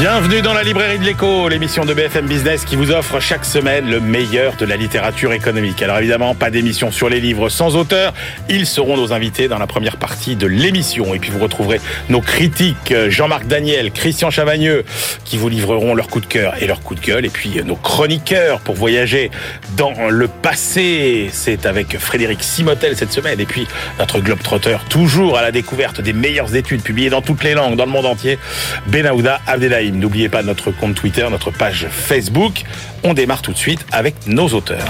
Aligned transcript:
Bienvenue 0.00 0.40
dans 0.40 0.54
la 0.54 0.62
librairie 0.62 0.98
de 0.98 1.04
l'écho, 1.04 1.46
l'émission 1.50 1.84
de 1.84 1.92
BFM 1.92 2.26
Business 2.26 2.64
qui 2.64 2.74
vous 2.74 2.90
offre 2.90 3.20
chaque 3.20 3.44
semaine 3.44 3.90
le 3.90 4.00
meilleur 4.00 4.56
de 4.56 4.64
la 4.64 4.76
littérature 4.76 5.34
économique. 5.34 5.82
Alors 5.82 5.98
évidemment, 5.98 6.34
pas 6.34 6.48
d'émission 6.48 6.90
sur 6.90 7.10
les 7.10 7.20
livres 7.20 7.50
sans 7.50 7.76
auteur. 7.76 8.14
Ils 8.48 8.64
seront 8.64 8.96
nos 8.96 9.12
invités 9.12 9.46
dans 9.46 9.58
la 9.58 9.66
première 9.66 9.98
partie 9.98 10.36
de 10.36 10.46
l'émission. 10.46 11.14
Et 11.14 11.18
puis 11.18 11.30
vous 11.30 11.38
retrouverez 11.38 11.82
nos 12.08 12.22
critiques, 12.22 12.94
Jean-Marc 13.10 13.46
Daniel, 13.46 13.90
Christian 13.92 14.30
Chavagneux, 14.30 14.86
qui 15.26 15.36
vous 15.36 15.50
livreront 15.50 15.94
leur 15.94 16.08
coup 16.08 16.20
de 16.20 16.26
cœur 16.26 16.54
et 16.62 16.66
leur 16.66 16.80
coup 16.80 16.94
de 16.94 17.00
gueule. 17.00 17.26
Et 17.26 17.30
puis 17.30 17.62
nos 17.62 17.76
chroniqueurs 17.76 18.60
pour 18.60 18.76
voyager 18.76 19.30
dans 19.76 20.08
le 20.08 20.28
passé. 20.28 21.28
C'est 21.30 21.66
avec 21.66 21.98
Frédéric 21.98 22.42
Simotel 22.42 22.96
cette 22.96 23.12
semaine. 23.12 23.38
Et 23.38 23.44
puis 23.44 23.68
notre 23.98 24.20
globe-trotteur, 24.20 24.82
toujours 24.86 25.36
à 25.36 25.42
la 25.42 25.52
découverte 25.52 26.00
des 26.00 26.14
meilleures 26.14 26.56
études 26.56 26.82
publiées 26.82 27.10
dans 27.10 27.20
toutes 27.20 27.44
les 27.44 27.52
langues, 27.52 27.76
dans 27.76 27.84
le 27.84 27.92
monde 27.92 28.06
entier, 28.06 28.38
Benahouda 28.86 29.42
N'oubliez 29.92 30.28
pas 30.28 30.42
notre 30.42 30.70
compte 30.70 30.94
Twitter, 30.94 31.26
notre 31.30 31.50
page 31.50 31.88
Facebook. 31.90 32.64
On 33.02 33.14
démarre 33.14 33.42
tout 33.42 33.52
de 33.52 33.58
suite 33.58 33.84
avec 33.92 34.14
nos 34.26 34.48
auteurs. 34.48 34.84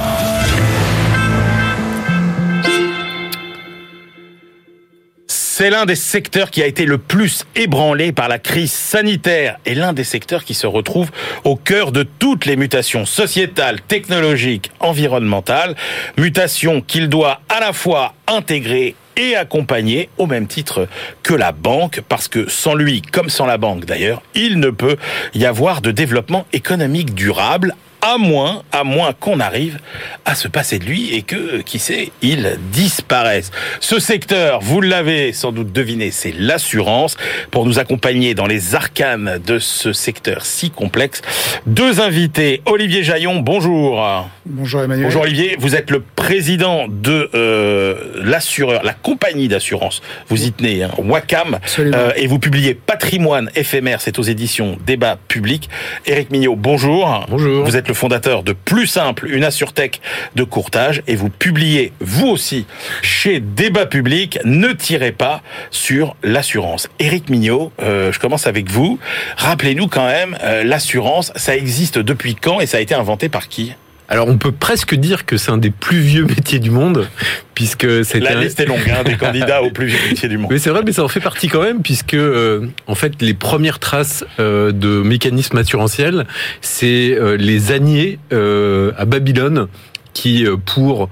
C'est 5.61 5.69
l'un 5.69 5.85
des 5.85 5.95
secteurs 5.95 6.51
qui 6.51 6.63
a 6.63 6.67
été 6.67 6.87
le 6.87 6.97
plus 6.97 7.45
ébranlé 7.55 8.13
par 8.13 8.29
la 8.29 8.39
crise 8.39 8.73
sanitaire 8.73 9.59
et 9.67 9.75
l'un 9.75 9.93
des 9.93 10.05
secteurs 10.05 10.45
qui 10.45 10.55
se 10.55 10.67
retrouve 10.67 11.11
au 11.45 11.55
cœur 11.55 11.93
de 11.93 12.03
toutes 12.03 12.47
les 12.47 12.57
mutations 12.57 13.05
sociétales, 13.05 13.83
technologiques, 13.83 14.71
environnementales, 14.81 15.77
mutations 16.17 16.81
qu'il 16.81 17.11
doit 17.11 17.43
à 17.51 17.61
la 17.61 17.75
fois 17.75 18.15
intégrer 18.27 18.95
et 19.19 19.37
accompagner 19.37 20.09
au 20.17 20.25
même 20.25 20.47
titre 20.47 20.89
que 21.23 21.35
la 21.35 21.52
banque, 21.52 22.01
parce 22.09 22.27
que 22.27 22.49
sans 22.49 22.73
lui, 22.73 23.02
comme 23.02 23.29
sans 23.29 23.45
la 23.45 23.59
banque 23.59 23.85
d'ailleurs, 23.85 24.23
il 24.35 24.61
ne 24.61 24.71
peut 24.71 24.97
y 25.35 25.45
avoir 25.45 25.83
de 25.83 25.91
développement 25.91 26.47
économique 26.55 27.15
durable 27.15 27.74
à 28.02 28.18
moins, 28.18 28.62
à 28.73 28.84
moins 28.84 29.12
qu'on 29.12 29.40
arrive 29.40 29.79
à 30.24 30.34
se 30.34 30.48
passer 30.48 30.79
de 30.79 30.84
lui 30.84 31.15
et 31.15 31.23
que, 31.23 31.60
qui 31.62 31.79
sait, 31.79 32.10
il 32.23 32.59
disparaisse. 32.73 33.51
Ce 33.80 33.98
secteur, 33.98 34.60
vous 34.60 34.80
l'avez 34.80 35.32
sans 35.32 35.52
doute 35.52 35.73
deviné, 35.73 36.10
c'est 36.10 36.32
l'assurance. 36.37 37.16
Pour 37.51 37.66
nous 37.66 37.78
accompagner 37.78 38.34
dans 38.34 38.46
les 38.46 38.74
arcanes 38.74 39.40
de 39.45 39.59
ce 39.59 39.93
secteur 39.93 40.45
si 40.45 40.71
complexe, 40.71 41.23
deux 41.66 42.01
invités. 42.01 42.62
Olivier 42.66 43.02
Jaillon, 43.02 43.40
bonjour. 43.40 44.28
Bonjour 44.46 44.82
Emmanuel. 44.82 45.06
Bonjour 45.06 45.23
Olivier, 45.23 45.56
vous 45.59 45.74
êtes 45.74 45.90
le 45.90 46.01
président 46.01 46.87
de 46.88 47.30
euh, 47.34 48.23
l'assureur, 48.23 48.82
la 48.82 48.95
compagnie 48.95 49.48
d'assurance. 49.48 50.02
Vous 50.28 50.45
y 50.45 50.52
tenez, 50.52 50.82
hein, 50.82 50.90
Wacam, 50.98 51.59
euh, 51.78 52.12
et 52.16 52.26
vous 52.26 52.38
publiez 52.38 52.74
Patrimoine 52.74 53.51
éphémère, 53.54 54.01
c'est 54.01 54.18
aux 54.18 54.23
éditions 54.23 54.78
Débat 54.87 55.18
Public. 55.28 55.68
Éric 56.06 56.30
Mignot, 56.30 56.56
bonjour. 56.56 57.26
Bonjour. 57.28 57.65
Vous 57.65 57.76
êtes 57.76 57.90
fondateur 57.93 58.43
de 58.43 58.52
Plus 58.52 58.87
Simple, 58.87 59.29
une 59.30 59.45
assurtech 59.45 60.01
de 60.35 60.45
courtage, 60.45 61.02
et 61.07 61.16
vous 61.16 61.30
publiez, 61.30 61.93
vous 62.01 62.29
aussi, 62.29 62.66
chez 63.02 63.41
Débat 63.41 63.87
Public, 63.87 64.38
Ne 64.44 64.72
tirez 64.72 65.12
pas 65.12 65.43
sur 65.71 66.16
l'assurance. 66.22 66.88
Éric 66.99 67.28
Mignot, 67.28 67.72
euh, 67.83 68.12
je 68.12 68.19
commence 68.19 68.47
avec 68.47 68.71
vous. 68.71 68.99
Rappelez-nous 69.37 69.88
quand 69.88 70.06
même, 70.06 70.37
euh, 70.43 70.65
l'assurance, 70.65 71.33
ça 71.37 71.56
existe 71.56 71.99
depuis 71.99 72.34
quand 72.34 72.61
et 72.61 72.66
ça 72.66 72.78
a 72.78 72.81
été 72.81 72.94
inventé 72.94 73.28
par 73.28 73.49
qui? 73.49 73.75
Alors 74.11 74.28
on 74.28 74.37
peut 74.39 74.53
presque 74.53 74.97
dire 74.97 75.25
que 75.25 75.37
c'est 75.37 75.53
un 75.53 75.56
des 75.56 75.71
plus 75.71 76.00
vieux 76.00 76.25
métiers 76.28 76.59
du 76.59 76.71
monde, 76.71 77.09
puisque 77.55 78.05
c'est 78.05 78.19
la 78.19 78.34
liste 78.34 78.59
est 78.61 78.67
longue 78.67 78.78
hein, 78.91 79.05
des 79.05 79.17
candidats 79.17 79.62
aux 79.62 79.71
plus 79.71 79.87
vieux 79.87 79.99
métiers 80.11 80.28
du 80.28 80.37
monde. 80.37 80.50
Mais 80.50 80.59
c'est 80.59 80.71
vrai, 80.71 80.83
mais 80.84 80.93
ça 80.93 81.05
en 81.05 81.09
fait 81.09 81.21
partie 81.21 81.49
quand 81.49 81.62
même, 81.62 81.81
puisque 81.81 82.15
euh, 82.15 82.67
en 82.89 82.97
fait 82.97 83.23
les 83.23 83.34
premières 83.34 83.79
traces 83.79 84.25
euh, 84.41 84.73
de 84.73 85.03
mécanismes 85.03 85.57
assurantiels, 85.57 86.27
c'est 86.61 87.12
euh, 87.12 87.37
les 87.37 87.73
âniers 87.73 88.19
à 88.31 89.05
Babylone 89.05 89.69
qui 90.13 90.45
pour 90.67 91.09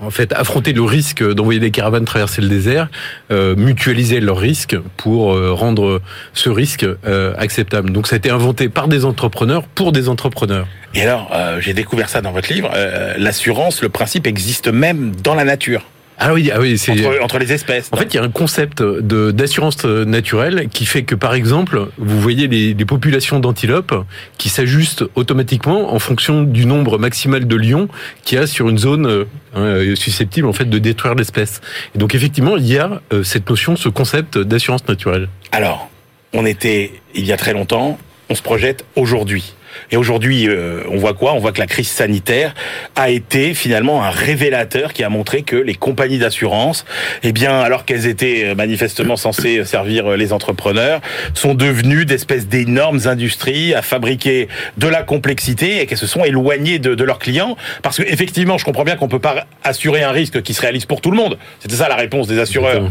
en 0.00 0.10
fait 0.10 0.32
affronter 0.32 0.72
le 0.72 0.82
risque 0.82 1.22
d'envoyer 1.22 1.60
des 1.60 1.70
caravanes 1.70 2.04
traverser 2.04 2.42
le 2.42 2.48
désert, 2.48 2.88
euh, 3.30 3.54
mutualiser 3.56 4.20
leurs 4.20 4.38
risques 4.38 4.76
pour 4.96 5.32
euh, 5.32 5.52
rendre 5.52 6.00
ce 6.32 6.48
risque 6.48 6.84
euh, 6.84 7.34
acceptable. 7.36 7.90
Donc 7.90 8.06
ça 8.06 8.16
a 8.16 8.18
été 8.18 8.30
inventé 8.30 8.68
par 8.68 8.88
des 8.88 9.04
entrepreneurs 9.04 9.62
pour 9.62 9.92
des 9.92 10.08
entrepreneurs. 10.08 10.66
Et 10.94 11.02
alors, 11.02 11.30
j'ai 11.60 11.72
découvert 11.72 12.08
ça 12.08 12.20
dans 12.20 12.32
votre 12.32 12.52
livre, 12.52 12.72
l'assurance, 13.16 13.80
le 13.80 13.88
principe 13.88 14.26
existe 14.26 14.66
même 14.66 15.12
dans 15.14 15.36
la 15.36 15.44
nature. 15.44 15.84
Ah 16.22 16.34
oui, 16.34 16.50
ah 16.52 16.60
oui, 16.60 16.76
c'est 16.76 16.92
entre, 16.92 17.22
entre, 17.22 17.38
les 17.38 17.50
espèces. 17.52 17.88
En 17.92 17.96
fait, 17.96 18.12
il 18.12 18.16
y 18.18 18.20
a 18.20 18.22
un 18.22 18.30
concept 18.30 18.82
de 18.82 19.30
d'assurance 19.30 19.84
naturelle 19.84 20.68
qui 20.70 20.84
fait 20.84 21.02
que, 21.02 21.14
par 21.14 21.32
exemple, 21.32 21.88
vous 21.96 22.20
voyez 22.20 22.46
les, 22.46 22.74
les 22.74 22.84
populations 22.84 23.40
d'antilopes 23.40 23.94
qui 24.36 24.50
s'ajustent 24.50 25.04
automatiquement 25.14 25.94
en 25.94 25.98
fonction 25.98 26.42
du 26.42 26.66
nombre 26.66 26.98
maximal 26.98 27.46
de 27.46 27.56
lions 27.56 27.88
qu'il 28.22 28.38
y 28.38 28.40
a 28.40 28.46
sur 28.46 28.68
une 28.68 28.76
zone 28.78 29.24
hein, 29.54 29.94
susceptible 29.94 30.46
en 30.46 30.52
fait 30.52 30.68
de 30.68 30.78
détruire 30.78 31.14
l'espèce. 31.14 31.62
Et 31.94 31.98
donc, 31.98 32.14
effectivement, 32.14 32.58
il 32.58 32.66
y 32.66 32.78
a 32.78 33.00
euh, 33.12 33.22
cette 33.22 33.48
notion, 33.48 33.76
ce 33.76 33.88
concept 33.88 34.36
d'assurance 34.36 34.86
naturelle. 34.86 35.28
Alors, 35.52 35.90
on 36.34 36.44
était 36.44 36.92
il 37.14 37.24
y 37.24 37.32
a 37.32 37.36
très 37.36 37.54
longtemps, 37.54 37.98
on 38.28 38.34
se 38.34 38.42
projette 38.42 38.84
aujourd'hui. 38.94 39.54
Et 39.90 39.96
aujourd'hui, 39.96 40.48
euh, 40.48 40.82
on 40.90 40.96
voit 40.96 41.14
quoi? 41.14 41.34
On 41.34 41.38
voit 41.38 41.52
que 41.52 41.60
la 41.60 41.66
crise 41.66 41.88
sanitaire 41.88 42.54
a 42.96 43.10
été 43.10 43.54
finalement 43.54 44.02
un 44.04 44.10
révélateur 44.10 44.92
qui 44.92 45.04
a 45.04 45.08
montré 45.08 45.42
que 45.42 45.56
les 45.56 45.74
compagnies 45.74 46.18
d'assurance, 46.18 46.84
eh 47.22 47.32
bien, 47.32 47.60
alors 47.60 47.84
qu'elles 47.84 48.06
étaient 48.06 48.44
euh, 48.44 48.54
manifestement 48.54 49.16
censées 49.16 49.64
servir 49.64 50.06
euh, 50.06 50.16
les 50.16 50.32
entrepreneurs, 50.32 51.00
sont 51.34 51.54
devenues 51.54 52.04
d'espèces 52.04 52.46
d'énormes 52.46 53.00
industries 53.06 53.74
à 53.74 53.82
fabriquer 53.82 54.48
de 54.78 54.88
la 54.88 55.02
complexité 55.02 55.80
et 55.80 55.86
qu'elles 55.86 55.98
se 55.98 56.06
sont 56.06 56.24
éloignées 56.24 56.78
de, 56.78 56.94
de 56.94 57.04
leurs 57.04 57.18
clients. 57.18 57.56
Parce 57.82 57.98
que 57.98 58.02
effectivement, 58.02 58.58
je 58.58 58.64
comprends 58.64 58.84
bien 58.84 58.96
qu'on 58.96 59.08
peut 59.08 59.18
pas 59.18 59.46
assurer 59.64 60.02
un 60.02 60.12
risque 60.12 60.42
qui 60.42 60.54
se 60.54 60.60
réalise 60.60 60.86
pour 60.86 61.00
tout 61.00 61.10
le 61.10 61.16
monde. 61.16 61.38
C'était 61.60 61.76
ça 61.76 61.88
la 61.88 61.96
réponse 61.96 62.26
des 62.26 62.38
assureurs 62.38 62.90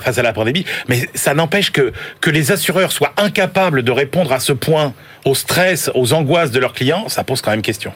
face 0.00 0.18
à 0.18 0.22
la 0.22 0.32
pandémie. 0.32 0.64
Mais 0.88 1.08
ça 1.14 1.34
n'empêche 1.34 1.70
que 1.70 1.92
que 2.20 2.30
les 2.30 2.52
assureurs 2.52 2.92
soient 2.92 3.12
incapables 3.16 3.82
de 3.82 3.92
répondre 3.92 4.32
à 4.32 4.40
ce 4.40 4.52
point 4.52 4.94
au 5.28 5.34
stress, 5.34 5.90
aux 5.94 6.12
angoisses 6.12 6.50
de 6.50 6.58
leurs 6.58 6.72
clients, 6.72 7.08
ça 7.08 7.22
pose 7.24 7.40
quand 7.40 7.50
même 7.50 7.62
question. 7.62 7.92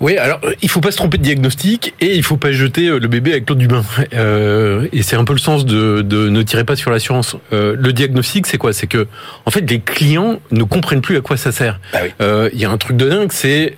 Oui, 0.00 0.16
alors 0.16 0.40
euh, 0.44 0.54
il 0.62 0.68
faut 0.68 0.80
pas 0.80 0.90
se 0.90 0.96
tromper 0.96 1.18
de 1.18 1.22
diagnostic 1.22 1.94
et 2.00 2.14
il 2.14 2.22
faut 2.22 2.36
pas 2.36 2.52
jeter 2.52 2.88
euh, 2.88 2.98
le 2.98 3.08
bébé 3.08 3.32
avec 3.32 3.48
l'eau 3.48 3.56
du 3.56 3.68
bain. 3.68 3.84
Euh, 4.14 4.86
et 4.92 5.02
c'est 5.02 5.16
un 5.16 5.24
peu 5.24 5.32
le 5.32 5.38
sens 5.40 5.66
de, 5.66 6.00
de 6.02 6.28
ne 6.28 6.42
tirer 6.42 6.64
pas 6.64 6.76
sur 6.76 6.90
l'assurance. 6.90 7.36
Euh, 7.52 7.74
le 7.76 7.92
diagnostic, 7.92 8.46
c'est 8.46 8.58
quoi? 8.58 8.72
C'est 8.72 8.86
que 8.86 9.08
en 9.44 9.50
fait, 9.50 9.68
les 9.68 9.80
clients 9.80 10.40
ne 10.52 10.62
comprennent 10.62 11.00
plus 11.00 11.16
à 11.16 11.20
quoi 11.20 11.36
ça 11.36 11.50
sert. 11.50 11.80
Bah 11.92 12.00
oui. 12.04 12.10
euh, 12.20 12.48
il 12.52 12.60
y 12.60 12.64
a 12.64 12.70
un 12.70 12.76
truc 12.78 12.96
de 12.96 13.08
dingue, 13.08 13.32
c'est 13.32 13.74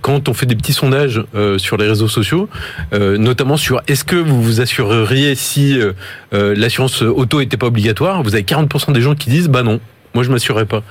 quand 0.00 0.28
on 0.28 0.34
fait 0.34 0.46
des 0.46 0.56
petits 0.56 0.72
sondages 0.72 1.22
euh, 1.34 1.58
sur 1.58 1.76
les 1.76 1.86
réseaux 1.86 2.08
sociaux, 2.08 2.48
euh, 2.92 3.16
notamment 3.16 3.56
sur 3.56 3.82
est-ce 3.88 4.04
que 4.04 4.16
vous 4.16 4.42
vous 4.42 4.60
assureriez 4.60 5.34
si 5.34 5.78
euh, 5.78 5.92
l'assurance 6.32 7.02
auto 7.02 7.40
était 7.40 7.56
pas 7.56 7.66
obligatoire, 7.66 8.22
vous 8.22 8.34
avez 8.34 8.44
40% 8.44 8.92
des 8.92 9.00
gens 9.00 9.14
qui 9.14 9.30
disent 9.30 9.48
bah 9.48 9.62
non, 9.62 9.80
moi 10.14 10.24
je 10.24 10.30
m'assurerais 10.30 10.66
pas 10.66 10.82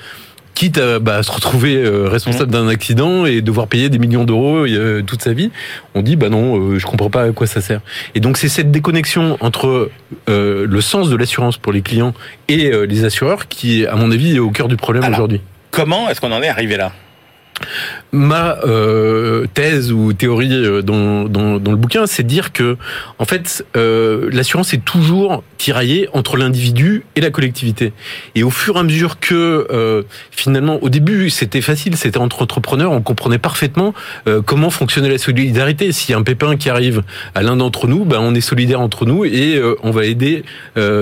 quitte 0.53 0.77
à, 0.77 0.99
bah, 0.99 1.23
se 1.23 1.31
retrouver 1.31 1.75
euh, 1.75 2.07
responsable 2.07 2.51
d'un 2.51 2.67
accident 2.67 3.25
et 3.25 3.41
devoir 3.41 3.67
payer 3.67 3.89
des 3.89 3.99
millions 3.99 4.23
d'euros 4.23 4.65
euh, 4.67 5.01
toute 5.01 5.21
sa 5.21 5.33
vie, 5.33 5.51
on 5.95 6.01
dit 6.01 6.15
bah 6.15 6.29
non, 6.29 6.57
euh, 6.57 6.79
je 6.79 6.85
comprends 6.85 7.09
pas 7.09 7.23
à 7.23 7.31
quoi 7.31 7.47
ça 7.47 7.61
sert. 7.61 7.81
Et 8.15 8.19
donc 8.19 8.37
c'est 8.37 8.49
cette 8.49 8.71
déconnexion 8.71 9.37
entre 9.39 9.89
le 10.27 10.81
sens 10.81 11.09
de 11.09 11.15
l'assurance 11.15 11.57
pour 11.57 11.73
les 11.73 11.81
clients 11.81 12.13
et 12.47 12.71
les 12.87 13.03
assureurs 13.05 13.47
qui, 13.47 13.85
à 13.85 13.95
mon 13.95 14.11
avis, 14.11 14.35
est 14.35 14.39
au 14.39 14.51
cœur 14.51 14.67
du 14.67 14.77
problème 14.77 15.03
aujourd'hui. 15.09 15.41
Comment 15.71 16.09
est-ce 16.09 16.21
qu'on 16.21 16.31
en 16.31 16.41
est 16.41 16.49
arrivé 16.49 16.77
là? 16.77 16.91
Ma 18.13 18.59
euh, 18.65 19.45
thèse 19.53 19.93
ou 19.93 20.11
théorie 20.11 20.51
euh, 20.51 20.81
dans, 20.81 21.23
dans, 21.25 21.59
dans 21.59 21.71
le 21.71 21.77
bouquin, 21.77 22.05
c'est 22.07 22.23
dire 22.23 22.51
que, 22.51 22.75
en 23.19 23.25
fait, 23.25 23.65
euh, 23.77 24.29
l'assurance 24.33 24.73
est 24.73 24.83
toujours 24.83 25.43
tiraillée 25.57 26.09
entre 26.11 26.35
l'individu 26.35 27.05
et 27.15 27.21
la 27.21 27.29
collectivité. 27.29 27.93
Et 28.35 28.43
au 28.43 28.49
fur 28.49 28.75
et 28.75 28.79
à 28.79 28.83
mesure 28.83 29.19
que, 29.21 29.65
euh, 29.71 30.03
finalement, 30.31 30.79
au 30.81 30.89
début, 30.89 31.29
c'était 31.29 31.61
facile, 31.61 31.95
c'était 31.95 32.17
entre 32.17 32.41
entrepreneurs, 32.41 32.91
on 32.91 33.01
comprenait 33.01 33.37
parfaitement 33.37 33.93
euh, 34.27 34.41
comment 34.41 34.71
fonctionnait 34.71 35.09
la 35.09 35.17
solidarité. 35.17 35.93
S'il 35.93 36.11
y 36.11 36.13
a 36.13 36.17
un 36.17 36.23
pépin 36.23 36.57
qui 36.57 36.69
arrive 36.69 37.03
à 37.33 37.43
l'un 37.43 37.55
d'entre 37.55 37.87
nous, 37.87 38.03
ben, 38.03 38.19
on 38.19 38.35
est 38.35 38.41
solidaire 38.41 38.81
entre 38.81 39.05
nous 39.05 39.23
et 39.23 39.55
euh, 39.55 39.75
on 39.83 39.91
va 39.91 40.05
aider 40.05 40.43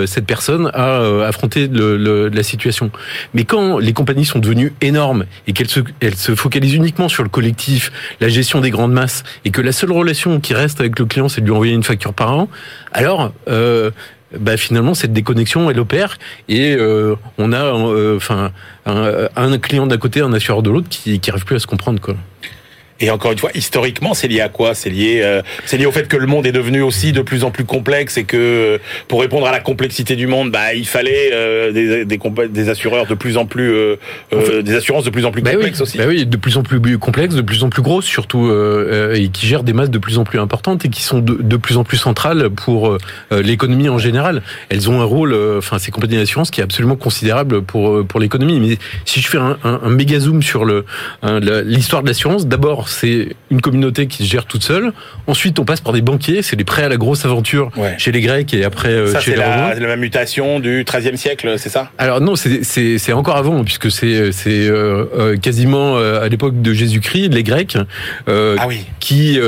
cette 0.05 0.25
personne 0.25 0.69
à 0.73 1.25
affronter 1.25 1.67
le, 1.67 1.97
le, 1.97 2.29
la 2.29 2.43
situation. 2.43 2.91
Mais 3.33 3.45
quand 3.45 3.79
les 3.79 3.93
compagnies 3.93 4.25
sont 4.25 4.39
devenues 4.39 4.73
énormes 4.81 5.25
et 5.47 5.53
qu'elles 5.53 5.69
se, 5.69 5.79
elles 6.01 6.15
se 6.15 6.35
focalisent 6.35 6.75
uniquement 6.75 6.98
sur 7.07 7.23
le 7.23 7.29
collectif, 7.29 7.91
la 8.19 8.27
gestion 8.27 8.59
des 8.59 8.71
grandes 8.71 8.91
masses, 8.91 9.23
et 9.45 9.51
que 9.51 9.61
la 9.61 9.71
seule 9.71 9.91
relation 9.91 10.39
qui 10.39 10.53
reste 10.53 10.79
avec 10.79 10.99
le 10.99 11.05
client, 11.05 11.29
c'est 11.29 11.41
de 11.41 11.45
lui 11.45 11.53
envoyer 11.53 11.73
une 11.73 11.83
facture 11.83 12.13
par 12.13 12.37
an, 12.37 12.49
alors 12.91 13.31
euh, 13.47 13.91
bah 14.37 14.57
finalement 14.57 14.93
cette 14.93 15.13
déconnexion 15.13 15.71
elle 15.71 15.79
opère 15.79 16.17
et 16.47 16.75
euh, 16.75 17.15
on 17.39 17.51
a 17.51 17.63
un, 17.63 18.51
un, 19.35 19.57
client 19.57 19.87
d'un 19.87 19.97
côté 19.97 20.21
un 20.21 20.33
assureur 20.33 20.61
de 20.61 20.69
l'autre 20.69 20.87
qui 20.87 21.19
qui 21.19 21.31
arrive 21.31 21.45
plus 21.45 21.55
à 21.55 21.59
se 21.59 21.67
comprendre 21.67 21.99
quoi. 21.99 22.15
Et 23.01 23.09
encore 23.09 23.31
une 23.31 23.37
fois, 23.37 23.51
historiquement, 23.53 24.13
c'est 24.13 24.27
lié 24.27 24.41
à 24.41 24.49
quoi? 24.49 24.73
C'est 24.73 24.89
lié, 24.89 25.21
euh, 25.23 25.41
c'est 25.65 25.77
lié 25.77 25.85
au 25.85 25.91
fait 25.91 26.07
que 26.07 26.17
le 26.17 26.27
monde 26.27 26.45
est 26.45 26.51
devenu 26.51 26.81
aussi 26.81 27.13
de 27.13 27.21
plus 27.21 27.45
en 27.45 27.51
plus 27.51 27.63
complexe 27.63 28.17
et 28.17 28.25
que 28.25 28.37
euh, 28.37 28.77
pour 29.07 29.21
répondre 29.21 29.47
à 29.47 29.51
la 29.51 29.61
complexité 29.61 30.17
du 30.17 30.27
monde, 30.27 30.51
bah, 30.51 30.73
il 30.73 30.85
fallait 30.85 31.31
euh, 31.33 31.71
des, 31.71 32.03
des, 32.03 32.19
des, 32.49 32.69
assureurs 32.69 33.05
de 33.05 33.15
plus 33.15 33.37
en 33.37 33.45
plus, 33.45 33.71
euh, 33.71 33.95
euh 34.33 34.61
des 34.61 34.75
assurances 34.75 35.05
de 35.05 35.09
plus 35.11 35.25
en 35.25 35.31
plus 35.31 35.41
bah 35.41 35.53
complexes 35.53 35.79
aussi. 35.79 35.97
Bah 35.97 36.05
oui, 36.07 36.25
de 36.25 36.37
plus 36.37 36.57
en 36.57 36.63
plus 36.63 36.97
complexes, 36.97 37.35
de 37.35 37.41
plus 37.41 37.63
en 37.63 37.69
plus 37.69 37.81
grosses 37.81 38.05
surtout, 38.05 38.51
et 39.13 39.29
qui 39.29 39.47
gèrent 39.47 39.63
des 39.63 39.73
masses 39.73 39.89
de 39.89 39.97
plus 39.97 40.17
en 40.17 40.25
plus 40.25 40.39
importantes 40.39 40.83
et 40.83 40.89
qui 40.89 41.03
sont 41.03 41.19
de, 41.19 41.37
de 41.39 41.57
plus 41.57 41.77
en 41.77 41.83
plus 41.83 41.97
centrales 41.97 42.49
pour 42.49 42.97
l'économie 43.31 43.89
en 43.89 43.97
général. 43.97 44.41
Elles 44.69 44.89
ont 44.89 45.01
un 45.01 45.05
rôle, 45.05 45.35
enfin, 45.57 45.79
ces 45.79 45.91
compagnies 45.91 46.17
d'assurance 46.17 46.51
qui 46.51 46.59
est 46.59 46.63
absolument 46.63 46.95
considérable 46.95 47.61
pour 47.61 48.05
pour 48.05 48.19
l'économie. 48.19 48.59
Mais 48.59 48.77
si 49.05 49.21
je 49.21 49.29
fais 49.29 49.37
un, 49.37 49.57
un, 49.63 49.79
un 49.83 49.89
méga 49.89 50.19
zoom 50.19 50.41
sur 50.41 50.65
le 50.65 50.85
l'histoire 51.63 52.03
de 52.03 52.07
l'assurance, 52.07 52.47
d'abord 52.47 52.88
c'est 52.91 53.35
une 53.51 53.61
communauté 53.61 54.07
qui 54.07 54.23
se 54.23 54.29
gère 54.29 54.45
toute 54.45 54.63
seule. 54.63 54.91
Ensuite, 55.27 55.59
on 55.59 55.65
passe 55.65 55.81
par 55.81 55.93
des 55.93 56.01
banquiers, 56.01 56.41
c'est 56.41 56.55
les 56.55 56.63
prêts 56.63 56.83
à 56.83 56.89
la 56.89 56.97
grosse 56.97 57.25
aventure 57.25 57.71
chez 57.97 58.11
les 58.11 58.21
Grecs 58.21 58.53
et 58.53 58.63
après 58.63 58.89
euh, 58.89 59.11
ça, 59.11 59.19
chez 59.19 59.35
les 59.35 59.43
Romains. 59.43 59.71
C'est 59.73 59.79
la 59.79 59.87
même 59.87 59.99
mutation 59.99 60.59
du 60.59 60.83
XIIIe 60.83 61.17
siècle, 61.17 61.55
c'est 61.57 61.69
ça? 61.69 61.91
Alors 61.97 62.21
non, 62.21 62.35
c'est 62.35 63.13
encore 63.13 63.37
avant, 63.37 63.63
puisque 63.63 63.91
c'est 63.91 64.07
euh, 64.07 64.31
euh, 65.17 65.37
quasiment 65.37 65.97
à 65.97 66.27
l'époque 66.27 66.61
de 66.61 66.73
Jésus-Christ, 66.73 67.29
les 67.33 67.43
Grecs, 67.43 67.77
ah 68.27 68.67
oui. 68.67 68.85
qui 68.99 69.39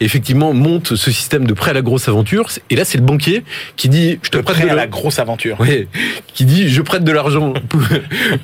effectivement 0.00 0.52
montent 0.52 0.94
ce 0.96 1.10
système 1.10 1.46
de 1.46 1.54
prêt 1.54 1.70
à 1.70 1.74
la 1.74 1.82
grosse 1.82 2.08
aventure. 2.08 2.48
Et 2.70 2.76
là, 2.76 2.84
c'est 2.84 2.98
le 2.98 3.04
banquier 3.04 3.44
qui 3.76 3.88
dit, 3.88 4.18
je 4.22 4.30
te 4.30 4.38
prête 4.38 4.56
prêt 4.56 4.66
de 4.66 4.70
à 4.70 4.74
la 4.74 4.86
grosse 4.86 5.18
aventure. 5.18 5.56
Oui, 5.60 5.88
qui 6.34 6.44
dit, 6.44 6.68
je 6.68 6.82
prête 6.82 7.04
de 7.04 7.12
l'argent 7.12 7.52
pour, 7.68 7.82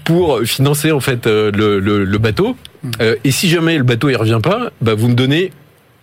pour, 0.05 0.41
financer 0.45 0.93
en 0.93 1.01
fait 1.01 1.27
le, 1.27 1.51
le, 1.51 2.05
le 2.05 2.19
bateau. 2.19 2.57
Euh, 3.01 3.17
et 3.25 3.31
si 3.31 3.49
jamais 3.49 3.77
le 3.79 3.85
bateau 3.85 4.09
il 4.09 4.17
revient 4.17 4.41
pas, 4.43 4.71
bah, 4.81 4.95
vous 4.95 5.09
me 5.09 5.15
donnez 5.15 5.53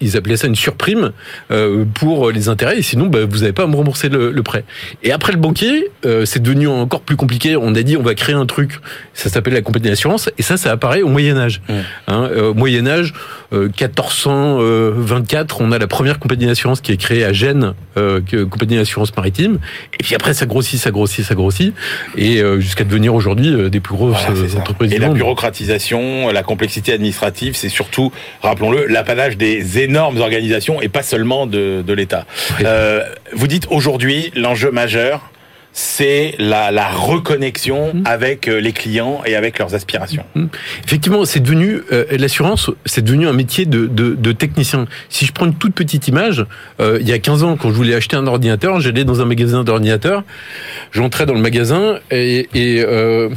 ils 0.04 0.18
appelaient 0.18 0.38
ça 0.38 0.48
une 0.48 0.56
surprime 0.56 1.12
euh, 1.52 1.86
pour 1.94 2.32
les 2.32 2.50
intérêts, 2.50 2.78
et 2.78 2.82
sinon, 2.82 3.08
bah, 3.08 3.20
vous 3.28 3.40
n'avez 3.40 3.54
pas 3.54 3.64
à 3.64 3.68
me 3.68 3.76
rembourser 3.76 4.10
le, 4.10 4.32
le 4.32 4.44
prêt. 4.44 4.66
Et 5.02 5.12
après 5.12 5.32
le 5.32 5.40
banquier, 5.40 5.90
euh, 6.06 6.26
c'est 6.26 6.42
devenu 6.42 6.68
encore 6.68 7.02
plus 7.02 7.16
compliqué. 7.16 7.56
On 7.56 7.74
a 7.76 7.82
dit, 7.82 7.98
on 7.98 8.04
va 8.04 8.14
créer 8.16 8.36
un 8.36 8.46
truc, 8.46 8.80
ça 9.14 9.30
s'appelle 9.30 9.54
la 9.54 9.62
compagnie 9.62 9.90
d'assurance, 9.90 10.30
et 10.38 10.44
ça, 10.44 10.58
ça 10.58 10.72
apparaît 10.72 11.02
au 11.02 11.08
Moyen 11.08 11.38
Âge. 11.38 11.62
Hein, 12.08 12.30
euh, 12.32 12.52
au 12.52 12.54
Moyen 12.54 12.88
Âge, 12.88 13.14
1424, 13.52 15.62
on 15.62 15.72
a 15.72 15.78
la 15.78 15.88
première 15.88 16.20
compagnie 16.20 16.48
d'assurance 16.48 16.82
qui 16.82 16.92
est 16.92 16.98
créée 16.98 17.24
à 17.24 17.32
Gênes, 17.34 17.74
compagnie 18.50 18.78
d'assurance 18.78 19.16
maritime. 19.16 19.60
Et 20.00 20.04
puis 20.04 20.16
après, 20.16 20.34
ça 20.34 20.48
grossit, 20.48 20.80
ça 20.80 20.90
grossit, 20.90 21.24
ça 21.24 21.36
grossit, 21.36 21.76
et 22.18 22.42
jusqu'à 22.58 22.84
devenir 22.84 23.14
aujourd'hui 23.14 23.70
des 23.70 23.80
plus 23.80 23.96
grosses 23.96 24.26
entreprises. 24.58 24.92
Et 24.92 24.98
la 24.98 25.10
bureaucratisation, 25.10 26.32
la 26.32 26.42
complexité 26.42 26.94
administrative, 26.94 27.56
c'est 27.56 27.70
surtout, 27.70 28.12
rappelons-le, 28.42 28.88
l'apanage 28.88 29.38
des 29.38 29.80
énormes 29.80 29.93
organisations 29.96 30.82
et 30.82 30.90
pas 30.90 31.04
seulement 31.04 31.48
de, 31.48 31.84
de 31.86 31.94
l'État. 31.94 32.26
Euh, 32.64 33.04
vous 33.34 33.48
dites 33.48 33.68
aujourd'hui, 33.70 34.32
l'enjeu 34.36 34.72
majeur, 34.72 35.32
c'est 35.74 36.36
la, 36.38 36.72
la, 36.72 36.88
reconnexion 36.88 37.94
mmh. 37.94 38.04
avec 38.06 38.48
euh, 38.48 38.62
les 38.62 38.72
clients 38.72 39.22
et 39.26 39.36
avec 39.36 39.58
leurs 39.58 39.74
aspirations. 39.74 40.24
Mmh. 40.36 40.46
Effectivement, 40.86 41.26
c'est 41.26 41.40
devenu 41.40 41.82
euh, 41.92 42.06
l'assurance, 42.12 42.70
c'est 42.86 43.04
devenu 43.04 43.28
un 43.28 43.34
métier 43.34 43.66
de, 43.66 43.88
de, 43.88 44.14
de, 44.14 44.32
technicien. 44.32 44.86
Si 45.10 45.26
je 45.26 45.34
prends 45.34 45.48
une 45.48 45.56
toute 45.56 45.74
petite 45.74 46.08
image, 46.08 46.46
euh, 46.80 47.00
il 47.02 47.10
y 47.10 47.12
a 47.12 47.18
15 47.18 47.44
ans, 47.44 47.58
quand 47.58 47.70
je 47.70 47.74
voulais 47.74 47.96
acheter 47.96 48.16
un 48.16 48.28
ordinateur, 48.28 48.80
j'allais 48.80 49.04
dans 49.04 49.22
un 49.22 49.26
magasin 49.26 49.64
d'ordinateurs, 49.64 50.24
j'entrais 50.92 51.26
dans 51.26 51.34
le 51.34 51.42
magasin 51.42 52.00
et, 52.12 52.50
et 52.54 52.84
euh, 52.86 53.30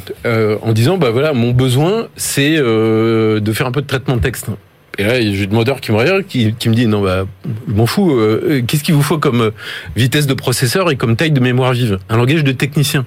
en 0.61 0.73
disant 0.73 0.99
bah 0.99 1.11
voilà, 1.11 1.33
mon 1.33 1.53
besoin 1.53 2.09
c'est 2.17 2.57
de 2.57 3.53
faire 3.55 3.67
un 3.67 3.73
peu 3.73 3.81
de 3.81 3.87
traitement 3.87 4.17
de 4.17 4.21
texte. 4.21 4.49
Et 4.99 5.05
là, 5.05 5.21
j'ai 5.21 5.33
le 5.33 5.47
demandeur 5.47 5.81
qui 5.81 5.93
me 5.93 5.97
regarde, 5.97 6.25
qui, 6.27 6.55
qui 6.55 6.69
me 6.69 6.75
dit 6.75 6.87
non 6.87 7.03
bah, 7.03 7.27
je 7.69 7.75
m'en 7.75 7.87
fous. 7.87 8.13
Euh, 8.13 8.63
qu'est-ce 8.67 8.83
qu'il 8.83 8.95
vous 8.95 9.03
faut 9.03 9.19
comme 9.19 9.41
euh, 9.41 9.51
vitesse 9.95 10.27
de 10.27 10.35
processeur 10.35 10.91
et 10.91 10.97
comme 10.97 11.17
taille 11.17 11.33
de 11.33 11.41
mémoire 11.41 11.73
vive? 11.73 11.99
Un 12.09 12.17
langage 12.17 12.45
de 12.45 12.53
technicien. 12.53 13.05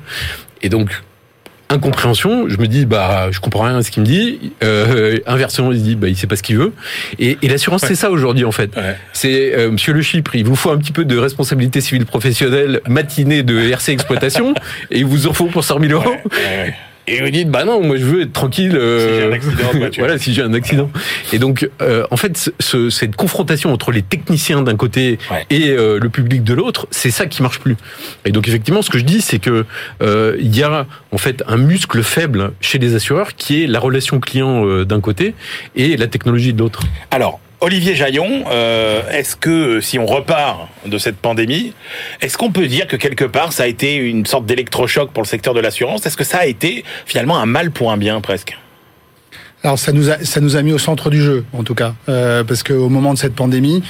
Et 0.61 0.69
donc 0.69 1.01
incompréhension, 1.69 2.49
je 2.49 2.57
me 2.57 2.67
dis 2.67 2.85
bah 2.85 3.29
je 3.31 3.39
comprends 3.39 3.63
rien 3.65 3.77
à 3.77 3.83
ce 3.83 3.91
qu'il 3.91 4.01
me 4.01 4.07
dit. 4.07 4.51
Euh, 4.63 5.19
inversement, 5.27 5.71
il 5.71 5.81
dit 5.81 5.95
bah 5.95 6.07
il 6.07 6.17
sait 6.17 6.27
pas 6.27 6.35
ce 6.35 6.43
qu'il 6.43 6.57
veut. 6.57 6.73
Et, 7.19 7.37
et 7.41 7.47
l'assurance 7.47 7.83
c'est 7.85 7.95
ça 7.95 8.11
aujourd'hui 8.11 8.43
en 8.43 8.51
fait. 8.51 8.75
Ouais. 8.75 8.95
C'est 9.13 9.55
euh, 9.55 9.71
Monsieur 9.71 9.93
le 9.93 10.01
Chypre, 10.01 10.35
il 10.35 10.45
vous 10.45 10.55
faut 10.55 10.71
un 10.71 10.77
petit 10.77 10.91
peu 10.91 11.05
de 11.05 11.17
responsabilité 11.17 11.79
civile 11.81 12.05
professionnelle, 12.05 12.81
matinée 12.87 13.43
de 13.43 13.59
RC 13.59 13.91
exploitation, 13.91 14.53
et 14.91 14.99
il 14.99 15.05
vous 15.05 15.27
en 15.27 15.33
faut 15.33 15.45
pour 15.45 15.63
100 15.63 15.79
000 15.79 15.93
euros. 15.93 16.15
Ouais, 16.31 16.75
et 17.09 17.21
vous 17.21 17.29
dites, 17.29 17.49
bah 17.49 17.65
non, 17.65 17.81
moi 17.83 17.97
je 17.97 18.05
veux 18.05 18.21
être 18.21 18.33
tranquille. 18.33 18.75
Euh, 18.75 19.07
si 19.07 19.15
j'ai 19.15 19.23
un 19.23 19.31
accident 19.31 19.73
de 19.73 19.97
voilà, 19.97 20.17
si 20.17 20.33
j'ai 20.33 20.41
un 20.41 20.53
accident. 20.53 20.91
Et 21.33 21.39
donc, 21.39 21.69
euh, 21.81 22.05
en 22.11 22.17
fait, 22.17 22.51
ce, 22.59 22.89
cette 22.89 23.15
confrontation 23.15 23.73
entre 23.73 23.91
les 23.91 24.01
techniciens 24.01 24.61
d'un 24.61 24.75
côté 24.75 25.17
ouais. 25.31 25.45
et 25.49 25.69
euh, 25.69 25.99
le 25.99 26.09
public 26.09 26.43
de 26.43 26.53
l'autre, 26.53 26.87
c'est 26.91 27.11
ça 27.11 27.25
qui 27.25 27.41
marche 27.41 27.59
plus. 27.59 27.77
Et 28.25 28.31
donc, 28.31 28.47
effectivement, 28.47 28.81
ce 28.81 28.89
que 28.89 28.99
je 28.99 29.05
dis, 29.05 29.21
c'est 29.21 29.39
que 29.39 29.65
euh, 30.01 30.37
il 30.39 30.55
y 30.55 30.63
a 30.63 30.85
en 31.11 31.17
fait 31.17 31.43
un 31.47 31.57
muscle 31.57 32.03
faible 32.03 32.51
chez 32.61 32.77
les 32.77 32.95
assureurs 32.95 33.35
qui 33.35 33.63
est 33.63 33.67
la 33.67 33.79
relation 33.79 34.19
client 34.19 34.65
euh, 34.65 34.85
d'un 34.85 35.01
côté 35.01 35.33
et 35.75 35.97
la 35.97 36.07
technologie 36.07 36.53
de 36.53 36.59
l'autre. 36.59 36.81
Alors, 37.11 37.39
Olivier 37.61 37.93
Jaillon, 37.93 38.45
euh, 38.49 39.01
est-ce 39.11 39.35
que 39.35 39.81
si 39.81 39.99
on 39.99 40.05
repart 40.05 40.69
de 40.85 40.97
cette 40.97 41.17
pandémie, 41.17 41.73
est-ce 42.21 42.37
qu'on 42.37 42.51
peut 42.51 42.67
dire 42.67 42.87
que 42.87 42.95
quelque 42.95 43.25
part 43.25 43.51
ça 43.51 43.63
a 43.63 43.67
été 43.67 43.95
une 43.95 44.25
sorte 44.25 44.45
d'électrochoc 44.45 45.11
pour 45.11 45.23
le 45.23 45.27
secteur 45.27 45.53
de 45.53 45.59
l'assurance? 45.59 46.05
Est-ce 46.05 46.15
que 46.15 46.23
ça 46.23 46.37
a 46.39 46.45
été 46.45 46.85
finalement 47.05 47.37
un 47.37 47.45
mal 47.45 47.71
pour 47.71 47.91
un 47.91 47.97
bien 47.97 48.21
presque? 48.21 48.57
Alors 49.61 49.77
ça 49.77 49.91
nous 49.91 50.09
a 50.09 50.23
ça 50.23 50.39
nous 50.39 50.55
a 50.55 50.61
mis 50.61 50.71
au 50.71 50.77
centre 50.77 51.09
du 51.09 51.21
jeu 51.21 51.43
en 51.51 51.63
tout 51.63 51.75
cas. 51.75 51.95
Euh, 52.07 52.45
parce 52.45 52.63
qu'au 52.63 52.87
moment 52.87 53.13
de 53.13 53.19
cette 53.19 53.35
pandémie, 53.35 53.83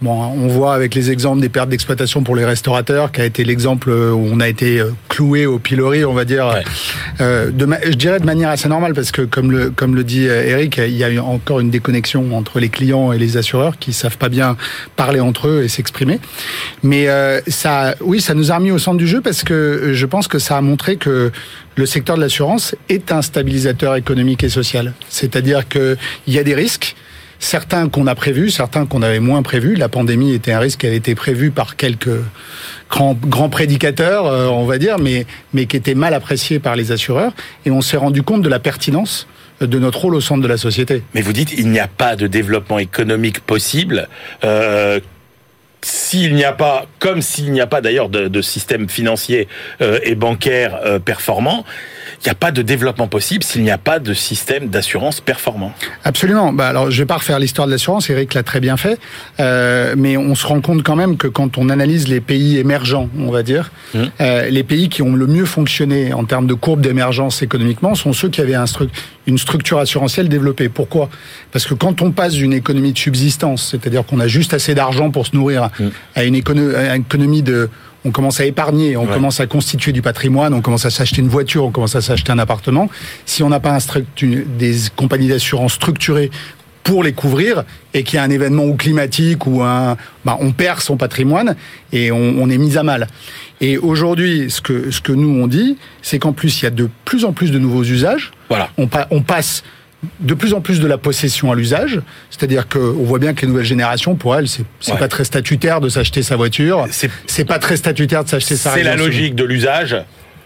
Bon, 0.00 0.12
on 0.12 0.46
voit 0.46 0.74
avec 0.74 0.94
les 0.94 1.10
exemples 1.10 1.40
des 1.40 1.48
pertes 1.48 1.70
d'exploitation 1.70 2.22
pour 2.22 2.36
les 2.36 2.44
restaurateurs, 2.44 3.10
qui 3.10 3.20
a 3.20 3.24
été 3.24 3.42
l'exemple 3.42 3.90
où 3.90 4.28
on 4.30 4.38
a 4.38 4.48
été 4.48 4.80
cloué 5.08 5.44
au 5.44 5.58
pilori, 5.58 6.04
on 6.04 6.14
va 6.14 6.24
dire, 6.24 6.46
ouais. 6.46 6.62
euh, 7.20 7.50
de 7.50 7.66
je 7.84 7.94
dirais 7.94 8.20
de 8.20 8.24
manière 8.24 8.50
assez 8.50 8.68
normale, 8.68 8.94
parce 8.94 9.10
que 9.10 9.22
comme 9.22 9.50
le 9.50 9.70
comme 9.70 9.96
le 9.96 10.04
dit 10.04 10.24
Eric, 10.24 10.78
il 10.78 10.96
y 10.96 11.02
a 11.02 11.24
encore 11.24 11.58
une 11.58 11.70
déconnexion 11.70 12.36
entre 12.36 12.60
les 12.60 12.68
clients 12.68 13.12
et 13.12 13.18
les 13.18 13.36
assureurs 13.36 13.76
qui 13.76 13.92
savent 13.92 14.18
pas 14.18 14.28
bien 14.28 14.56
parler 14.94 15.18
entre 15.18 15.48
eux 15.48 15.64
et 15.64 15.68
s'exprimer. 15.68 16.20
Mais 16.84 17.08
euh, 17.08 17.40
ça, 17.48 17.96
oui, 18.00 18.20
ça 18.20 18.34
nous 18.34 18.52
a 18.52 18.56
remis 18.56 18.70
au 18.70 18.78
centre 18.78 18.98
du 18.98 19.08
jeu 19.08 19.20
parce 19.20 19.42
que 19.42 19.90
je 19.94 20.06
pense 20.06 20.28
que 20.28 20.38
ça 20.38 20.56
a 20.56 20.60
montré 20.60 20.96
que 20.96 21.32
le 21.74 21.86
secteur 21.86 22.16
de 22.16 22.20
l'assurance 22.20 22.76
est 22.88 23.10
un 23.10 23.22
stabilisateur 23.22 23.96
économique 23.96 24.44
et 24.44 24.48
social. 24.48 24.92
C'est-à-dire 25.08 25.68
qu'il 25.68 25.96
y 26.28 26.38
a 26.38 26.44
des 26.44 26.54
risques 26.54 26.94
certains 27.38 27.88
qu'on 27.88 28.06
a 28.06 28.14
prévus, 28.14 28.50
certains 28.50 28.86
qu'on 28.86 29.02
avait 29.02 29.20
moins 29.20 29.42
prévus. 29.42 29.74
La 29.74 29.88
pandémie 29.88 30.32
était 30.32 30.52
un 30.52 30.58
risque 30.58 30.80
qui 30.80 30.86
avait 30.86 30.96
été 30.96 31.14
prévu 31.14 31.50
par 31.50 31.76
quelques 31.76 32.20
grands, 32.90 33.14
grands 33.14 33.48
prédicateurs, 33.48 34.26
euh, 34.26 34.46
on 34.46 34.64
va 34.64 34.78
dire, 34.78 34.96
mais, 34.98 35.26
qui 35.66 35.76
était 35.76 35.94
mal 35.94 36.14
apprécié 36.14 36.58
par 36.58 36.76
les 36.76 36.92
assureurs. 36.92 37.32
Et 37.64 37.70
on 37.70 37.80
s'est 37.80 37.96
rendu 37.96 38.22
compte 38.22 38.42
de 38.42 38.48
la 38.48 38.58
pertinence 38.58 39.26
de 39.60 39.78
notre 39.78 40.00
rôle 40.02 40.14
au 40.14 40.20
centre 40.20 40.42
de 40.42 40.48
la 40.48 40.56
société. 40.56 41.02
Mais 41.14 41.20
vous 41.20 41.32
dites, 41.32 41.52
il 41.52 41.68
n'y 41.70 41.80
a 41.80 41.88
pas 41.88 42.14
de 42.16 42.26
développement 42.26 42.78
économique 42.78 43.40
possible. 43.40 44.08
Euh 44.44 45.00
s'il 45.80 46.34
n'y 46.34 46.44
a 46.44 46.52
pas, 46.52 46.86
comme 46.98 47.22
s'il 47.22 47.52
n'y 47.52 47.60
a 47.60 47.68
pas 47.68 47.80
d'ailleurs 47.80 48.08
de, 48.08 48.42
système 48.42 48.88
financier 48.88 49.46
euh, 49.80 50.00
et 50.02 50.16
bancaire 50.16 50.80
performant, 51.04 51.64
il 52.20 52.24
n'y 52.24 52.30
a 52.30 52.34
pas 52.34 52.50
de 52.50 52.62
développement 52.62 53.06
possible 53.06 53.44
s'il 53.44 53.62
n'y 53.62 53.70
a 53.70 53.78
pas 53.78 54.00
de 54.00 54.12
système 54.12 54.68
d'assurance 54.68 55.20
performant. 55.20 55.72
Absolument. 56.04 56.52
Bah 56.52 56.66
alors, 56.66 56.90
je 56.90 57.00
vais 57.00 57.06
pas 57.06 57.16
refaire 57.16 57.38
l'histoire 57.38 57.66
de 57.66 57.72
l'assurance. 57.72 58.10
Eric 58.10 58.34
l'a 58.34 58.42
très 58.42 58.60
bien 58.60 58.76
fait, 58.76 58.98
euh, 59.38 59.94
mais 59.96 60.16
on 60.16 60.34
se 60.34 60.46
rend 60.46 60.60
compte 60.60 60.82
quand 60.82 60.96
même 60.96 61.16
que 61.16 61.28
quand 61.28 61.58
on 61.58 61.68
analyse 61.68 62.08
les 62.08 62.20
pays 62.20 62.58
émergents, 62.58 63.08
on 63.18 63.30
va 63.30 63.42
dire, 63.42 63.70
mmh. 63.94 63.98
euh, 64.20 64.48
les 64.50 64.64
pays 64.64 64.88
qui 64.88 65.02
ont 65.02 65.14
le 65.14 65.26
mieux 65.26 65.44
fonctionné 65.44 66.12
en 66.12 66.24
termes 66.24 66.46
de 66.46 66.54
courbe 66.54 66.80
d'émergence 66.80 67.42
économiquement 67.42 67.94
sont 67.94 68.12
ceux 68.12 68.28
qui 68.28 68.40
avaient 68.40 68.54
un 68.54 68.66
stru 68.66 68.88
une 69.26 69.38
structure 69.38 69.78
assurantielle 69.78 70.28
développée. 70.30 70.70
Pourquoi? 70.70 71.10
Parce 71.52 71.66
que 71.66 71.74
quand 71.74 72.00
on 72.00 72.12
passe 72.12 72.32
d'une 72.32 72.54
économie 72.54 72.94
de 72.94 72.98
subsistance, 72.98 73.68
c'est-à-dire 73.70 74.06
qu'on 74.06 74.20
a 74.20 74.26
juste 74.26 74.54
assez 74.54 74.74
d'argent 74.74 75.10
pour 75.10 75.26
se 75.26 75.36
nourrir, 75.36 75.68
mmh. 75.78 75.84
à 76.16 76.24
une, 76.24 76.34
écono 76.34 76.74
à 76.74 76.96
une 76.96 77.02
économie 77.02 77.42
de 77.42 77.68
on 78.04 78.10
commence 78.10 78.40
à 78.40 78.44
épargner, 78.44 78.96
on 78.96 79.06
ouais. 79.06 79.12
commence 79.12 79.40
à 79.40 79.46
constituer 79.46 79.92
du 79.92 80.02
patrimoine, 80.02 80.54
on 80.54 80.60
commence 80.60 80.84
à 80.84 80.90
s'acheter 80.90 81.20
une 81.20 81.28
voiture, 81.28 81.64
on 81.64 81.70
commence 81.70 81.96
à 81.96 82.00
s'acheter 82.00 82.32
un 82.32 82.38
appartement. 82.38 82.88
Si 83.26 83.42
on 83.42 83.48
n'a 83.48 83.60
pas 83.60 83.76
un 83.76 83.78
des 84.22 84.76
compagnies 84.96 85.28
d'assurance 85.28 85.74
structurées 85.74 86.30
pour 86.84 87.02
les 87.02 87.12
couvrir 87.12 87.64
et 87.92 88.02
qu'il 88.02 88.16
y 88.16 88.18
a 88.18 88.22
un 88.22 88.30
événement 88.30 88.64
ou 88.64 88.74
climatique 88.74 89.46
ou 89.46 89.62
un, 89.62 89.98
bah, 90.24 90.38
on 90.40 90.52
perd 90.52 90.80
son 90.80 90.96
patrimoine 90.96 91.54
et 91.92 92.10
on, 92.10 92.36
on 92.40 92.48
est 92.48 92.56
mis 92.56 92.78
à 92.78 92.82
mal. 92.82 93.08
Et 93.60 93.76
aujourd'hui, 93.76 94.50
ce 94.50 94.62
que 94.62 94.90
ce 94.90 95.02
que 95.02 95.12
nous 95.12 95.28
on 95.28 95.46
dit, 95.48 95.76
c'est 96.00 96.18
qu'en 96.18 96.32
plus 96.32 96.62
il 96.62 96.64
y 96.64 96.66
a 96.66 96.70
de 96.70 96.88
plus 97.04 97.26
en 97.26 97.32
plus 97.32 97.50
de 97.52 97.58
nouveaux 97.58 97.82
usages. 97.82 98.30
Voilà. 98.48 98.70
On, 98.78 98.86
pa 98.86 99.06
on 99.10 99.20
passe 99.20 99.64
de 100.20 100.34
plus 100.34 100.54
en 100.54 100.60
plus 100.60 100.80
de 100.80 100.86
la 100.86 100.98
possession 100.98 101.50
à 101.50 101.56
l'usage, 101.56 102.00
c'est-à-dire 102.30 102.68
qu'on 102.68 103.04
voit 103.04 103.18
bien 103.18 103.34
que 103.34 103.42
les 103.42 103.48
nouvelles 103.48 103.64
générations, 103.64 104.14
pour 104.14 104.36
elles, 104.36 104.48
c'est 104.48 104.64
ouais. 104.88 104.98
pas 104.98 105.08
très 105.08 105.24
statutaire 105.24 105.80
de 105.80 105.88
s'acheter 105.88 106.22
sa 106.22 106.36
voiture, 106.36 106.86
c'est 107.26 107.44
pas 107.44 107.58
très 107.58 107.76
statutaire 107.76 108.24
de 108.24 108.28
s'acheter 108.28 108.56
sa 108.56 108.72
C'est 108.72 108.84
la 108.84 108.96
logique 108.96 109.34
de 109.34 109.44
l'usage. 109.44 109.96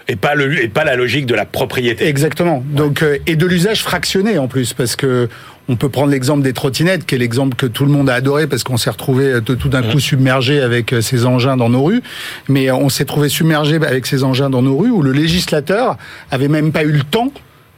Et 0.08 0.16
pas, 0.16 0.34
le, 0.34 0.60
et 0.62 0.68
pas 0.68 0.82
la 0.82 0.96
logique 0.96 1.26
de 1.26 1.34
la 1.34 1.44
propriété. 1.44 2.08
Exactement. 2.08 2.64
Donc, 2.66 3.04
euh, 3.04 3.18
et 3.28 3.36
de 3.36 3.46
l'usage 3.46 3.82
fractionné 3.82 4.36
en 4.36 4.48
plus, 4.48 4.72
parce 4.72 4.96
que 4.96 5.28
on 5.68 5.76
peut 5.76 5.88
prendre 5.88 6.10
l'exemple 6.10 6.42
des 6.42 6.52
trottinettes, 6.52 7.06
qui 7.06 7.14
est 7.14 7.18
l'exemple 7.18 7.54
que 7.54 7.66
tout 7.66 7.84
le 7.84 7.92
monde 7.92 8.10
a 8.10 8.14
adoré 8.14 8.48
parce 8.48 8.64
qu'on 8.64 8.76
s'est 8.76 8.90
retrouvé 8.90 9.26
euh, 9.26 9.40
tout 9.40 9.68
d'un 9.68 9.82
coup 9.82 10.00
submergé 10.00 10.60
avec 10.60 10.92
euh, 10.92 11.00
ces 11.00 11.24
engins 11.24 11.56
dans 11.56 11.68
nos 11.68 11.84
rues. 11.84 12.02
Mais 12.48 12.72
on 12.72 12.88
s'est 12.88 13.04
trouvé 13.04 13.28
submergé 13.28 13.76
avec 13.76 14.06
ces 14.06 14.24
engins 14.24 14.50
dans 14.50 14.60
nos 14.62 14.76
rues 14.76 14.90
où 14.90 15.02
le 15.02 15.12
législateur 15.12 15.96
avait 16.32 16.48
même 16.48 16.72
pas 16.72 16.82
eu 16.82 16.90
le 16.90 17.04
temps 17.04 17.32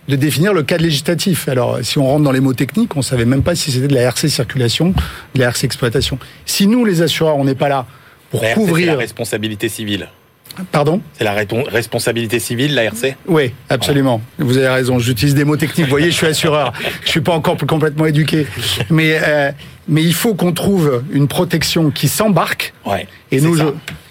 de 0.09 0.17
définir 0.17 0.53
le 0.53 0.63
cadre 0.63 0.83
législatif. 0.85 1.49
Alors, 1.49 1.79
si 1.83 1.99
on 1.99 2.07
rentre 2.07 2.25
dans 2.25 2.33
les 2.33 2.41
mots 2.41 2.53
techniques, 2.55 2.97
on 2.97 3.03
savait 3.03 3.25
même 3.25 3.43
pas 3.43 3.55
si 3.55 3.71
c'était 3.73 3.89
de 3.89 3.95
la 3.95 4.03
RC 4.03 4.29
circulation, 4.29 4.95
de 5.35 5.41
la 5.41 5.47
RC 5.47 5.65
exploitation. 5.65 6.19
Si 6.47 6.67
nous, 6.67 6.85
les 6.85 7.03
assureurs, 7.03 7.37
on 7.37 7.45
n'est 7.45 7.55
pas 7.55 7.69
là 7.69 7.87
pour 8.31 8.43
La 8.43 8.49
RC, 8.51 8.61
c'est 8.61 8.67
couvrir. 8.67 8.87
la 8.93 8.99
responsabilité 8.99 9.69
civile. 9.69 10.09
Pardon? 10.71 11.01
C'est 11.19 11.25
la 11.25 11.33
responsabilité 11.33 12.39
civile, 12.39 12.75
la 12.75 12.85
RC 12.85 13.17
Oui, 13.27 13.53
absolument. 13.69 14.21
Vous 14.39 14.57
avez 14.57 14.69
raison. 14.69 15.01
J'utilise 15.01 15.35
des 15.35 15.45
mots 15.45 15.57
techniques. 15.57 15.87
Vous 15.87 15.91
voyez, 15.91 16.13
je 16.13 16.17
suis 16.17 16.29
assureur. 16.29 16.73
Je 17.05 17.11
suis 17.11 17.21
pas 17.23 17.33
encore 17.33 17.57
complètement 17.67 18.07
éduqué. 18.07 18.47
Mais, 18.89 19.19
euh, 19.21 19.51
mais 19.89 20.05
il 20.05 20.15
faut 20.15 20.35
qu'on 20.35 20.53
trouve 20.53 21.03
une 21.13 21.27
protection 21.27 21.91
qui 21.91 22.07
s'embarque. 22.07 22.73
Ouais. 22.87 23.09
Et 23.33 23.41
nous, 23.41 23.57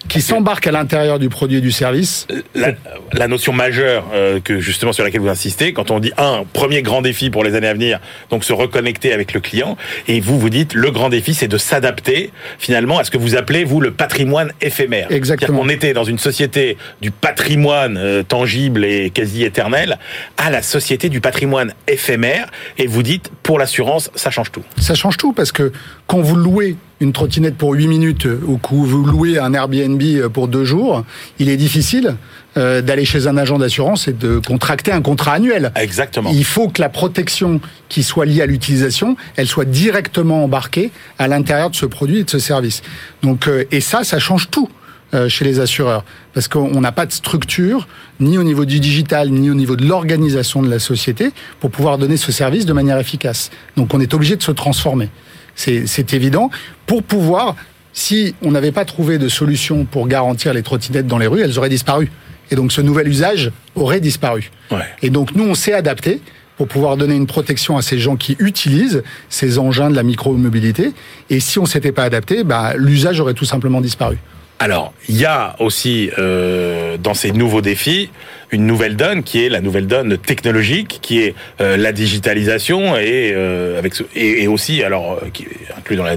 qui 0.09 0.21
s'embarque 0.21 0.67
à 0.67 0.71
l'intérieur 0.71 1.19
du 1.19 1.29
produit 1.29 1.57
et 1.57 1.61
du 1.61 1.71
service. 1.71 2.27
la, 2.55 2.73
la 3.13 3.27
notion 3.27 3.53
majeure 3.53 4.05
euh, 4.13 4.39
que 4.39 4.59
justement 4.59 4.93
sur 4.93 5.03
laquelle 5.03 5.21
vous 5.21 5.29
insistez, 5.29 5.73
quand 5.73 5.91
on 5.91 5.99
dit 5.99 6.11
un 6.17 6.43
premier 6.51 6.81
grand 6.81 7.01
défi 7.01 7.29
pour 7.29 7.43
les 7.43 7.55
années 7.55 7.67
à 7.67 7.73
venir, 7.73 7.99
donc 8.29 8.43
se 8.43 8.53
reconnecter 8.53 9.13
avec 9.13 9.33
le 9.33 9.39
client, 9.39 9.77
et 10.07 10.19
vous 10.19 10.39
vous 10.39 10.49
dites 10.49 10.73
le 10.73 10.91
grand 10.91 11.09
défi 11.09 11.33
c'est 11.33 11.47
de 11.47 11.57
s'adapter 11.57 12.31
finalement 12.59 12.99
à 12.99 13.03
ce 13.03 13.11
que 13.11 13.17
vous 13.17 13.35
appelez 13.35 13.63
vous 13.63 13.81
le 13.81 13.91
patrimoine 13.91 14.51
éphémère. 14.61 15.11
Exactement. 15.11 15.61
On 15.61 15.69
était 15.69 15.93
dans 15.93 16.03
une 16.03 16.19
société 16.19 16.77
du 17.01 17.11
patrimoine 17.11 17.97
euh, 17.97 18.23
tangible 18.23 18.85
et 18.85 19.09
quasi 19.09 19.43
éternel 19.43 19.97
à 20.37 20.49
la 20.49 20.61
société 20.61 21.09
du 21.09 21.21
patrimoine 21.21 21.73
éphémère, 21.87 22.47
et 22.77 22.87
vous 22.87 23.03
dites 23.03 23.31
pour 23.41 23.59
l'assurance 23.59 24.11
ça 24.15 24.31
change 24.31 24.51
tout. 24.51 24.63
Ça 24.77 24.95
change 24.95 25.17
tout 25.17 25.33
parce 25.33 25.51
que 25.51 25.71
quand 26.07 26.19
vous 26.19 26.35
louez 26.35 26.75
une 27.03 27.13
trottinette 27.13 27.55
pour 27.55 27.73
8 27.73 27.87
minutes 27.87 28.25
euh, 28.25 28.41
ou 28.45 28.57
que 28.57 28.73
vous 28.73 29.05
louez 29.05 29.37
un 29.37 29.53
Airbnb 29.53 30.01
euh, 30.01 30.29
pour 30.29 30.47
deux 30.47 30.65
jours, 30.65 31.03
il 31.37 31.49
est 31.49 31.57
difficile 31.57 32.15
euh, 32.55 32.83
d'aller 32.83 33.03
chez 33.03 33.25
un 33.25 33.35
agent 33.35 33.57
d'assurance 33.57 34.07
et 34.07 34.13
de 34.13 34.37
contracter 34.37 34.91
un 34.91 35.01
contrat 35.01 35.33
annuel. 35.33 35.71
Exactement. 35.75 36.29
Il 36.31 36.45
faut 36.45 36.69
que 36.69 36.81
la 36.81 36.89
protection 36.89 37.59
qui 37.89 38.03
soit 38.03 38.25
liée 38.25 38.43
à 38.43 38.45
l'utilisation, 38.45 39.17
elle 39.37 39.47
soit 39.47 39.65
directement 39.65 40.43
embarquée 40.43 40.91
à 41.17 41.27
l'intérieur 41.27 41.71
de 41.71 41.75
ce 41.75 41.87
produit 41.87 42.19
et 42.19 42.23
de 42.23 42.29
ce 42.29 42.37
service. 42.37 42.83
Donc, 43.23 43.47
euh, 43.47 43.65
et 43.71 43.81
ça, 43.81 44.03
ça 44.03 44.19
change 44.19 44.51
tout 44.51 44.69
euh, 45.15 45.29
chez 45.29 45.45
les 45.45 45.59
assureurs, 45.59 46.05
parce 46.35 46.47
qu'on 46.47 46.79
n'a 46.79 46.91
pas 46.91 47.07
de 47.07 47.11
structure, 47.11 47.87
ni 48.19 48.37
au 48.37 48.43
niveau 48.43 48.65
du 48.65 48.79
digital, 48.79 49.31
ni 49.31 49.49
au 49.49 49.55
niveau 49.55 49.75
de 49.75 49.85
l'organisation 49.85 50.61
de 50.61 50.69
la 50.69 50.79
société, 50.79 51.31
pour 51.59 51.71
pouvoir 51.71 51.97
donner 51.97 52.17
ce 52.17 52.31
service 52.31 52.67
de 52.67 52.73
manière 52.73 52.99
efficace. 52.99 53.49
Donc, 53.77 53.95
on 53.95 53.99
est 53.99 54.13
obligé 54.13 54.35
de 54.35 54.43
se 54.43 54.51
transformer. 54.51 55.09
C'est 55.55 56.13
évident. 56.13 56.49
Pour 56.85 57.03
pouvoir, 57.03 57.55
si 57.93 58.35
on 58.41 58.51
n'avait 58.51 58.71
pas 58.71 58.85
trouvé 58.85 59.17
de 59.17 59.29
solution 59.29 59.85
pour 59.85 60.07
garantir 60.07 60.53
les 60.53 60.63
trottinettes 60.63 61.07
dans 61.07 61.17
les 61.17 61.27
rues, 61.27 61.41
elles 61.41 61.57
auraient 61.57 61.69
disparu. 61.69 62.11
Et 62.51 62.55
donc, 62.55 62.71
ce 62.71 62.81
nouvel 62.81 63.07
usage 63.07 63.51
aurait 63.75 64.01
disparu. 64.01 64.51
Ouais. 64.71 64.85
Et 65.01 65.09
donc 65.09 65.35
nous, 65.35 65.43
on 65.43 65.55
s'est 65.55 65.73
adapté 65.73 66.21
pour 66.57 66.67
pouvoir 66.67 66.97
donner 66.97 67.15
une 67.15 67.27
protection 67.27 67.77
à 67.77 67.81
ces 67.81 67.97
gens 67.99 68.15
qui 68.15 68.35
utilisent 68.39 69.03
ces 69.29 69.57
engins 69.57 69.89
de 69.89 69.95
la 69.95 70.03
micro-mobilité. 70.03 70.93
Et 71.29 71.39
si 71.39 71.59
on 71.59 71.65
s'était 71.65 71.91
pas 71.91 72.03
adapté, 72.03 72.43
bah, 72.43 72.73
l'usage 72.75 73.19
aurait 73.19 73.33
tout 73.33 73.45
simplement 73.45 73.81
disparu. 73.81 74.17
Alors, 74.59 74.93
il 75.09 75.17
y 75.17 75.25
a 75.25 75.55
aussi 75.59 76.09
euh, 76.17 76.97
dans 76.97 77.13
ces 77.13 77.31
nouveaux 77.31 77.61
défis 77.61 78.09
une 78.51 78.65
nouvelle 78.65 78.95
donne 78.95 79.23
qui 79.23 79.43
est 79.43 79.49
la 79.49 79.59
nouvelle 79.59 79.87
donne 79.87 80.17
technologique, 80.17 80.99
qui 81.01 81.21
est 81.21 81.35
euh, 81.59 81.75
la 81.75 81.91
digitalisation 81.91 82.95
et 82.95 83.33
euh, 83.33 83.79
avec 83.79 83.93
et, 84.15 84.43
et 84.43 84.47
aussi 84.47 84.83
alors 84.83 85.13
euh, 85.13 85.29
qui 85.33 85.43
est 85.43 85.77
inclus 85.77 85.97
dans 85.97 86.03
la 86.05 86.15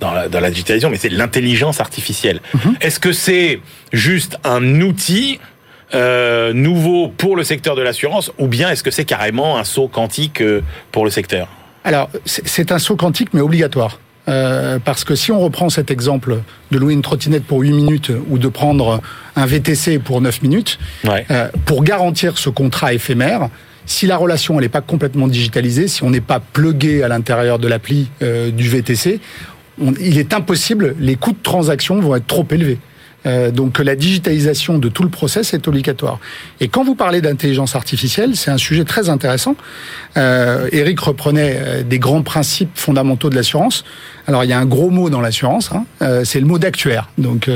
dans 0.00 0.12
la, 0.12 0.28
dans 0.28 0.40
la 0.40 0.50
digitalisation, 0.50 0.90
mais 0.90 0.96
c'est 0.96 1.08
l'intelligence 1.08 1.80
artificielle. 1.80 2.40
Est-ce 2.80 2.98
que 2.98 3.12
c'est 3.12 3.60
juste 3.92 4.36
un 4.42 4.80
outil 4.80 5.38
euh, 5.94 6.52
nouveau 6.52 7.08
pour 7.08 7.36
le 7.36 7.44
secteur 7.44 7.76
de 7.76 7.82
l'assurance, 7.82 8.32
ou 8.38 8.48
bien 8.48 8.68
est-ce 8.70 8.82
que 8.82 8.90
c'est 8.90 9.04
carrément 9.04 9.58
un 9.58 9.64
saut 9.64 9.88
quantique 9.88 10.40
euh, 10.40 10.62
pour 10.90 11.04
le 11.04 11.10
secteur? 11.10 11.48
Alors, 11.84 12.10
c'est 12.24 12.46
c'est 12.46 12.72
un 12.72 12.80
saut 12.80 12.96
quantique, 12.96 13.28
mais 13.32 13.40
obligatoire. 13.40 14.00
Euh, 14.28 14.78
parce 14.84 15.02
que 15.02 15.16
si 15.16 15.32
on 15.32 15.40
reprend 15.40 15.68
cet 15.68 15.90
exemple 15.90 16.38
de 16.70 16.78
louer 16.78 16.92
une 16.94 17.02
trottinette 17.02 17.42
pour 17.44 17.60
8 17.60 17.72
minutes 17.72 18.12
ou 18.30 18.38
de 18.38 18.46
prendre 18.48 19.00
un 19.34 19.46
VTC 19.46 19.98
pour 19.98 20.20
9 20.20 20.42
minutes, 20.42 20.78
Ouais. 21.04 21.26
euh, 21.32 21.48
pour 21.66 21.82
garantir 21.82 22.38
ce 22.38 22.48
contrat 22.48 22.92
éphémère, 22.94 23.48
si 23.84 24.06
la 24.06 24.16
relation 24.16 24.54
elle 24.54 24.60
n'est 24.62 24.68
pas 24.68 24.80
complètement 24.80 25.26
digitalisée, 25.26 25.88
si 25.88 26.04
on 26.04 26.10
n'est 26.10 26.20
pas 26.20 26.38
plugué 26.38 27.02
à 27.02 27.08
l'intérieur 27.08 27.58
de 27.58 27.66
l'appli 27.66 28.10
euh, 28.22 28.52
du 28.52 28.68
VTC, 28.68 29.18
on- 29.82 29.92
il 30.00 30.18
est 30.18 30.32
impossible, 30.34 30.94
les 31.00 31.16
coûts 31.16 31.32
de 31.32 31.42
transaction 31.42 31.98
vont 32.00 32.14
être 32.14 32.26
trop 32.28 32.46
élevés. 32.52 32.78
Euh, 33.26 33.50
donc 33.50 33.78
la 33.78 33.94
digitalisation 33.94 34.78
de 34.78 34.88
tout 34.88 35.02
le 35.02 35.08
process 35.08 35.54
est 35.54 35.68
obligatoire. 35.68 36.18
Et 36.60 36.68
quand 36.68 36.84
vous 36.84 36.94
parlez 36.94 37.20
d'intelligence 37.20 37.76
artificielle, 37.76 38.36
c'est 38.36 38.50
un 38.50 38.58
sujet 38.58 38.84
très 38.84 39.08
intéressant. 39.08 39.56
Euh, 40.16 40.68
Eric 40.72 41.00
reprenait 41.00 41.56
euh, 41.56 41.82
des 41.82 41.98
grands 41.98 42.22
principes 42.22 42.72
fondamentaux 42.74 43.30
de 43.30 43.34
l'assurance. 43.34 43.84
Alors 44.26 44.44
il 44.44 44.50
y 44.50 44.52
a 44.52 44.58
un 44.58 44.66
gros 44.66 44.90
mot 44.90 45.10
dans 45.10 45.20
l'assurance, 45.20 45.70
hein, 45.72 45.84
euh, 46.02 46.24
c'est 46.24 46.40
le 46.40 46.46
mot 46.46 46.58
d'actuaire. 46.58 47.08
Donc 47.18 47.50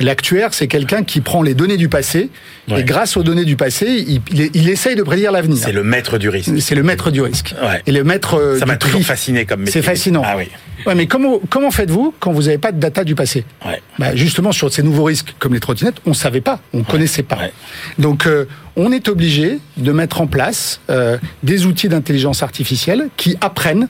l'actuaire, 0.00 0.52
c'est 0.54 0.66
quelqu'un 0.68 1.02
qui 1.04 1.20
prend 1.20 1.42
les 1.42 1.54
données 1.54 1.76
du 1.76 1.88
passé 1.88 2.30
Ouais. 2.68 2.80
et 2.80 2.84
grâce 2.84 3.16
aux 3.16 3.22
données 3.22 3.44
du 3.44 3.54
passé, 3.56 3.86
il, 4.08 4.20
il, 4.32 4.50
il 4.54 4.68
essaye 4.68 4.96
de 4.96 5.02
prédire 5.04 5.30
l'avenir. 5.30 5.56
C'est 5.62 5.70
le 5.72 5.84
maître 5.84 6.18
du 6.18 6.28
risque. 6.28 6.50
C'est 6.60 6.74
le 6.74 6.82
maître 6.82 7.10
du 7.12 7.20
risque. 7.20 7.54
Ouais. 7.62 7.80
Et 7.86 7.92
le 7.92 8.02
maître 8.02 8.34
euh, 8.34 8.58
Ça 8.58 8.66
m'a 8.66 8.76
toujours 8.76 9.02
fasciné 9.02 9.44
comme 9.46 9.60
métier. 9.60 9.72
C'est 9.80 9.82
fascinant. 9.86 10.22
Ah 10.24 10.36
oui. 10.36 10.48
Ouais, 10.84 10.94
mais 10.96 11.06
comment, 11.06 11.40
comment 11.48 11.70
faites-vous 11.70 12.12
quand 12.18 12.32
vous 12.32 12.42
n'avez 12.42 12.58
pas 12.58 12.72
de 12.72 12.80
data 12.80 13.04
du 13.04 13.14
passé? 13.14 13.44
Ouais. 13.64 13.80
bah, 14.00 14.14
Justement, 14.16 14.50
sur 14.52 14.72
ces 14.72 14.82
nouveaux 14.82 15.04
risques, 15.04 15.34
comme 15.38 15.54
les 15.54 15.60
trottinettes, 15.60 15.96
on 16.06 16.10
ne 16.10 16.14
savait 16.14 16.40
pas, 16.40 16.60
on 16.72 16.78
ne 16.78 16.82
connaissait 16.84 17.22
pas. 17.22 17.36
ouais. 17.36 17.52
Donc, 17.98 18.26
euh, 18.26 18.46
on 18.74 18.90
est 18.92 19.08
obligé 19.08 19.58
de 19.76 19.92
mettre 19.92 20.20
en 20.20 20.26
place 20.26 20.80
euh, 20.90 21.18
des 21.44 21.66
outils 21.66 21.88
d'intelligence 21.88 22.42
artificielle 22.42 23.08
qui 23.16 23.36
apprennent 23.40 23.88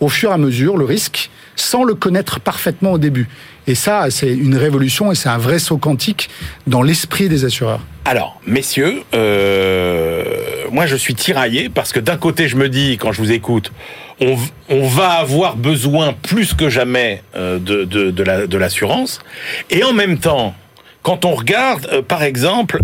au 0.00 0.08
fur 0.08 0.30
et 0.30 0.34
à 0.34 0.38
mesure 0.38 0.76
le 0.76 0.84
risque 0.84 1.30
sans 1.56 1.84
le 1.84 1.94
connaître 1.94 2.38
parfaitement 2.40 2.92
au 2.92 2.98
début. 2.98 3.28
Et 3.66 3.74
ça, 3.74 4.06
c'est 4.10 4.32
une 4.32 4.56
révolution 4.56 5.12
et 5.12 5.14
c'est 5.14 5.28
un 5.28 5.38
vrai 5.38 5.58
saut 5.58 5.76
quantique 5.78 6.28
dans 6.66 6.82
l'esprit 6.82 7.28
des 7.28 7.44
assureurs. 7.44 7.80
Alors, 8.04 8.40
messieurs, 8.46 9.02
euh, 9.14 10.24
moi 10.72 10.86
je 10.86 10.96
suis 10.96 11.14
tiraillé 11.14 11.68
parce 11.68 11.92
que 11.92 12.00
d'un 12.00 12.16
côté 12.16 12.48
je 12.48 12.56
me 12.56 12.68
dis, 12.68 12.96
quand 12.98 13.12
je 13.12 13.20
vous 13.20 13.30
écoute, 13.32 13.72
on, 14.20 14.86
va 14.88 15.10
avoir 15.12 15.56
besoin 15.56 16.12
plus 16.12 16.52
que 16.54 16.68
jamais 16.68 17.22
euh, 17.36 17.58
de, 17.58 17.84
de, 17.84 18.10
de 18.10 18.22
la- 18.22 18.46
de 18.46 18.58
l'assurance. 18.58 19.20
Et 19.70 19.82
en 19.84 19.92
même 19.92 20.18
temps, 20.18 20.54
quand 21.02 21.24
on 21.24 21.34
regarde, 21.34 21.88
euh, 21.92 22.02
par 22.02 22.22
exemple, 22.22 22.80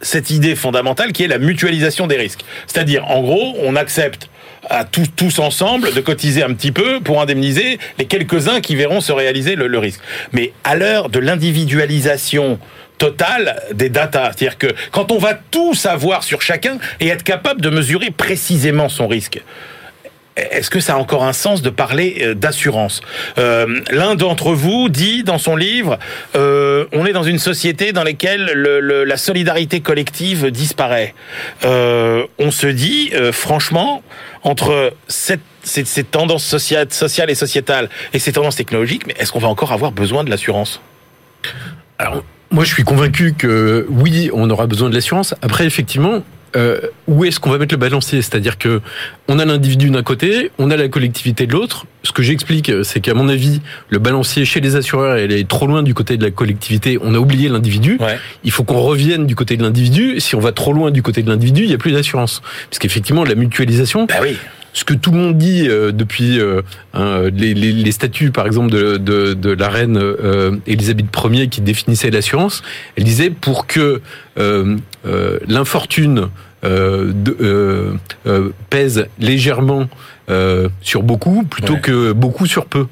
cette 0.00 0.30
idée 0.30 0.56
fondamentale 0.56 1.12
qui 1.12 1.24
est 1.24 1.28
la 1.28 1.38
mutualisation 1.38 2.06
des 2.06 2.16
risques. 2.16 2.44
C'est-à-dire, 2.66 3.06
en 3.10 3.20
gros, 3.20 3.54
on 3.62 3.76
accepte 3.76 4.30
à 4.70 4.84
tous, 4.84 5.08
tous 5.14 5.38
ensemble 5.40 5.92
de 5.92 6.00
cotiser 6.00 6.42
un 6.42 6.54
petit 6.54 6.72
peu 6.72 7.00
pour 7.00 7.20
indemniser 7.20 7.78
les 7.98 8.04
quelques-uns 8.06 8.60
qui 8.60 8.76
verront 8.76 9.00
se 9.00 9.12
réaliser 9.12 9.56
le, 9.56 9.78
risque. 9.78 10.00
Mais 10.32 10.52
à 10.64 10.76
l'heure 10.76 11.08
de 11.10 11.18
l'individualisation 11.18 12.58
totale 12.98 13.60
des 13.74 13.88
datas, 13.88 14.32
c'est-à-dire 14.36 14.58
que 14.58 14.68
quand 14.92 15.10
on 15.10 15.18
va 15.18 15.34
tout 15.34 15.74
savoir 15.74 16.22
sur 16.22 16.40
chacun 16.42 16.78
et 17.00 17.08
être 17.08 17.24
capable 17.24 17.60
de 17.60 17.70
mesurer 17.70 18.10
précisément 18.10 18.88
son 18.88 19.08
risque, 19.08 19.40
est-ce 20.36 20.70
que 20.70 20.80
ça 20.80 20.94
a 20.94 20.96
encore 20.96 21.24
un 21.24 21.32
sens 21.32 21.60
de 21.60 21.70
parler 21.70 22.18
euh, 22.22 22.34
d'assurance? 22.34 23.00
Euh, 23.38 23.80
L'un 23.90 24.14
d'entre 24.14 24.52
vous 24.52 24.88
dit 24.88 25.22
dans 25.24 25.38
son 25.38 25.56
livre, 25.56 25.98
euh, 26.36 26.86
on 26.92 27.04
est 27.04 27.12
dans 27.12 27.24
une 27.24 27.38
société 27.40 27.92
dans 27.92 28.04
laquelle 28.04 28.50
le- 28.54 28.80
le- 28.80 29.04
la 29.04 29.16
solidarité 29.16 29.80
collective 29.80 30.50
disparaît. 30.50 31.14
On 31.64 32.50
se 32.50 32.66
dit, 32.68 33.10
franchement, 33.32 34.02
entre 34.42 34.94
ces 35.08 36.04
tendances 36.04 36.44
sociales, 36.44 36.86
sociales 36.90 37.30
et 37.30 37.34
sociétales 37.34 37.88
et 38.12 38.18
ces 38.18 38.32
tendances 38.32 38.56
technologiques, 38.56 39.06
mais 39.06 39.14
est-ce 39.18 39.32
qu'on 39.32 39.38
va 39.38 39.48
encore 39.48 39.72
avoir 39.72 39.92
besoin 39.92 40.24
de 40.24 40.30
l'assurance? 40.30 40.80
Alors, 41.98 42.22
moi, 42.50 42.64
je 42.64 42.72
suis 42.72 42.82
convaincu 42.82 43.34
que 43.34 43.86
oui, 43.90 44.30
on 44.32 44.48
aura 44.50 44.66
besoin 44.66 44.88
de 44.88 44.94
l'assurance. 44.94 45.34
Après, 45.42 45.66
effectivement, 45.66 46.22
euh, 46.56 46.80
où 47.06 47.24
est-ce 47.24 47.38
qu'on 47.40 47.50
va 47.50 47.58
mettre 47.58 47.74
le 47.74 47.78
balancier? 47.78 48.22
C'est-à-dire 48.22 48.58
que 48.58 48.80
on 49.28 49.38
a 49.38 49.44
l'individu 49.44 49.90
d'un 49.90 50.02
côté, 50.02 50.50
on 50.58 50.70
a 50.70 50.76
la 50.76 50.88
collectivité 50.88 51.46
de 51.46 51.52
l'autre. 51.52 51.86
Ce 52.02 52.12
que 52.12 52.22
j'explique, 52.22 52.72
c'est 52.82 53.00
qu'à 53.00 53.14
mon 53.14 53.28
avis, 53.28 53.60
le 53.88 53.98
balancier 53.98 54.44
chez 54.44 54.60
les 54.60 54.74
assureurs, 54.76 55.16
elle 55.16 55.32
est 55.32 55.46
trop 55.46 55.66
loin 55.66 55.82
du 55.82 55.94
côté 55.94 56.16
de 56.16 56.24
la 56.24 56.30
collectivité. 56.30 56.98
On 57.02 57.14
a 57.14 57.18
oublié 57.18 57.48
l'individu. 57.48 57.98
Ouais. 58.00 58.18
Il 58.42 58.50
faut 58.50 58.64
qu'on 58.64 58.80
revienne 58.80 59.26
du 59.26 59.36
côté 59.36 59.56
de 59.56 59.62
l'individu. 59.62 60.18
Si 60.18 60.34
on 60.34 60.40
va 60.40 60.52
trop 60.52 60.72
loin 60.72 60.90
du 60.90 61.02
côté 61.02 61.22
de 61.22 61.28
l'individu, 61.28 61.62
il 61.62 61.68
n'y 61.68 61.74
a 61.74 61.78
plus 61.78 61.92
d'assurance. 61.92 62.42
Parce 62.68 62.78
qu'effectivement, 62.78 63.24
la 63.24 63.34
mutualisation, 63.34 64.06
Bah 64.06 64.14
oui. 64.22 64.36
Ce 64.72 64.84
que 64.84 64.94
tout 64.94 65.10
le 65.10 65.18
monde 65.18 65.38
dit 65.38 65.68
euh, 65.68 65.92
depuis 65.92 66.40
euh, 66.40 66.62
hein, 66.94 67.22
les, 67.32 67.54
les, 67.54 67.72
les, 67.72 67.92
statuts, 67.92 68.30
par 68.30 68.46
exemple, 68.46 68.70
de, 68.70 68.96
de, 68.96 69.34
de 69.34 69.50
la 69.50 69.68
reine 69.68 69.98
euh, 69.98 70.56
Élisabeth 70.66 71.06
Ier 71.30 71.48
qui 71.48 71.60
définissait 71.60 72.10
l'assurance, 72.10 72.62
elle 72.96 73.04
disait 73.04 73.30
pour 73.30 73.66
que 73.66 74.00
euh, 74.38 74.76
l'infortune 75.46 76.28
pèse 78.68 79.06
légèrement 79.18 79.88
sur 80.82 81.02
beaucoup 81.02 81.42
plutôt 81.44 81.74
ouais. 81.74 81.80
que 81.80 82.12
beaucoup 82.12 82.46
sur 82.46 82.66
peu 82.66 82.86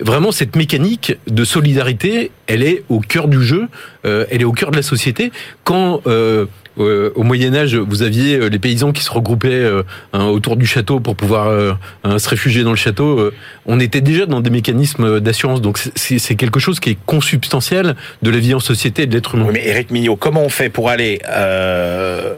vraiment 0.00 0.32
cette 0.32 0.56
mécanique 0.56 1.16
de 1.26 1.44
solidarité, 1.44 2.30
elle 2.46 2.62
est 2.62 2.84
au 2.88 3.00
cœur 3.00 3.28
du 3.28 3.42
jeu, 3.42 3.68
euh, 4.04 4.26
elle 4.30 4.42
est 4.42 4.44
au 4.46 4.52
cœur 4.52 4.70
de 4.70 4.76
la 4.76 4.82
société. 4.82 5.32
Quand 5.64 6.02
euh, 6.06 6.46
euh, 6.78 7.10
au 7.14 7.22
Moyen 7.22 7.54
Âge, 7.54 7.74
vous 7.76 8.02
aviez 8.02 8.50
les 8.50 8.58
paysans 8.58 8.92
qui 8.92 9.02
se 9.02 9.10
regroupaient 9.10 9.66
hein, 10.12 10.26
autour 10.26 10.56
du 10.56 10.66
château 10.66 11.00
pour 11.00 11.16
pouvoir 11.16 11.76
hein, 12.04 12.18
se 12.18 12.28
réfugier 12.28 12.62
dans 12.64 12.70
le 12.70 12.76
château. 12.76 13.30
on 13.64 13.80
était 13.80 14.02
déjà 14.02 14.26
dans 14.26 14.40
des 14.40 14.50
mécanismes 14.50 15.20
d'assurance, 15.20 15.62
donc 15.62 15.78
c'est 15.94 16.34
quelque 16.34 16.60
chose 16.60 16.78
qui 16.78 16.90
est 16.90 16.98
consubstantiel 17.06 17.96
de 18.20 18.30
la 18.30 18.38
vie 18.38 18.52
en 18.52 18.60
société 18.60 19.02
et 19.02 19.06
de 19.06 19.14
l'être 19.14 19.34
humain. 19.34 19.48
Mais 19.52 19.66
Eric 19.66 19.90
Mignot, 19.90 20.16
comment 20.16 20.42
on 20.42 20.50
fait 20.50 20.68
pour 20.68 20.90
aller, 20.90 21.20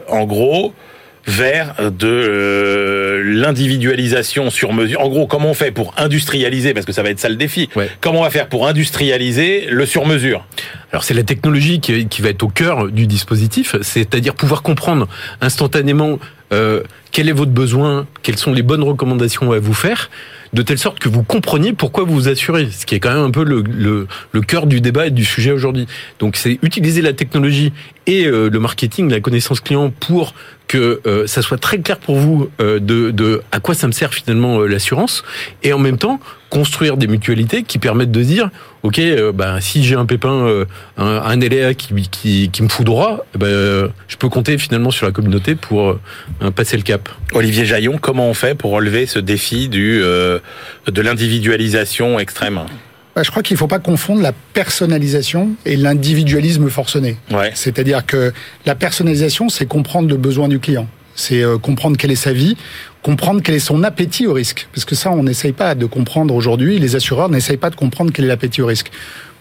en 0.07 0.23
gros, 0.23 0.73
vers 1.27 1.75
de 1.79 2.07
euh, 2.07 3.23
l'individualisation 3.23 4.49
sur 4.49 4.73
mesure. 4.73 5.01
En 5.01 5.09
gros, 5.09 5.27
comment 5.27 5.49
on 5.49 5.53
fait 5.53 5.71
pour 5.71 5.93
industrialiser, 5.97 6.73
parce 6.73 6.85
que 6.85 6.91
ça 6.91 7.03
va 7.03 7.09
être 7.09 7.19
ça 7.19 7.29
le 7.29 7.35
défi, 7.35 7.69
ouais. 7.75 7.89
comment 8.01 8.19
on 8.21 8.23
va 8.23 8.29
faire 8.29 8.47
pour 8.47 8.67
industrialiser 8.67 9.67
le 9.69 9.85
sur 9.85 10.05
mesure 10.05 10.45
alors 10.91 11.03
c'est 11.03 11.13
la 11.13 11.21
technologie 11.21 11.79
qui, 11.79 12.07
qui, 12.07 12.23
va 12.23 12.29
être 12.29 12.41
au 12.41 12.47
cœur 12.47 12.87
du 12.87 13.05
dispositif, 13.05 13.75
c'est-à-dire 13.81 14.33
pouvoir 14.33 14.63
comprendre 14.63 15.07
instantanément 15.39 16.17
euh, 16.51 16.81
quel 17.11 17.29
est 17.29 17.33
votre 17.33 17.51
besoin, 17.51 18.07
quelles 18.23 18.37
sont 18.37 18.53
les 18.53 18.63
bonnes 18.63 18.83
recommandations 18.83 19.51
à 19.51 19.59
vous 19.59 19.73
faire, 19.73 20.09
de 20.53 20.63
telle 20.63 20.79
sorte 20.79 20.97
que 20.97 21.09
vous 21.09 21.21
compreniez 21.21 21.73
pourquoi 21.73 22.05
vous 22.05 22.13
vous 22.13 22.27
assurez, 22.27 22.69
ce 22.71 22.87
qui 22.87 22.95
est 22.95 22.99
quand 22.99 23.13
même 23.13 23.23
un 23.23 23.31
peu 23.31 23.43
le, 23.43 23.61
le, 23.61 24.07
le 24.31 24.41
cœur 24.41 24.65
du 24.65 24.81
débat 24.81 25.07
et 25.07 25.11
du 25.11 25.25
sujet 25.25 25.51
aujourd'hui. 25.51 25.87
Donc 26.19 26.35
c'est 26.35 26.57
utiliser 26.63 27.03
la 27.03 27.13
technologie 27.13 27.71
et 28.09 28.25
euh, 28.25 28.49
le 28.49 28.59
marketing, 28.59 29.11
la 29.11 29.19
connaissance 29.19 29.59
client 29.59 29.91
pour 29.91 30.33
que 30.67 30.99
euh, 31.05 31.27
ça 31.27 31.43
soit 31.43 31.59
très 31.59 31.77
clair 31.77 31.97
pour 31.99 32.15
vous 32.15 32.49
euh, 32.59 32.79
de, 32.79 33.11
de, 33.11 33.43
à 33.51 33.59
quoi 33.59 33.75
ça 33.75 33.85
me 33.85 33.91
sert 33.91 34.15
finalement 34.15 34.61
l'assurance, 34.61 35.23
et 35.61 35.73
en 35.73 35.79
même 35.79 35.99
temps 35.99 36.19
construire 36.49 36.97
des 36.97 37.05
mutualités 37.05 37.61
qui 37.61 37.77
permettent 37.77 38.11
de 38.11 38.23
dire 38.23 38.49
ok 38.81 38.99
bah, 39.35 39.61
si 39.61 39.83
j'ai 39.83 39.93
un 39.93 40.07
pépin 40.07 40.65
un, 40.97 41.05
un 41.05 41.73
qui, 41.73 42.49
qui, 42.51 42.63
me 42.63 42.69
fout 42.69 42.83
droit 42.83 43.23
bah, 43.37 43.45
je 44.07 44.17
peux 44.17 44.29
compter 44.29 44.57
finalement 44.57 44.89
sur 44.89 45.05
la 45.05 45.11
communauté 45.11 45.53
pour 45.53 45.99
passer 46.55 46.75
le 46.75 46.81
cap. 46.81 47.07
Olivier 47.33 47.65
Jaillon 47.65 47.99
comment 48.01 48.27
on 48.27 48.33
fait 48.33 48.55
pour 48.55 48.71
relever 48.71 49.05
ce 49.05 49.19
défi 49.19 49.69
du 49.69 49.99
de 49.99 51.01
l'individualisation 51.01 52.17
extrême? 52.17 52.61
Je 53.15 53.29
crois 53.31 53.43
qu'il 53.43 53.55
ne 53.55 53.59
faut 53.59 53.67
pas 53.67 53.79
confondre 53.79 54.21
la 54.21 54.31
personnalisation 54.31 55.51
et 55.65 55.75
l'individualisme 55.75 56.69
forcené. 56.69 57.17
Ouais. 57.31 57.51
C'est-à-dire 57.55 58.05
que 58.05 58.33
la 58.65 58.75
personnalisation, 58.75 59.49
c'est 59.49 59.65
comprendre 59.65 60.09
le 60.09 60.17
besoin 60.17 60.47
du 60.47 60.59
client. 60.59 60.87
C'est 61.15 61.43
euh, 61.43 61.57
comprendre 61.57 61.97
quelle 61.97 62.11
est 62.11 62.15
sa 62.15 62.31
vie, 62.31 62.55
comprendre 63.01 63.41
quel 63.43 63.55
est 63.55 63.59
son 63.59 63.83
appétit 63.83 64.25
au 64.25 64.33
risque. 64.33 64.67
Parce 64.73 64.85
que 64.85 64.95
ça, 64.95 65.11
on 65.11 65.23
n'essaye 65.23 65.51
pas 65.51 65.75
de 65.75 65.85
comprendre 65.85 66.33
aujourd'hui. 66.33 66.79
Les 66.79 66.95
assureurs 66.95 67.29
n'essayent 67.29 67.57
pas 67.57 67.69
de 67.69 67.75
comprendre 67.75 68.11
quel 68.13 68.25
est 68.25 68.29
l'appétit 68.29 68.61
au 68.61 68.67
risque. 68.67 68.89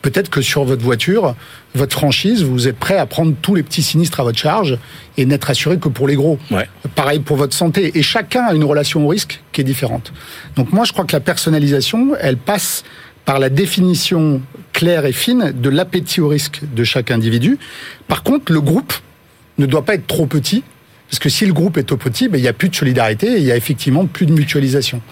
Peut-être 0.03 0.31
que 0.31 0.41
sur 0.41 0.65
votre 0.65 0.83
voiture, 0.83 1.35
votre 1.75 1.97
franchise, 1.97 2.45
vous 2.45 2.69
êtes 2.69 2.77
prêt 2.77 2.97
à 2.97 3.07
prendre 3.07 3.35
tous 3.43 3.55
les 3.55 3.65
petits 3.65 3.83
sinistres 3.83 4.21
à 4.21 4.23
votre 4.23 4.39
charge 4.39 4.79
et 5.17 5.27
n'être 5.27 5.51
assuré 5.51 5.79
que 5.79 5.89
pour 5.89 6.07
les 6.07 6.15
gros. 6.15 6.39
Ouais. 6.53 6.69
Pareil 6.95 7.19
pour 7.19 7.37
votre 7.37 7.55
santé. 7.55 7.93
Et 7.97 8.03
chacun 8.03 8.45
a 8.45 8.55
une 8.55 8.65
relation 8.65 9.05
au 9.05 9.09
risque 9.09 9.41
qui 9.53 9.61
est 9.61 9.65
différente. 9.65 10.13
Donc 10.57 10.73
moi, 10.73 10.85
je 10.85 10.93
crois 10.93 11.05
que 11.05 11.13
la 11.13 11.21
personnalisation, 11.21 12.13
elle 12.21 12.37
passe 12.37 12.85
par 13.29 13.39
la 13.39 13.51
définition 13.51 14.41
claire 14.73 15.05
et 15.05 15.13
fine 15.13 15.53
de 15.55 15.69
l'appétit 15.69 16.23
au 16.23 16.29
risque 16.29 16.63
de 16.75 16.83
chaque 16.83 17.11
individu. 17.11 17.59
Par 18.07 18.23
contre, 18.23 18.51
le 18.51 18.63
groupe 18.63 18.95
ne 19.59 19.67
doit 19.67 19.85
pas 19.85 19.97
être 19.97 20.07
trop 20.07 20.25
petit 20.25 20.65
parce 21.11 21.19
que 21.19 21.29
si 21.29 21.45
le 21.45 21.53
groupe 21.53 21.77
est 21.77 21.83
trop 21.83 21.99
petit, 21.99 22.29
ben, 22.29 22.39
il 22.39 22.41
n'y 22.41 22.49
a 22.49 22.55
plus 22.55 22.71
de 22.71 22.75
solidarité 22.75 23.27
et 23.35 23.37
il 23.37 23.45
y 23.45 23.53
a 23.53 23.57
effectivement 23.59 24.07
plus 24.07 24.25
de 24.25 24.33
mutualisation. 24.33 25.03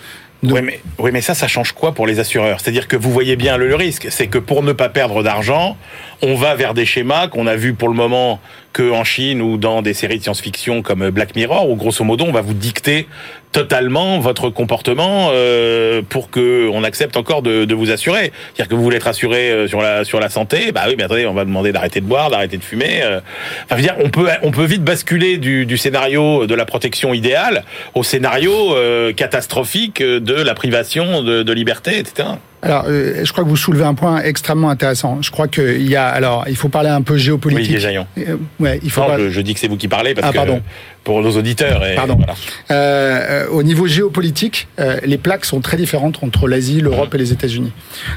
Oui, 0.42 0.62
mais, 0.62 0.80
oui, 0.98 1.10
mais 1.12 1.20
ça, 1.20 1.34
ça 1.34 1.46
change 1.46 1.72
quoi 1.72 1.92
pour 1.92 2.06
les 2.06 2.18
assureurs? 2.18 2.58
C'est-à-dire 2.58 2.88
que 2.88 2.96
vous 2.96 3.10
voyez 3.10 3.36
bien 3.36 3.58
le, 3.58 3.68
le 3.68 3.74
risque, 3.74 4.06
c'est 4.08 4.28
que 4.28 4.38
pour 4.38 4.62
ne 4.62 4.72
pas 4.72 4.88
perdre 4.88 5.22
d'argent, 5.22 5.76
on 6.22 6.34
va 6.34 6.54
vers 6.54 6.74
des 6.74 6.86
schémas 6.86 7.28
qu'on 7.28 7.46
a 7.46 7.56
vu 7.56 7.74
pour 7.74 7.88
le 7.88 7.94
moment 7.94 8.40
que 8.72 8.90
en 8.90 9.04
Chine 9.04 9.40
ou 9.40 9.56
dans 9.56 9.80
des 9.80 9.94
séries 9.94 10.18
de 10.18 10.22
science-fiction 10.22 10.82
comme 10.82 11.08
Black 11.10 11.34
Mirror, 11.34 11.70
où 11.70 11.76
grosso 11.76 12.04
modo, 12.04 12.24
on 12.26 12.32
va 12.32 12.42
vous 12.42 12.52
dicter 12.52 13.06
totalement 13.52 14.18
votre 14.18 14.50
comportement 14.50 15.30
euh, 15.32 16.02
pour 16.06 16.28
que 16.28 16.68
on 16.70 16.84
accepte 16.84 17.16
encore 17.16 17.40
de, 17.40 17.64
de 17.64 17.74
vous 17.74 17.90
assurer. 17.90 18.32
C'est-à-dire 18.52 18.68
que 18.68 18.74
vous 18.74 18.82
voulez 18.82 18.98
être 18.98 19.06
assuré 19.06 19.66
sur 19.66 19.80
la 19.80 20.04
sur 20.04 20.20
la 20.20 20.28
santé, 20.28 20.72
bah 20.72 20.82
oui, 20.88 20.94
mais 20.98 21.04
attendez, 21.04 21.26
on 21.26 21.32
va 21.32 21.46
demander 21.46 21.72
d'arrêter 21.72 22.02
de 22.02 22.06
boire, 22.06 22.28
d'arrêter 22.28 22.58
de 22.58 22.64
fumer. 22.64 23.00
Euh. 23.02 23.20
Enfin, 23.64 23.70
je 23.70 23.74
veux 23.76 23.82
dire, 23.82 23.96
on 24.04 24.10
peut 24.10 24.28
on 24.42 24.50
peut 24.50 24.64
vite 24.64 24.84
basculer 24.84 25.38
du, 25.38 25.64
du 25.64 25.78
scénario 25.78 26.46
de 26.46 26.54
la 26.54 26.66
protection 26.66 27.14
idéale 27.14 27.64
au 27.94 28.02
scénario 28.02 28.74
euh, 28.74 29.14
catastrophique 29.14 30.02
de 30.02 30.34
la 30.34 30.52
privation 30.52 31.22
de, 31.22 31.42
de 31.42 31.52
liberté, 31.54 31.98
etc. 31.98 32.28
Alors, 32.66 32.84
euh, 32.88 33.24
je 33.24 33.32
crois 33.32 33.44
que 33.44 33.48
vous 33.48 33.56
soulevez 33.56 33.84
un 33.84 33.94
point 33.94 34.22
extrêmement 34.22 34.70
intéressant. 34.70 35.22
Je 35.22 35.30
crois 35.30 35.48
qu'il 35.48 35.88
y 35.88 35.96
a, 35.96 36.06
alors, 36.06 36.44
il 36.48 36.56
faut 36.56 36.68
parler 36.68 36.88
un 36.88 37.02
peu 37.02 37.16
géopolitique. 37.16 37.74
Oui, 37.74 37.80
Jaillon. 37.80 38.06
Euh, 38.18 38.36
ouais, 38.58 38.80
il 38.82 38.90
faut. 38.90 39.00
Non, 39.02 39.06
pas... 39.08 39.18
je, 39.18 39.30
je, 39.30 39.40
dis 39.40 39.54
que 39.54 39.60
c'est 39.60 39.68
vous 39.68 39.76
qui 39.76 39.88
parlez 39.88 40.14
parce 40.14 40.28
ah, 40.28 40.32
pardon. 40.32 40.56
que 40.56 40.62
pour 41.06 41.22
nos 41.22 41.30
auditeurs. 41.30 41.86
Et, 41.86 41.94
pardon. 41.94 42.16
Voilà. 42.16 42.34
Euh, 42.72 43.46
au 43.48 43.62
niveau 43.62 43.86
géopolitique, 43.86 44.66
euh, 44.80 44.98
les 45.04 45.18
plaques 45.18 45.44
sont 45.44 45.60
très 45.60 45.76
différentes 45.76 46.18
entre 46.22 46.48
l'Asie, 46.48 46.80
l'Europe 46.80 47.12
mmh. 47.12 47.16
et 47.16 47.18
les 47.18 47.32
États-Unis. 47.32 47.72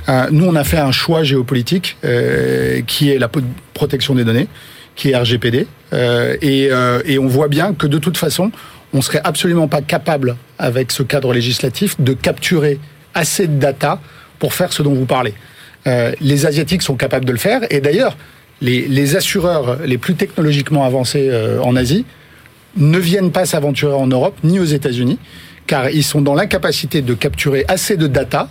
Euh, 0.09 0.25
nous, 0.31 0.45
on 0.45 0.55
a 0.55 0.63
fait 0.63 0.79
un 0.79 0.91
choix 0.91 1.23
géopolitique 1.23 1.97
qui 2.87 3.11
est 3.11 3.19
la 3.19 3.29
protection 3.73 4.15
des 4.15 4.23
données, 4.23 4.47
qui 4.95 5.11
est 5.11 5.15
RGPD, 5.15 5.67
et, 6.41 6.69
et 7.05 7.19
on 7.19 7.27
voit 7.27 7.47
bien 7.47 7.73
que 7.73 7.85
de 7.85 7.99
toute 7.99 8.17
façon, 8.17 8.51
on 8.93 9.01
serait 9.01 9.21
absolument 9.23 9.67
pas 9.67 9.81
capable, 9.81 10.35
avec 10.57 10.91
ce 10.91 11.03
cadre 11.03 11.31
législatif, 11.33 11.95
de 12.01 12.13
capturer 12.13 12.79
assez 13.13 13.47
de 13.47 13.59
data 13.59 13.99
pour 14.39 14.53
faire 14.53 14.73
ce 14.73 14.81
dont 14.81 14.93
vous 14.93 15.05
parlez. 15.05 15.33
Euh, 15.87 16.13
les 16.19 16.45
Asiatiques 16.45 16.81
sont 16.81 16.95
capables 16.95 17.25
de 17.25 17.31
le 17.31 17.37
faire, 17.37 17.61
et 17.69 17.81
d'ailleurs, 17.81 18.17
les, 18.61 18.87
les, 18.87 19.15
assureurs 19.15 19.77
les 19.85 19.97
plus 19.97 20.15
technologiquement 20.15 20.83
avancés 20.83 21.29
euh, 21.29 21.61
en 21.61 21.75
Asie 21.75 22.05
ne 22.75 22.97
viennent 22.97 23.31
pas 23.31 23.45
s'aventurer 23.45 23.93
en 23.93 24.07
Europe 24.07 24.35
ni 24.43 24.59
aux 24.59 24.65
États-Unis, 24.65 25.17
car 25.67 25.89
ils 25.89 26.03
sont 26.03 26.21
dans 26.21 26.35
l'incapacité 26.35 27.01
de 27.01 27.13
capturer 27.13 27.63
assez 27.67 27.95
de 27.95 28.07
data 28.07 28.49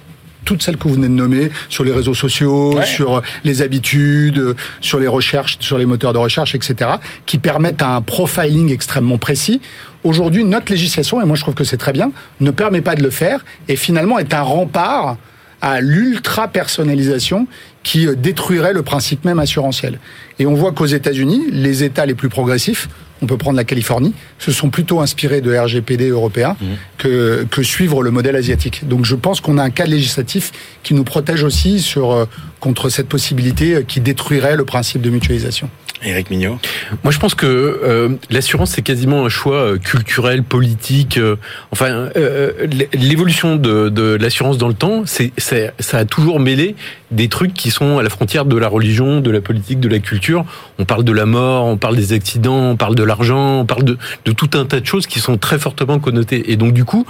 toutes 0.49 0.63
celles 0.63 0.79
que 0.79 0.89
vous 0.89 0.95
venez 0.95 1.09
de 1.09 1.13
nommer, 1.13 1.51
sur 1.69 1.85
les 1.85 1.93
réseaux 1.93 2.15
sociaux, 2.15 2.75
ouais. 2.75 2.87
sur 2.87 3.21
les 3.45 3.61
habitudes, 3.61 4.57
sur 4.81 4.99
les 4.99 5.07
recherches, 5.07 5.59
sur 5.61 5.77
les 5.77 5.85
moteurs 5.85 6.15
de 6.15 6.19
recherche, 6.19 6.55
etc., 6.55 6.91
qui 7.27 7.37
permettent 7.37 7.83
un 7.83 8.01
profiling 8.01 8.73
extrêmement 8.73 9.19
précis. 9.19 9.61
Aujourd'hui, 10.05 10.45
notre 10.45 10.73
législation, 10.73 11.21
et 11.21 11.27
moi 11.27 11.37
je 11.37 11.43
trouve 11.43 11.53
que 11.53 11.65
c'est 11.65 11.77
très 11.77 11.93
bien, 11.93 12.13
ne 12.41 12.51
permet 12.51 12.81
pas 12.81 12.95
de 12.95 13.03
le 13.03 13.11
faire, 13.11 13.45
et 13.69 13.77
finalement 13.77 14.19
est 14.19 14.33
un 14.33 14.41
rempart 14.41 15.19
à 15.61 15.81
l'ultra-personnalisation 15.81 17.47
qui 17.83 18.07
détruirait 18.17 18.73
le 18.73 18.83
principe 18.83 19.25
même 19.25 19.39
assurantiel. 19.39 19.99
Et 20.39 20.47
on 20.47 20.55
voit 20.55 20.73
qu'aux 20.73 20.87
États-Unis, 20.87 21.47
les 21.51 21.85
États 21.85 22.07
les 22.07 22.15
plus 22.15 22.29
progressifs, 22.29 22.89
on 23.23 23.27
peut 23.27 23.37
prendre 23.37 23.57
la 23.57 23.65
Californie, 23.65 24.15
se 24.39 24.53
sont 24.53 24.71
plutôt 24.71 25.01
inspirés 25.01 25.41
de 25.41 25.57
RGPD 25.57 26.09
européen 26.09 26.57
mmh. 26.61 26.67
que, 26.99 27.47
que 27.51 27.63
suivre 27.63 28.03
le 28.03 28.11
modèle 28.11 28.37
asiatique. 28.37 28.87
Donc 28.87 29.05
je 29.05 29.17
pense 29.17 29.41
qu'on 29.41 29.59
a 29.59 29.63
un 29.63 29.71
cadre 29.71 29.91
législatif 29.91 30.53
qui 30.83 30.95
nous 30.95 31.05
protège 31.05 31.43
aussi 31.43 31.81
sur, 31.81 32.29
contre 32.61 32.89
cette 32.89 33.09
possibilité 33.09 33.85
qui 33.87 34.01
détruirait 34.01 34.57
le 34.57 34.65
principe 34.65 35.03
de 35.03 35.11
mutualisation. 35.11 35.71
Éric 36.05 36.31
Mignot 36.31 36.59
Moi, 37.03 37.13
je 37.13 37.19
pense 37.19 37.35
que 37.35 37.47
euh, 37.47 38.11
l'assurance, 38.31 38.71
c'est 38.71 38.83
quasiment 38.83 39.25
un 39.25 39.29
choix 39.29 39.57
euh, 39.57 39.79
culturel, 39.79 40.43
politique. 40.43 41.19
Euh, 41.19 41.37
enfin, 41.73 42.09
euh, 42.17 42.53
l'évolution 42.93 43.57
de, 43.57 43.89
de 43.89 44.17
l'assurance 44.21 44.59
dans 44.59 44.69
le 44.69 44.75
temps, 44.75 45.03
c'est, 45.07 45.33
ça 45.39 45.99
a 45.99 46.05
toujours 46.05 46.41
mêlé 46.41 46.77
des 47.11 47.29
trucs 47.29 47.55
qui 47.55 47.71
sont 47.71 47.99
à 47.99 48.03
la 48.03 48.11
frontière 48.11 48.45
de 48.45 48.57
la 48.57 48.69
religion, 48.69 49.21
de 49.21 49.31
la 49.31 49.41
politique, 49.41 49.81
de 49.81 49.89
la 49.89 49.99
culture. 49.99 50.45
On 50.79 50.85
parle 50.85 51.05
de 51.05 51.13
la 51.13 51.27
mort, 51.27 51.65
on 51.65 51.77
parle 51.77 51.97
des 51.97 52.13
accidents, 52.13 52.71
on 52.71 52.77
parle 52.77 52.95
de 52.95 53.03
l'argent, 53.03 53.61
on 53.61 53.67
parle 53.67 53.83
de, 53.83 53.99
de 54.25 54.33
tout 54.33 54.51
un 54.55 54.67
tas 54.67 54.81
de 54.81 54.87
choses 54.87 55.07
qui 55.07 55.19
sont 55.19 55.37
très 55.37 55.59
fortement 55.59 55.99
connotées. 55.99 56.53
Et 56.53 56.57
donc, 56.57 56.75
du 56.75 56.85
coup, 56.85 57.07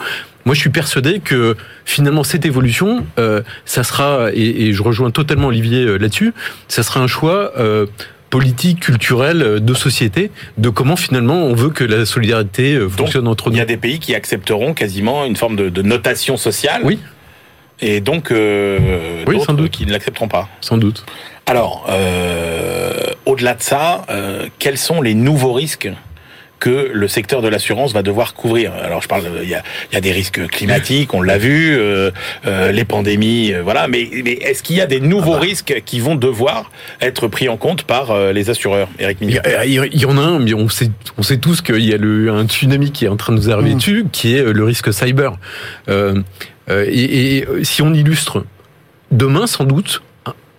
moi, 0.48 0.54
je 0.54 0.60
suis 0.60 0.70
persuadé 0.70 1.20
que 1.20 1.56
finalement 1.84 2.24
cette 2.24 2.46
évolution, 2.46 3.04
euh, 3.18 3.42
ça 3.66 3.84
sera, 3.84 4.30
et, 4.32 4.68
et, 4.68 4.72
je 4.72 4.82
rejoins 4.82 5.10
totalement 5.10 5.48
Olivier 5.48 5.98
là-dessus, 5.98 6.32
ça 6.68 6.82
sera 6.82 7.00
un 7.00 7.06
choix. 7.06 7.52
Euh, 7.58 7.84
politique, 8.30 8.80
culturelle, 8.80 9.64
de 9.64 9.74
société, 9.74 10.30
de 10.58 10.68
comment 10.68 10.96
finalement 10.96 11.44
on 11.44 11.54
veut 11.54 11.70
que 11.70 11.82
la 11.82 12.04
solidarité 12.04 12.78
fonctionne 12.78 13.24
donc, 13.24 13.32
entre 13.32 13.48
nous. 13.48 13.56
Il 13.56 13.58
y 13.58 13.62
a 13.62 13.64
des 13.64 13.78
pays 13.78 13.98
qui 13.98 14.14
accepteront 14.14 14.74
quasiment 14.74 15.24
une 15.24 15.34
forme 15.34 15.56
de, 15.56 15.70
de 15.70 15.80
notation 15.80 16.36
sociale. 16.36 16.82
Oui. 16.84 16.98
Et 17.80 18.00
donc, 18.00 18.30
euh, 18.30 19.24
oui, 19.26 19.40
sans 19.40 19.54
doute. 19.54 19.70
qui 19.70 19.86
ne 19.86 19.92
l'accepteront 19.92 20.28
pas. 20.28 20.48
Sans 20.60 20.78
doute. 20.78 21.04
Alors, 21.46 21.86
euh, 21.88 22.92
au-delà 23.24 23.54
de 23.54 23.62
ça, 23.62 24.04
euh, 24.10 24.48
quels 24.58 24.78
sont 24.78 25.00
les 25.00 25.14
nouveaux 25.14 25.52
risques 25.52 25.90
que 26.58 26.90
le 26.92 27.08
secteur 27.08 27.42
de 27.42 27.48
l'assurance 27.48 27.92
va 27.92 28.02
devoir 28.02 28.34
couvrir 28.34 28.72
Alors 28.72 29.02
je 29.02 29.08
parle, 29.08 29.22
il 29.42 29.48
y 29.48 29.54
a, 29.54 29.62
il 29.90 29.94
y 29.94 29.98
a 29.98 30.00
des 30.00 30.12
risques 30.12 30.46
climatiques, 30.48 31.14
on 31.14 31.22
l'a 31.22 31.38
vu, 31.38 31.76
euh, 31.76 32.10
euh, 32.46 32.72
les 32.72 32.84
pandémies, 32.84 33.52
euh, 33.52 33.62
voilà. 33.62 33.86
Mais, 33.88 34.08
mais 34.24 34.32
est-ce 34.32 34.62
qu'il 34.62 34.76
y 34.76 34.80
a 34.80 34.86
des 34.86 35.00
nouveaux 35.00 35.34
Ah 35.34 35.38
bah. 35.38 35.42
risques 35.42 35.82
qui 35.84 36.00
vont 36.00 36.14
devoir 36.16 36.70
être 37.00 37.28
pris 37.28 37.48
en 37.48 37.56
compte 37.56 37.84
par 37.84 38.10
euh, 38.10 38.32
les 38.32 38.50
assureurs, 38.50 38.88
Eric 38.98 39.20
Mignon 39.20 39.40
il 39.64 40.00
y 40.00 40.04
en 40.04 40.18
a 40.18 40.22
un, 40.22 40.38
mais 40.38 40.54
on 40.54 40.68
sait, 40.68 40.90
on 41.16 41.22
sait 41.22 41.38
tous 41.38 41.60
qu'il 41.62 41.84
y 41.84 41.94
a 41.94 41.96
le, 41.96 42.30
un 42.30 42.46
tsunami 42.46 42.90
qui 42.90 43.04
est 43.04 43.08
en 43.08 43.16
train 43.16 43.32
de 43.32 43.38
nous 43.38 43.50
arriver 43.50 43.74
Mm. 43.74 43.78
dessus, 43.78 44.06
qui 44.10 44.34
est 44.34 44.42
le 44.42 44.64
risque 44.64 44.92
cyber. 44.92 45.36
Euh, 45.88 46.22
euh, 46.70 46.84
et, 46.88 47.38
et 47.38 47.64
si 47.64 47.82
on 47.82 47.92
illustre, 47.92 48.44
demain, 49.10 49.46
sans 49.46 49.64
doute, 49.64 50.02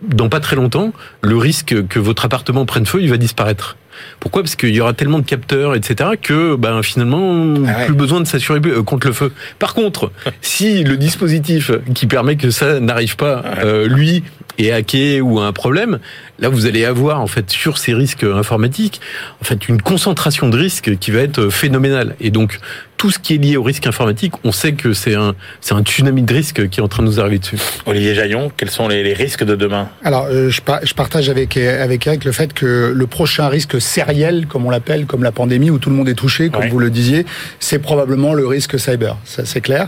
dans 0.02 0.30
pas 0.30 0.40
très 0.40 0.56
longtemps, 0.56 0.94
le 1.22 1.38
risque 1.38 1.88
que 1.88 2.00
votre 2.00 2.26
appartement 2.26 2.66
prenne 2.66 2.86
feu, 2.86 3.02
il 3.02 3.10
va 3.10 3.18
disparaître. 3.18 3.78
Pourquoi? 4.20 4.42
Parce 4.44 4.56
qu'il 4.56 4.74
y 4.74 4.82
aura 4.82 4.94
tellement 4.94 5.20
de 5.20 5.26
capteurs, 5.26 5.76
etc., 5.76 6.12
que 6.22 6.56
ben, 6.56 6.82
finalement, 6.84 7.54
Ah 7.68 7.80
ouais. 7.80 7.86
plus 7.86 7.96
besoin 7.96 8.20
de 8.22 8.26
s'assurer 8.28 8.60
euh, 8.66 8.84
contre 8.84 9.08
le 9.08 9.14
feu. 9.14 9.32
Par 9.60 9.74
contre, 9.74 10.12
si 10.42 10.84
le 10.84 10.98
dispositif 10.98 11.72
qui 11.96 12.06
permet 12.08 12.36
que 12.36 12.52
ça 12.52 12.80
n'arrive 12.80 13.16
pas, 13.16 13.38
Ouais. 13.42 13.64
euh, 13.66 13.88
lui, 13.88 14.24
est 14.58 14.72
hacké 14.72 15.22
ou 15.22 15.40
a 15.40 15.46
un 15.46 15.54
problème, 15.54 16.00
là 16.42 16.50
vous 16.50 16.66
allez 16.66 16.86
avoir 16.86 17.22
en 17.22 17.28
fait 17.28 17.50
sur 17.50 17.78
ces 17.78 17.94
risques 17.94 18.24
informatiques 18.24 19.02
en 19.42 19.46
fait 19.46 19.68
une 19.70 19.82
concentration 19.82 20.50
de 20.50 20.58
risques 20.58 20.98
qui 21.00 21.12
va 21.12 21.20
être 21.20 21.50
phénoménale. 21.50 22.16
Et 22.20 22.32
donc 22.32 22.60
tout 22.98 23.12
ce 23.12 23.20
qui 23.20 23.36
est 23.36 23.38
lié 23.38 23.56
au 23.56 23.64
risque 23.64 23.88
informatique, 23.88 24.34
on 24.44 24.52
sait 24.52 24.74
que 24.74 24.92
c'est 24.92 25.16
un 25.16 25.34
c'est 25.62 25.74
un 25.74 25.82
tsunami 25.84 26.22
de 26.24 26.34
risques 26.34 26.68
qui 26.70 26.82
est 26.82 26.84
en 26.84 26.90
train 26.90 27.02
de 27.02 27.08
nous 27.08 27.20
arriver 27.22 27.40
dessus. 27.40 27.58
Olivier 27.86 28.14
Jaillon, 28.14 28.52
quels 28.58 28.70
sont 28.70 28.90
les, 28.90 29.04
les 29.04 29.14
risques 29.14 29.46
de 29.46 29.56
demain? 29.56 29.88
Alors, 30.04 30.26
euh, 30.30 30.50
je, 30.50 30.60
pa- 30.62 30.82
je 30.84 30.94
partage 30.94 31.30
avec, 31.30 31.56
avec 31.56 32.06
Eric 32.08 32.26
le 32.26 32.34
fait 32.34 32.52
que 32.52 32.92
le 32.94 33.08
prochain 33.08 33.48
risque 33.48 33.80
sériel, 33.80 34.48
comme 34.48 34.66
on 34.66 34.70
l'appelle, 34.70 35.06
comme 35.06 35.24
la 35.24 35.32
pandémie, 35.32 35.70
où 35.70 35.80
tout 35.80 35.90
le 35.90 35.96
monde 35.96 36.10
est 36.10 36.14
touché, 36.14 36.50
comme 36.50 36.64
Ouais. 36.64 36.68
vous 36.70 36.80
le 36.80 36.90
disiez, 36.90 37.26
c'est 37.62 37.80
probablement 37.80 38.34
le 38.34 38.46
risque 38.46 38.78
cyber. 38.78 39.16
Ça, 39.24 39.46
c'est 39.46 39.62
clair. 39.62 39.88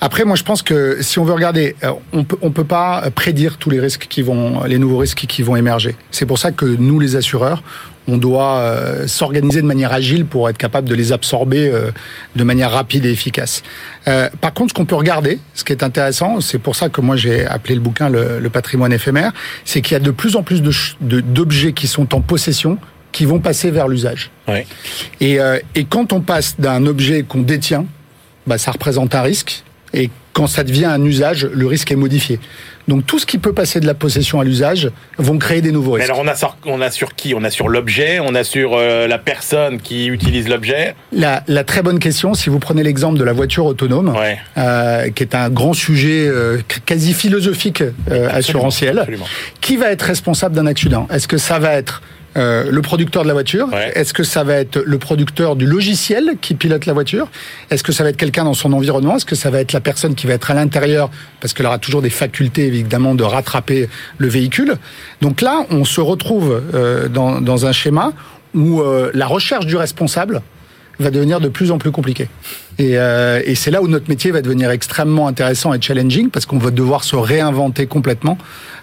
Après, 0.00 0.24
moi, 0.24 0.36
je 0.36 0.44
pense 0.44 0.62
que 0.62 0.98
si 1.00 1.18
on 1.18 1.24
veut 1.24 1.32
regarder, 1.32 1.74
euh, 1.82 1.90
on 2.12 2.22
peut, 2.22 2.36
on 2.42 2.52
peut 2.52 2.64
pas 2.64 3.10
prédire 3.12 3.56
tous 3.56 3.70
les 3.70 3.80
risques 3.80 4.06
qui 4.08 4.22
vont, 4.22 4.62
les 4.64 4.78
nouveaux 4.78 4.98
risques 4.98 5.24
qui 5.26 5.42
vont 5.42 5.56
émerger. 5.56 5.75
C'est 6.10 6.26
pour 6.26 6.38
ça 6.38 6.52
que 6.52 6.64
nous, 6.64 6.98
les 7.00 7.16
assureurs, 7.16 7.62
on 8.08 8.18
doit 8.18 8.58
euh, 8.58 9.06
s'organiser 9.08 9.60
de 9.62 9.66
manière 9.66 9.92
agile 9.92 10.26
pour 10.26 10.48
être 10.48 10.58
capable 10.58 10.88
de 10.88 10.94
les 10.94 11.12
absorber 11.12 11.68
euh, 11.68 11.90
de 12.36 12.44
manière 12.44 12.70
rapide 12.70 13.04
et 13.04 13.10
efficace. 13.10 13.62
Euh, 14.06 14.28
par 14.40 14.54
contre, 14.54 14.70
ce 14.70 14.74
qu'on 14.74 14.84
peut 14.86 14.94
regarder, 14.94 15.40
ce 15.54 15.64
qui 15.64 15.72
est 15.72 15.82
intéressant, 15.82 16.40
c'est 16.40 16.58
pour 16.60 16.76
ça 16.76 16.88
que 16.88 17.00
moi 17.00 17.16
j'ai 17.16 17.44
appelé 17.46 17.74
le 17.74 17.80
bouquin 17.80 18.08
le, 18.08 18.38
le 18.38 18.50
patrimoine 18.50 18.92
éphémère, 18.92 19.32
c'est 19.64 19.80
qu'il 19.82 19.94
y 19.94 19.96
a 19.96 20.00
de 20.00 20.12
plus 20.12 20.36
en 20.36 20.42
plus 20.44 20.62
de 20.62 20.70
ch- 20.70 20.96
de- 21.00 21.20
d'objets 21.20 21.72
qui 21.72 21.88
sont 21.88 22.14
en 22.14 22.20
possession 22.20 22.78
qui 23.10 23.24
vont 23.24 23.40
passer 23.40 23.70
vers 23.70 23.88
l'usage. 23.88 24.30
Ouais. 24.46 24.66
Et, 25.20 25.38
et 25.74 25.84
quand 25.86 26.12
on 26.12 26.20
passe 26.20 26.56
d'un 26.60 26.84
objet 26.86 27.22
qu'on 27.22 27.40
détient, 27.40 27.86
bah, 28.46 28.58
ça 28.58 28.70
représente 28.70 29.14
un 29.14 29.22
risque. 29.22 29.64
Et 29.94 30.10
quand 30.36 30.46
ça 30.46 30.64
devient 30.64 30.84
un 30.84 31.02
usage, 31.02 31.48
le 31.50 31.66
risque 31.66 31.90
est 31.92 31.96
modifié. 31.96 32.38
Donc 32.88 33.06
tout 33.06 33.18
ce 33.18 33.24
qui 33.24 33.38
peut 33.38 33.54
passer 33.54 33.80
de 33.80 33.86
la 33.86 33.94
possession 33.94 34.38
à 34.38 34.44
l'usage 34.44 34.90
vont 35.16 35.38
créer 35.38 35.62
des 35.62 35.72
nouveaux 35.72 35.92
Mais 35.96 36.02
risques. 36.02 36.10
alors 36.10 36.22
on 36.22 36.28
a, 36.28 36.34
sur, 36.34 36.56
on 36.66 36.80
a 36.82 36.90
sur 36.90 37.14
qui? 37.14 37.32
On 37.34 37.42
a 37.42 37.48
sur 37.50 37.68
l'objet, 37.70 38.20
on 38.20 38.34
a 38.34 38.44
sur 38.44 38.74
euh, 38.74 39.06
la 39.06 39.16
personne 39.16 39.80
qui 39.80 40.06
utilise 40.08 40.46
l'objet? 40.48 40.94
La, 41.10 41.42
la 41.48 41.64
très 41.64 41.80
bonne 41.80 41.98
question, 41.98 42.34
si 42.34 42.50
vous 42.50 42.58
prenez 42.58 42.82
l'exemple 42.82 43.18
de 43.18 43.24
la 43.24 43.32
voiture 43.32 43.64
autonome, 43.64 44.14
Ouais. 44.14 44.36
euh, 44.58 45.08
qui 45.10 45.22
est 45.22 45.34
un 45.34 45.48
grand 45.48 45.72
sujet 45.72 46.28
euh, 46.28 46.58
quasi 46.84 47.14
philosophique 47.14 47.82
euh, 48.10 48.28
assurantiel, 48.30 48.98
Absolument. 48.98 49.24
qui 49.62 49.78
va 49.78 49.90
être 49.90 50.02
responsable 50.02 50.54
d'un 50.54 50.66
accident? 50.66 51.08
Est-ce 51.10 51.28
que 51.28 51.38
ça 51.38 51.58
va 51.58 51.72
être 51.72 52.02
euh, 52.36 52.70
le 52.70 52.82
producteur 52.82 53.22
de 53.22 53.28
la 53.28 53.34
voiture 53.34 53.68
Ouais. 53.72 53.92
Est-ce 53.94 54.12
que 54.12 54.22
ça 54.22 54.44
va 54.44 54.54
être 54.54 54.82
le 54.84 54.98
producteur 54.98 55.56
du 55.56 55.66
logiciel 55.66 56.32
qui 56.40 56.54
pilote 56.54 56.86
la 56.86 56.92
voiture? 56.92 57.28
Est-ce 57.70 57.82
que 57.82 57.92
ça 57.92 58.04
va 58.04 58.10
être 58.10 58.16
quelqu'un 58.16 58.44
dans 58.44 58.54
son 58.54 58.72
environnement? 58.72 59.16
Est-ce 59.16 59.24
que 59.24 59.34
ça 59.34 59.50
va 59.50 59.60
être 59.60 59.72
la 59.72 59.80
personne 59.80 60.14
qui 60.14 60.26
va 60.26 60.34
être 60.34 60.50
à 60.50 60.54
l'intérieur? 60.54 61.10
Parce 61.40 61.54
qu'elle 61.54 61.66
aura 61.66 61.78
toujours 61.78 62.02
des 62.02 62.10
facultés, 62.10 62.66
évidemment, 62.66 63.14
de 63.14 63.24
rattraper 63.24 63.88
le 64.18 64.28
véhicule. 64.28 64.76
Donc 65.20 65.40
là, 65.40 65.66
on 65.70 65.84
se 65.84 66.00
retrouve 66.00 66.62
euh, 66.74 67.08
dans, 67.08 67.40
dans 67.40 67.66
un 67.66 67.72
schéma 67.72 68.12
où 68.54 68.80
euh, 68.80 69.10
la 69.14 69.26
recherche 69.26 69.66
du 69.66 69.76
responsable 69.76 70.42
va 70.98 71.10
devenir 71.10 71.40
de 71.40 71.48
plus 71.48 71.70
en 71.70 71.78
plus 71.78 71.90
compliquée. 71.90 72.28
Et, 72.78 72.98
euh, 72.98 73.40
et 73.44 73.54
c'est 73.54 73.70
là 73.70 73.80
où 73.80 73.88
notre 73.88 74.08
métier 74.08 74.30
va 74.30 74.42
devenir 74.42 74.70
extrêmement 74.70 75.28
intéressant 75.28 75.72
et 75.72 75.80
challenging 75.80 76.30
parce 76.30 76.44
qu'on 76.44 76.58
va 76.58 76.70
devoir 76.70 77.04
se 77.04 77.16
réinventer 77.16 77.86
complètement 77.86 78.36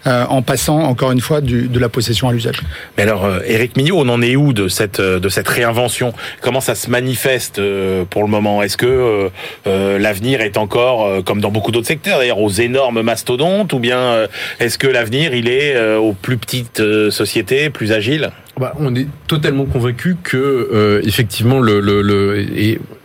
euh, 0.07 0.25
en 0.29 0.41
passant 0.41 0.79
encore 0.79 1.11
une 1.11 1.21
fois 1.21 1.41
du, 1.41 1.67
de 1.67 1.79
la 1.79 1.89
possession 1.89 2.27
à 2.27 2.33
l'usage. 2.33 2.61
Mais 2.97 3.03
alors, 3.03 3.25
euh, 3.25 3.39
Eric 3.45 3.77
Mignot, 3.77 3.99
on 3.99 4.09
en 4.09 4.21
est 4.21 4.35
où 4.35 4.51
de 4.51 4.67
cette 4.67 4.99
euh, 4.99 5.19
de 5.19 5.29
cette 5.29 5.47
réinvention? 5.47 6.11
Comment 6.41 6.59
ça 6.59 6.73
se 6.73 6.89
manifeste 6.89 7.59
euh, 7.59 8.03
pour 8.09 8.23
le 8.23 8.29
moment? 8.29 8.63
Est-ce 8.63 8.77
que 8.77 8.87
euh, 8.87 9.29
euh, 9.67 9.99
l'avenir 9.99 10.41
est 10.41 10.57
encore, 10.57 11.05
euh, 11.05 11.21
comme 11.21 11.39
dans 11.39 11.51
beaucoup 11.51 11.71
d'autres 11.71 11.87
secteurs, 11.87 12.17
d'ailleurs, 12.17 12.39
aux 12.39 12.49
énormes 12.49 13.03
mastodontes, 13.03 13.73
ou 13.73 13.79
bien 13.79 13.99
euh, 13.99 14.27
est-ce 14.59 14.77
que 14.79 14.87
l'avenir 14.87 15.35
il 15.35 15.47
est 15.47 15.75
euh, 15.75 15.97
aux 15.97 16.13
plus 16.13 16.37
petites 16.37 16.79
euh, 16.79 17.11
sociétés, 17.11 17.69
plus 17.69 17.91
agiles? 17.91 18.31
Bah, 18.59 18.73
on 18.79 18.93
est 18.95 19.07
totalement 19.27 19.65
convaincu 19.65 20.15
que 20.21 20.37
euh, 20.37 21.01
effectivement 21.03 21.59
le, 21.59 21.79
le, 21.79 22.01
le 22.03 22.45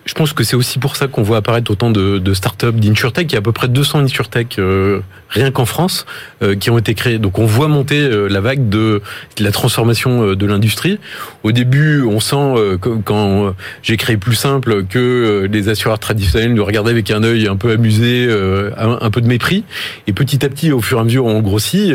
je 0.09 0.15
pense 0.15 0.33
que 0.33 0.43
c'est 0.43 0.57
aussi 0.57 0.79
pour 0.79 0.97
ça 0.97 1.07
qu'on 1.07 1.23
voit 1.23 1.37
apparaître 1.37 1.71
autant 1.71 1.91
de, 1.91 2.19
de 2.19 2.33
startups 2.33 2.73
d'insurtech. 2.73 3.31
Il 3.31 3.35
y 3.35 3.37
a 3.37 3.41
à 3.41 3.43
peu 3.43 3.53
près 3.53 3.69
200 3.69 3.99
insurtech 3.99 4.59
euh, 4.59 5.01
rien 5.29 5.51
qu'en 5.51 5.67
France 5.67 6.07
euh, 6.43 6.57
qui 6.57 6.71
ont 6.71 6.79
été 6.79 6.95
créés. 6.95 7.19
Donc 7.19 7.39
on 7.39 7.45
voit 7.45 7.69
monter 7.69 8.01
euh, 8.01 8.27
la 8.27 8.41
vague 8.41 8.71
de, 8.71 9.03
la 9.39 9.53
transformation 9.53 10.33
de 10.35 10.47
l'industrie. 10.47 10.99
Au 11.43 11.53
début, 11.53 12.05
on 12.05 12.21
sent 12.21 12.79
quand 13.05 13.55
j'ai 13.83 13.99
créé 13.99 14.17
plus 14.17 14.35
simple 14.35 14.85
que 14.85 15.47
les 15.51 15.69
assureurs 15.69 15.99
traditionnels 15.99 16.55
nous 16.55 16.65
regardaient 16.65 16.91
avec 16.91 17.11
un 17.11 17.23
œil 17.23 17.47
un 17.47 17.57
peu 17.57 17.71
amusé, 17.71 18.29
un, 18.77 19.11
peu 19.11 19.21
de 19.21 19.29
mépris. 19.29 19.65
Et 20.07 20.13
petit 20.13 20.45
à 20.45 20.49
petit, 20.49 20.73
au 20.73 20.81
fur 20.81 20.99
et 20.99 21.01
à 21.03 21.05
mesure, 21.05 21.27
on 21.27 21.41
grossit. 21.41 21.95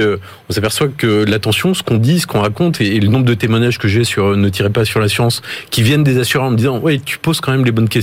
on 0.49 0.53
s'aperçoit 0.53 0.87
que 0.87 1.25
l'attention, 1.25 1.73
ce 1.73 1.83
qu'on 1.83 1.97
dit, 1.97 2.19
ce 2.19 2.27
qu'on 2.27 2.41
raconte, 2.41 2.79
et, 2.79 2.99
le 2.99 3.07
nombre 3.07 3.25
de 3.25 3.33
témoignages 3.33 3.79
que 3.79 3.87
j'ai 3.87 4.03
sur 4.03 4.37
Ne 4.37 4.49
tirez 4.49 4.69
pas 4.69 4.85
sur 4.85 4.99
la 4.99 5.09
science, 5.09 5.41
qui 5.69 5.81
viennent 5.81 6.03
des 6.03 6.19
assureurs 6.19 6.47
en 6.47 6.51
me 6.51 6.57
disant 6.57 6.79
ouais, 6.79 6.99
tu 7.03 7.17
poses 7.17 7.41
quand 7.41 7.51
même 7.51 7.65
les 7.65 7.71
bonnes 7.71 7.89
questions 7.89 8.02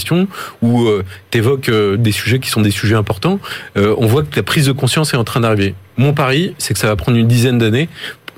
ou 0.63 0.83
euh, 0.87 1.05
t'évoques 1.31 1.69
euh, 1.69 1.97
des 1.97 2.13
sujets 2.13 2.39
qui 2.39 2.51
sont 2.51 2.61
des 2.61 2.71
sujets 2.71 2.95
importants. 2.95 3.39
euh, 3.77 3.95
on 3.99 4.07
voit 4.07 4.23
que 4.23 4.37
la 4.37 4.43
prise 4.43 4.67
de 4.67 4.73
conscience 4.73 5.15
est 5.15 5.17
en 5.17 5.25
train 5.25 5.41
d'arriver. 5.41 5.75
Mon 5.97 6.13
pari, 6.13 6.55
c'est 6.59 6.75
que 6.75 6.81
ça 6.81 6.87
va 6.87 6.97
prendre 6.97 7.19
une 7.19 7.29
dizaine 7.29 7.59
d'années. 7.59 7.89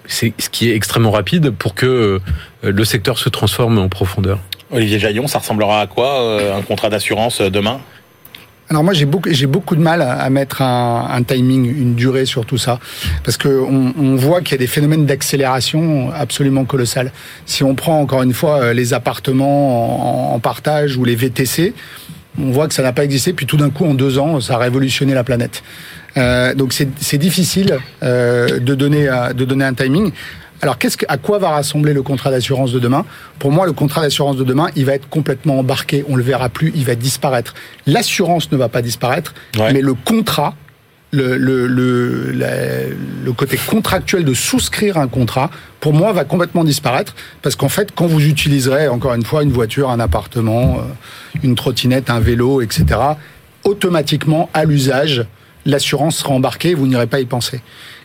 Ce 0.07 0.27
qui 0.27 0.69
est 0.69 0.75
extrêmement 0.75 1.13
rapide 1.13 1.51
pour 1.51 1.75
que 1.75 2.21
le 2.63 2.85
secteur 2.85 3.19
se 3.19 3.29
transforme 3.29 3.79
en 3.79 3.89
profondeur. 3.89 4.41
Olivier 4.73 4.99
Jaillon, 4.99 5.29
ça 5.29 5.39
ressemblera 5.39 5.81
à 5.81 5.87
quoi 5.87 6.55
un 6.55 6.61
contrat 6.63 6.91
d'assurance 6.91 7.41
demain? 7.41 7.81
Alors 8.73 8.85
moi 8.85 8.95
j'ai 8.95 9.05
beaucoup 9.05 9.29
j'ai 9.31 9.47
beaucoup 9.47 9.77
de 9.77 9.83
mal 9.83 10.01
à, 10.01 10.31
mettre 10.31 10.63
un, 10.63 11.23
timing, 11.25 11.67
une 11.67 11.95
durée 11.95 12.25
sur 12.25 12.47
tout 12.47 12.57
ça, 12.57 12.81
parce 13.23 13.37
que 13.37 13.49
on, 13.51 13.93
on 13.99 14.17
voit 14.17 14.41
qu'il 14.41 14.53
y 14.53 14.55
a 14.55 14.59
des 14.59 14.67
phénomènes 14.67 15.05
d'accélération 15.05 16.11
absolument 16.11 16.65
colossales. 16.65 17.13
Si 17.45 17.63
on 17.65 17.75
prend 17.75 18.01
encore 18.01 18.23
une 18.23 18.33
fois 18.33 18.63
euh, 18.63 18.73
les 18.73 18.95
appartements 18.95 20.33
en, 20.35 20.39
partage 20.39 20.97
ou 20.97 21.05
les 21.05 21.17
VTC, 21.17 21.75
on 22.41 22.51
voit 22.51 22.67
que 22.67 22.73
ça 22.73 22.83
n'a 22.83 22.95
pas 22.95 23.05
existé, 23.05 23.35
puis 23.35 23.45
tout 23.45 23.59
d'un 23.59 23.69
coup 23.69 23.85
en 23.85 23.93
deux 23.93 24.19
ans 24.19 24.41
ça 24.41 24.55
a 24.55 24.57
révolutionné 24.57 25.13
la 25.13 25.23
planète. 25.23 25.63
Euh, 26.17 26.55
donc 26.55 26.73
c'est 26.73 26.89
c'est 26.99 27.19
difficile 27.19 27.77
euh, 28.03 28.59
de 28.59 28.75
donner 28.75 29.07
euh, 29.07 29.35
de 29.35 29.45
donner 29.45 29.67
un 29.67 29.75
timing. 29.75 30.13
Alors, 30.63 30.79
qu'est-ce 30.79 30.97
que, 30.97 31.05
à 31.09 31.17
quoi 31.19 31.39
va 31.39 31.51
rassembler 31.51 31.93
le 31.93 32.03
contrat 32.03 32.31
d'assurance 32.31 32.71
de 32.73 32.79
demain? 32.79 33.05
Pour 33.41 33.51
moi, 33.51 33.67
le 33.67 33.73
contrat 33.73 34.01
d'assurance 34.01 34.37
de 34.37 34.45
demain, 34.45 34.69
il 34.77 34.85
va 34.85 34.95
être 34.95 35.09
complètement 35.09 35.59
embarqué. 35.59 36.05
On 36.09 36.15
le 36.15 36.23
verra 36.23 36.49
plus. 36.49 36.71
Il 36.77 36.85
va 36.85 36.95
disparaître. 36.95 37.55
L'assurance 37.87 38.51
ne 38.53 38.57
va 38.57 38.69
pas 38.69 38.81
disparaître, 38.81 39.35
Ouais. 39.59 39.73
mais 39.73 39.81
le 39.81 39.95
contrat, 39.95 40.55
le, 41.11 41.37
le, 41.37 41.67
le, 41.67 42.31
la- 42.31 42.87
le 43.25 43.33
côté 43.33 43.59
contractuel 43.59 44.25
de 44.25 44.35
souscrire 44.35 44.99
un 44.99 45.09
contrat, 45.09 45.51
pour 45.81 45.93
moi, 45.95 46.13
va 46.13 46.25
complètement 46.25 46.63
disparaître. 46.63 47.17
Parce 47.43 47.57
qu'en 47.57 47.69
fait, 47.69 47.91
quand 47.93 48.07
vous 48.07 48.21
utiliserez, 48.25 48.87
encore 48.87 49.15
une 49.15 49.25
fois, 49.25 49.43
une 49.43 49.51
voiture, 49.53 49.91
un 49.91 49.99
appartement, 49.99 50.77
euh, 50.79 50.83
une 51.43 51.57
trottinette, 51.57 52.09
un 52.09 52.21
vélo, 52.21 52.63
etc., 52.63 52.85
automatiquement, 53.65 54.49
à 54.55 54.65
l'usage, 54.65 55.25
l'assurance 55.67 56.19
sera 56.19 56.31
embarquée, 56.35 56.75
vous 56.75 56.87
n'irez 56.87 57.07
pas 57.09 57.21
y 57.21 57.25
penser. 57.27 57.61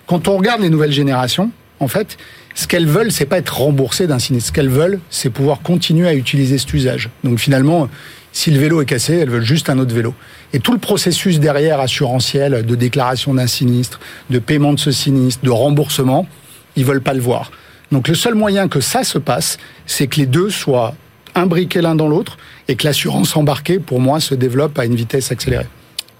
Quand 0.07 0.27
on 0.27 0.37
regarde 0.37 0.61
les 0.61 0.69
nouvelles 0.69 0.91
générations, 0.91 1.51
en 1.79 1.87
fait, 1.87 2.17
ce 2.55 2.67
qu'elles 2.67 2.87
veulent, 2.87 3.11
c'est 3.11 3.25
pas 3.25 3.37
être 3.37 3.57
remboursées 3.57 4.07
d'un 4.07 4.19
sinistre. 4.19 4.47
Ce 4.47 4.53
qu'elles 4.53 4.69
veulent, 4.69 4.99
c'est 5.09 5.29
pouvoir 5.29 5.61
continuer 5.61 6.07
à 6.07 6.15
utiliser 6.15 6.57
cet 6.57 6.73
usage. 6.73 7.09
Donc 7.23 7.39
finalement, 7.39 7.87
si 8.31 8.51
le 8.51 8.59
vélo 8.59 8.81
est 8.81 8.85
cassé, 8.85 9.15
elles 9.15 9.29
veulent 9.29 9.45
juste 9.45 9.69
un 9.69 9.77
autre 9.79 9.93
vélo. 9.93 10.13
Et 10.53 10.59
tout 10.59 10.73
le 10.73 10.79
processus 10.79 11.39
derrière 11.39 11.79
assurantiel, 11.79 12.65
de 12.65 12.75
déclaration 12.75 13.33
d'un 13.33 13.47
sinistre, 13.47 13.99
de 14.29 14.39
paiement 14.39 14.73
de 14.73 14.79
ce 14.79 14.91
sinistre, 14.91 15.43
de 15.43 15.49
remboursement, 15.49 16.27
ils 16.75 16.85
veulent 16.85 17.01
pas 17.01 17.13
le 17.13 17.21
voir. 17.21 17.51
Donc 17.91 18.07
le 18.07 18.15
seul 18.15 18.35
moyen 18.35 18.67
que 18.67 18.79
ça 18.79 19.03
se 19.03 19.17
passe, 19.17 19.57
c'est 19.85 20.07
que 20.07 20.17
les 20.17 20.25
deux 20.25 20.49
soient 20.49 20.95
imbriqués 21.35 21.81
l'un 21.81 21.95
dans 21.95 22.07
l'autre 22.07 22.37
et 22.67 22.75
que 22.75 22.85
l'assurance 22.85 23.35
embarquée, 23.37 23.79
pour 23.79 23.99
moi, 23.99 24.19
se 24.19 24.35
développe 24.35 24.77
à 24.79 24.85
une 24.85 24.95
vitesse 24.95 25.31
accélérée. 25.31 25.67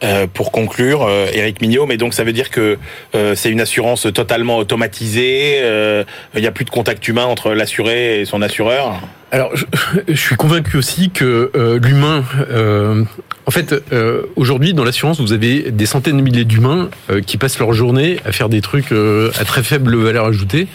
Euh, 0.03 0.27
pour 0.31 0.51
conclure, 0.51 1.01
euh, 1.01 1.25
Eric 1.33 1.59
Mignot, 1.59 1.87
mais 1.87 1.97
donc 1.97 2.13
ça 2.13 2.23
veut 2.23 2.31
dire 2.31 2.51
que 2.51 2.77
euh, 3.15 3.33
c'est 3.33 3.49
une 3.49 3.61
assurance 3.61 4.05
totalement 4.13 4.57
automatisée, 4.57 5.55
euh, 5.63 6.03
il 6.35 6.41
n'y 6.41 6.45
a 6.45 6.51
plus 6.51 6.65
de 6.65 6.69
contact 6.69 7.07
humain 7.07 7.25
entre 7.25 7.53
l'assuré 7.53 8.21
et 8.21 8.25
son 8.25 8.43
assureur 8.43 9.01
Alors, 9.31 9.55
je, 9.55 9.65
je 10.07 10.21
suis 10.21 10.35
convaincu 10.35 10.77
aussi 10.77 11.09
que 11.09 11.49
euh, 11.55 11.79
l'humain, 11.79 12.23
en 13.47 13.51
fait, 13.51 13.73
aujourd'hui 14.35 14.75
dans 14.75 14.83
l'assurance, 14.83 15.19
vous 15.19 15.33
avez 15.33 15.71
des 15.71 15.85
centaines 15.87 16.17
de 16.17 16.21
milliers 16.21 16.45
d'humains 16.45 16.89
qui 17.25 17.37
passent 17.37 17.57
leur 17.57 17.73
journée 17.73 18.17
à 18.23 18.31
faire 18.31 18.49
des 18.49 18.61
trucs 18.61 18.91
à 18.91 19.45
très 19.45 19.63
faible 19.63 19.95
valeur 19.95 20.25
ajoutée. 20.25 20.67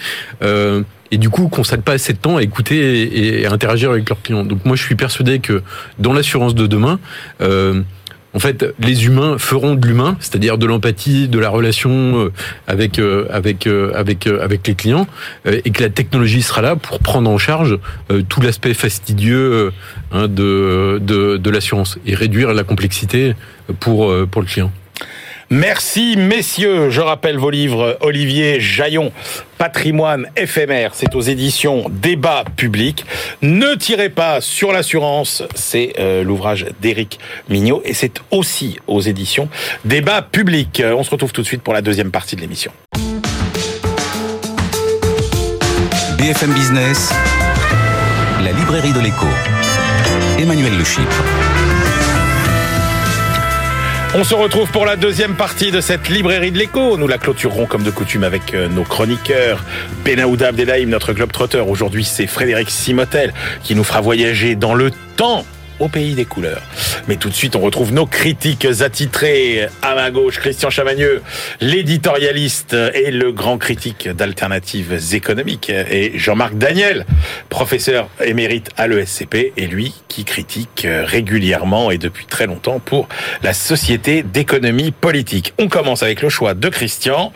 Et 1.13 1.19
du 1.19 1.29
coup, 1.29 1.49
consacrent 1.49 1.85
pas 1.85 1.93
assez 1.93 2.15
de 2.15 2.19
temps 2.19 2.39
à 2.39 2.43
écouter 2.43 3.03
et, 3.03 3.41
et 3.43 3.47
à 3.47 3.53
interagir 3.53 3.91
avec 3.91 4.09
leurs 4.09 4.23
clients. 4.23 4.45
Donc 4.45 4.65
moi, 4.65 4.77
je 4.77 4.83
suis 4.83 4.95
persuadé 4.95 5.41
que 5.41 5.63
dans 5.99 6.15
l'assurance 6.15 6.55
de 6.55 6.67
demain, 6.67 6.99
euh, 7.43 7.83
en 8.35 8.39
fait, 8.39 8.65
les 8.79 9.07
humains 9.07 9.37
feront 9.39 9.75
de 9.75 9.87
l'humain, 9.87 10.17
c'est-à-dire 10.21 10.57
de 10.57 10.67
l'empathie, 10.67 11.29
de 11.29 11.39
la 11.39 11.51
relation 11.51 11.91
euh, 11.91 12.33
avec 12.67 12.99
euh, 12.99 13.27
avec 13.31 13.67
euh, 13.67 13.93
avec 13.95 14.67
les 14.67 14.75
clients, 14.75 15.07
et 15.47 15.71
que 15.71 15.83
la 15.83 15.91
technologie 15.91 16.43
sera 16.43 16.63
là 16.63 16.77
pour 16.77 17.01
prendre 17.01 17.29
en 17.31 17.39
charge 17.39 17.79
tout 18.29 18.41
l'aspect 18.41 18.75
fastidieux 18.75 19.73
hein, 20.13 20.29
de 20.29 20.99
de, 21.01 21.37
de 21.37 21.51
l'assurance 21.51 21.99
et 22.07 22.15
réduire 22.15 22.55
la 22.55 22.65
complexité 22.65 23.35
pour 23.81 24.13
pour 24.31 24.43
le 24.43 24.47
client. 24.47 24.73
Merci 25.53 26.17
messieurs, 26.17 26.89
je 26.89 27.03
rappelle 27.03 27.37
vos 27.37 27.51
livres 27.51 27.99
Olivier 28.01 28.59
Jaillon, 28.59 29.13
Patrimoine 29.59 30.29
éphémère, 30.35 30.93
c'est 30.95 31.15
aux 31.15 31.21
éditions 31.21 31.91
Débat 31.91 32.45
public. 32.57 33.05
Ne 33.43 33.75
tirez 33.75 34.09
pas 34.09 34.41
sur 34.41 34.73
l'assurance, 34.73 35.43
c'est 35.55 35.93
euh, 35.99 36.25
l'ouvrage 36.25 36.65
d'Éric 36.81 37.21
Mignot 37.51 37.83
et 37.85 37.93
c'est 37.93 38.23
aussi 38.31 38.79
aux 38.87 39.03
éditions 39.03 39.51
Débat 39.85 40.23
public. 40.23 40.81
Euh, 40.81 40.95
On 40.97 41.05
se 41.05 41.11
retrouve 41.11 41.33
tout 41.33 41.43
de 41.43 41.47
suite 41.47 41.61
pour 41.61 41.75
la 41.75 41.83
deuxième 41.83 42.11
partie 42.11 42.35
de 42.35 42.41
l'émission. 42.41 42.73
BFM 46.17 46.55
Business, 46.55 47.13
la 48.43 48.53
librairie 48.53 48.95
de 48.95 49.01
l'écho. 49.01 49.27
Emmanuel 50.39 50.79
Le 50.79 50.85
Chypre. 50.85 51.23
On 54.15 54.25
se 54.25 54.35
retrouve 54.35 54.71
pour 54.71 54.85
la 54.85 54.97
deuxième 54.97 55.37
partie 55.37 55.71
de 55.71 55.81
cette 55.81 56.11
librairie 56.11 56.53
de 56.53 56.59
l'écho. 56.59 56.99
Nous 56.99 57.09
la 57.09 57.17
clôturerons 57.17 57.65
comme 57.65 57.83
de 57.83 57.91
coutume 57.91 58.25
avec 58.25 58.53
euh, 58.53 58.69
nos 58.69 58.83
chroniqueurs. 58.83 59.65
Benaouda 60.05 60.49
Abdelhaim, 60.49 60.85
notre 60.89 61.15
globe 61.15 61.33
trotteur. 61.33 61.71
Aujourd'hui, 61.71 62.05
c'est 62.05 62.27
Frédéric 62.27 62.69
Simotel 62.69 63.33
qui 63.63 63.75
nous 63.75 63.85
fera 63.85 64.03
voyager 64.03 64.55
dans 64.55 64.75
le 64.75 64.91
temps 65.17 65.47
au 65.83 65.89
pays 65.89 66.15
des 66.15 66.25
couleurs. 66.25 66.63
Mais 67.09 67.17
tout 67.17 67.29
de 67.29 67.35
suite, 67.35 67.57
on 67.57 67.61
retrouve 67.61 67.93
nos 67.93 68.07
critiques 68.07 68.67
attitrés. 68.81 69.67
À 69.83 69.95
ma 69.95 70.11
gauche, 70.11 70.39
Christian 70.39 70.71
Chavagneux, 70.71 71.23
l'éditorialiste 71.61 72.75
et 72.95 73.11
le 73.11 73.33
grand 73.33 73.59
critique 73.59 74.09
d'alternatives 74.09 75.15
économiques. 75.15 75.71
Et 75.71 76.13
Jean-Marc 76.17 76.55
Daniel, 76.55 77.07
professeur 77.49 78.09
émérite 78.25 78.71
à 78.77 78.87
l'ESCP, 78.87 79.53
et 79.57 79.67
lui 79.67 79.93
qui 80.09 80.25
critique 80.25 80.87
régulièrement 80.87 81.91
et 81.91 81.99
depuis 81.99 82.27
très 82.27 82.47
longtemps 82.47 82.79
pour 82.79 83.09
la 83.43 83.53
Société 83.53 84.23
d'économie 84.23 84.91
politique. 84.91 85.55
On 85.59 85.69
commence 85.69 86.03
avec 86.03 86.23
le 86.23 86.29
choix 86.29 86.55
de 86.55 86.69
Christian, 86.69 87.33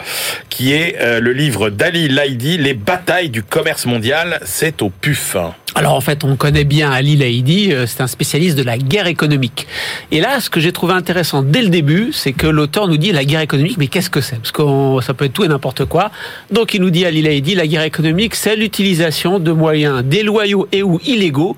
qui 0.49 0.73
est 0.73 0.97
euh, 1.01 1.21
le 1.21 1.33
livre 1.33 1.71
d'Ali 1.71 2.09
Laïdi, 2.09 2.59
Les 2.59 2.75
batailles 2.75 3.31
du 3.31 3.43
commerce 3.43 3.87
mondial. 3.87 4.41
C'est 4.45 4.83
au 4.83 4.91
PUF. 4.91 5.37
Alors 5.75 5.93
en 5.93 6.01
fait, 6.01 6.25
on 6.25 6.37
connaît 6.37 6.65
bien 6.65 6.91
Ali 6.91 7.17
Laïdi, 7.17 7.73
euh, 7.73 7.87
c'est 7.87 8.01
un 8.01 8.07
spécialiste 8.07 8.36
de 8.39 8.63
la 8.63 8.79
guerre 8.79 9.07
économique. 9.07 9.67
Et 10.11 10.21
là, 10.21 10.41
ce 10.41 10.51
que 10.51 10.61
j'ai 10.61 10.73
trouvé 10.73 10.95
intéressant 10.95 11.43
dès 11.43 11.63
le 11.63 11.69
début, 11.69 12.11
c'est 12.13 12.33
que 12.33 12.47
l'auteur 12.47 12.89
nous 12.89 12.97
dit 12.97 13.13
la 13.13 13.25
guerre 13.25 13.41
économique, 13.41 13.79
mais 13.79 13.89
qu'est-ce 13.89 14.11
que 14.11 14.21
c'est? 14.21 14.37
Parce 14.37 14.53
que 14.53 14.63
ça 15.03 15.15
peut 15.15 15.25
être 15.25 15.33
tout 15.33 15.45
et 15.45 15.49
n'importe 15.49 15.85
quoi. 15.85 16.11
Donc 16.51 16.75
il 16.75 16.81
nous 16.81 16.91
dit, 16.91 17.05
Ali 17.05 17.23
Laïdi, 17.23 17.55
la 17.55 17.67
guerre 17.67 17.83
économique, 17.83 18.35
c'est 18.35 18.57
l'utilisation 18.57 19.39
de 19.39 19.53
moyens 19.53 20.05
déloyaux 20.05 20.69
et 20.73 20.83
ou 20.83 21.01
illégaux 21.05 21.57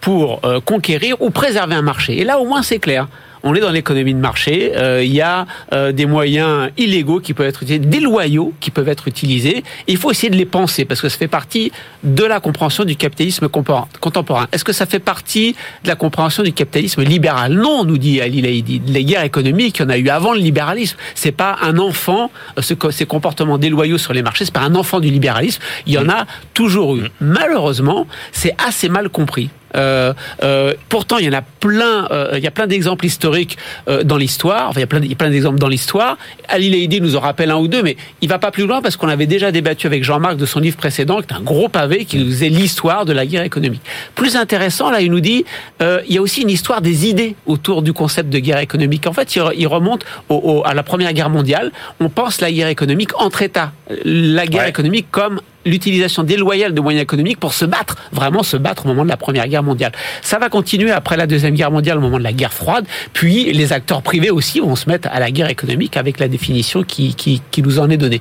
pour 0.00 0.40
euh, 0.44 0.60
conquérir 0.60 1.16
ou 1.20 1.30
préserver 1.30 1.74
un 1.74 1.82
marché. 1.82 2.20
Et 2.20 2.24
là, 2.24 2.38
au 2.38 2.44
moins, 2.44 2.62
c'est 2.62 2.78
clair. 2.78 3.08
On 3.48 3.54
est 3.54 3.60
dans 3.60 3.70
l'économie 3.70 4.12
de 4.12 4.18
marché. 4.18 4.72
euh, 4.74 5.04
Il 5.04 5.14
y 5.14 5.20
a 5.20 5.46
euh, 5.72 5.92
des 5.92 6.04
moyens 6.04 6.70
illégaux 6.76 7.20
qui 7.20 7.32
peuvent 7.32 7.46
être 7.46 7.62
utilisés, 7.62 7.78
déloyaux 7.78 8.52
qui 8.58 8.72
peuvent 8.72 8.88
être 8.88 9.06
utilisés. 9.06 9.62
Il 9.86 9.98
faut 9.98 10.10
essayer 10.10 10.30
de 10.30 10.36
les 10.36 10.44
penser 10.44 10.84
parce 10.84 11.00
que 11.00 11.08
ça 11.08 11.16
fait 11.16 11.28
partie 11.28 11.70
de 12.02 12.24
la 12.24 12.40
compréhension 12.40 12.82
du 12.84 12.96
capitalisme 12.96 13.48
contemporain. 13.48 14.48
Est-ce 14.50 14.64
que 14.64 14.72
ça 14.72 14.84
fait 14.84 14.98
partie 14.98 15.54
de 15.84 15.88
la 15.88 15.94
compréhension 15.94 16.42
du 16.42 16.52
capitalisme 16.52 17.04
libéral? 17.04 17.52
Non, 17.52 17.84
nous 17.84 17.98
dit 17.98 18.20
Ali 18.20 18.42
Laïdi. 18.42 18.82
Les 18.84 19.04
guerres 19.04 19.22
économiques, 19.22 19.78
il 19.78 19.82
y 19.82 19.84
en 19.86 19.90
a 19.90 19.96
eu 19.96 20.08
avant 20.08 20.32
le 20.32 20.40
libéralisme. 20.40 20.96
C'est 21.14 21.30
pas 21.30 21.56
un 21.62 21.78
enfant, 21.78 22.32
euh, 22.58 22.62
ce 22.62 22.74
ces 22.90 23.06
comportements 23.06 23.58
déloyaux 23.58 23.98
sur 23.98 24.12
les 24.12 24.22
marchés, 24.22 24.44
c'est 24.44 24.54
pas 24.54 24.60
un 24.60 24.74
enfant 24.74 24.98
du 24.98 25.10
libéralisme. 25.10 25.62
Il 25.86 25.92
y 25.92 25.98
en 25.98 26.08
a 26.08 26.26
toujours 26.52 26.96
eu. 26.96 27.04
Malheureusement, 27.20 28.08
c'est 28.32 28.56
assez 28.66 28.88
mal 28.88 29.08
compris. 29.08 29.50
Euh, 29.76 30.12
euh, 30.42 30.74
pourtant, 30.88 31.18
il 31.18 31.26
y 31.26 31.28
en 31.28 31.32
a 31.32 31.42
plein. 31.42 32.08
euh, 32.10 32.30
il 32.36 32.42
y 32.42 32.46
a 32.46 32.50
plein 32.50 32.66
d'exemples 32.66 33.04
historiques 33.06 33.56
dans 34.04 34.16
l'histoire. 34.16 34.70
Enfin, 34.70 34.80
il 34.80 35.08
y 35.08 35.12
a 35.12 35.16
plein, 35.16 35.30
d'exemples 35.30 35.58
dans 35.58 35.68
l'histoire. 35.68 36.16
Ali 36.48 36.70
Laïdi 36.70 37.00
nous 37.00 37.16
en 37.16 37.20
rappelle 37.20 37.50
un 37.50 37.56
ou 37.56 37.68
deux, 37.68 37.82
mais 37.82 37.96
il 38.20 38.28
va 38.28 38.38
pas 38.38 38.50
plus 38.50 38.66
loin 38.66 38.80
parce 38.82 38.96
qu'on 38.96 39.08
avait 39.08 39.26
déjà 39.26 39.52
débattu 39.52 39.86
avec 39.86 40.04
Jean-Marc 40.04 40.36
de 40.36 40.46
son 40.46 40.60
livre 40.60 40.76
précédent, 40.76 41.20
qui 41.20 41.32
est 41.32 41.36
un 41.36 41.40
gros 41.42 41.68
pavé 41.68 42.04
qui 42.04 42.18
nous 42.18 42.26
faisait 42.26 42.48
l'histoire 42.48 43.04
de 43.04 43.12
la 43.12 43.26
guerre 43.26 43.42
économique. 43.42 43.82
Plus 44.14 44.36
intéressant, 44.36 44.90
là, 44.90 45.00
il 45.00 45.10
nous 45.10 45.20
dit, 45.20 45.44
euh, 45.82 46.00
il 46.08 46.14
y 46.14 46.18
a 46.18 46.22
aussi 46.22 46.42
une 46.42 46.50
histoire 46.50 46.80
des 46.80 47.06
idées 47.08 47.34
autour 47.46 47.82
du 47.82 47.92
concept 47.92 48.30
de 48.30 48.38
guerre 48.38 48.58
économique. 48.60 49.06
En 49.06 49.12
fait, 49.12 49.34
il, 49.36 49.42
re- 49.42 49.54
il 49.56 49.66
remonte 49.66 50.04
au- 50.28 50.34
au- 50.36 50.66
à 50.66 50.74
la 50.74 50.82
Première 50.82 51.12
Guerre 51.12 51.30
mondiale. 51.30 51.72
On 52.00 52.08
pense 52.08 52.40
la 52.40 52.50
guerre 52.50 52.68
économique 52.68 53.10
entre 53.20 53.42
États. 53.42 53.72
La 54.04 54.46
guerre 54.46 54.62
Ouais. 54.62 54.68
économique 54.70 55.06
comme 55.10 55.40
l'utilisation 55.66 56.22
déloyale 56.22 56.72
de 56.72 56.80
moyens 56.80 57.02
économiques 57.02 57.38
pour 57.38 57.52
se 57.52 57.64
battre, 57.64 57.96
vraiment 58.12 58.42
se 58.42 58.56
battre 58.56 58.86
au 58.86 58.88
moment 58.88 59.04
de 59.04 59.10
la 59.10 59.16
Première 59.16 59.46
Guerre 59.48 59.62
mondiale. 59.62 59.92
Ça 60.22 60.38
va 60.38 60.48
continuer 60.48 60.92
après 60.92 61.16
la 61.16 61.26
Deuxième 61.26 61.54
Guerre 61.54 61.70
mondiale, 61.70 61.98
au 61.98 62.00
moment 62.00 62.18
de 62.18 62.24
la 62.24 62.32
guerre 62.32 62.52
froide, 62.52 62.86
puis 63.12 63.52
les 63.52 63.72
acteurs 63.72 64.02
privés 64.02 64.30
aussi 64.30 64.60
vont 64.60 64.76
se 64.76 64.88
mettre 64.88 65.08
à 65.12 65.20
la 65.20 65.30
guerre 65.30 65.50
économique 65.50 65.96
avec 65.96 66.18
la 66.18 66.28
définition 66.28 66.84
qui, 66.84 67.42
nous 67.58 67.78
en 67.78 67.90
est 67.90 67.96
donnée. 67.96 68.20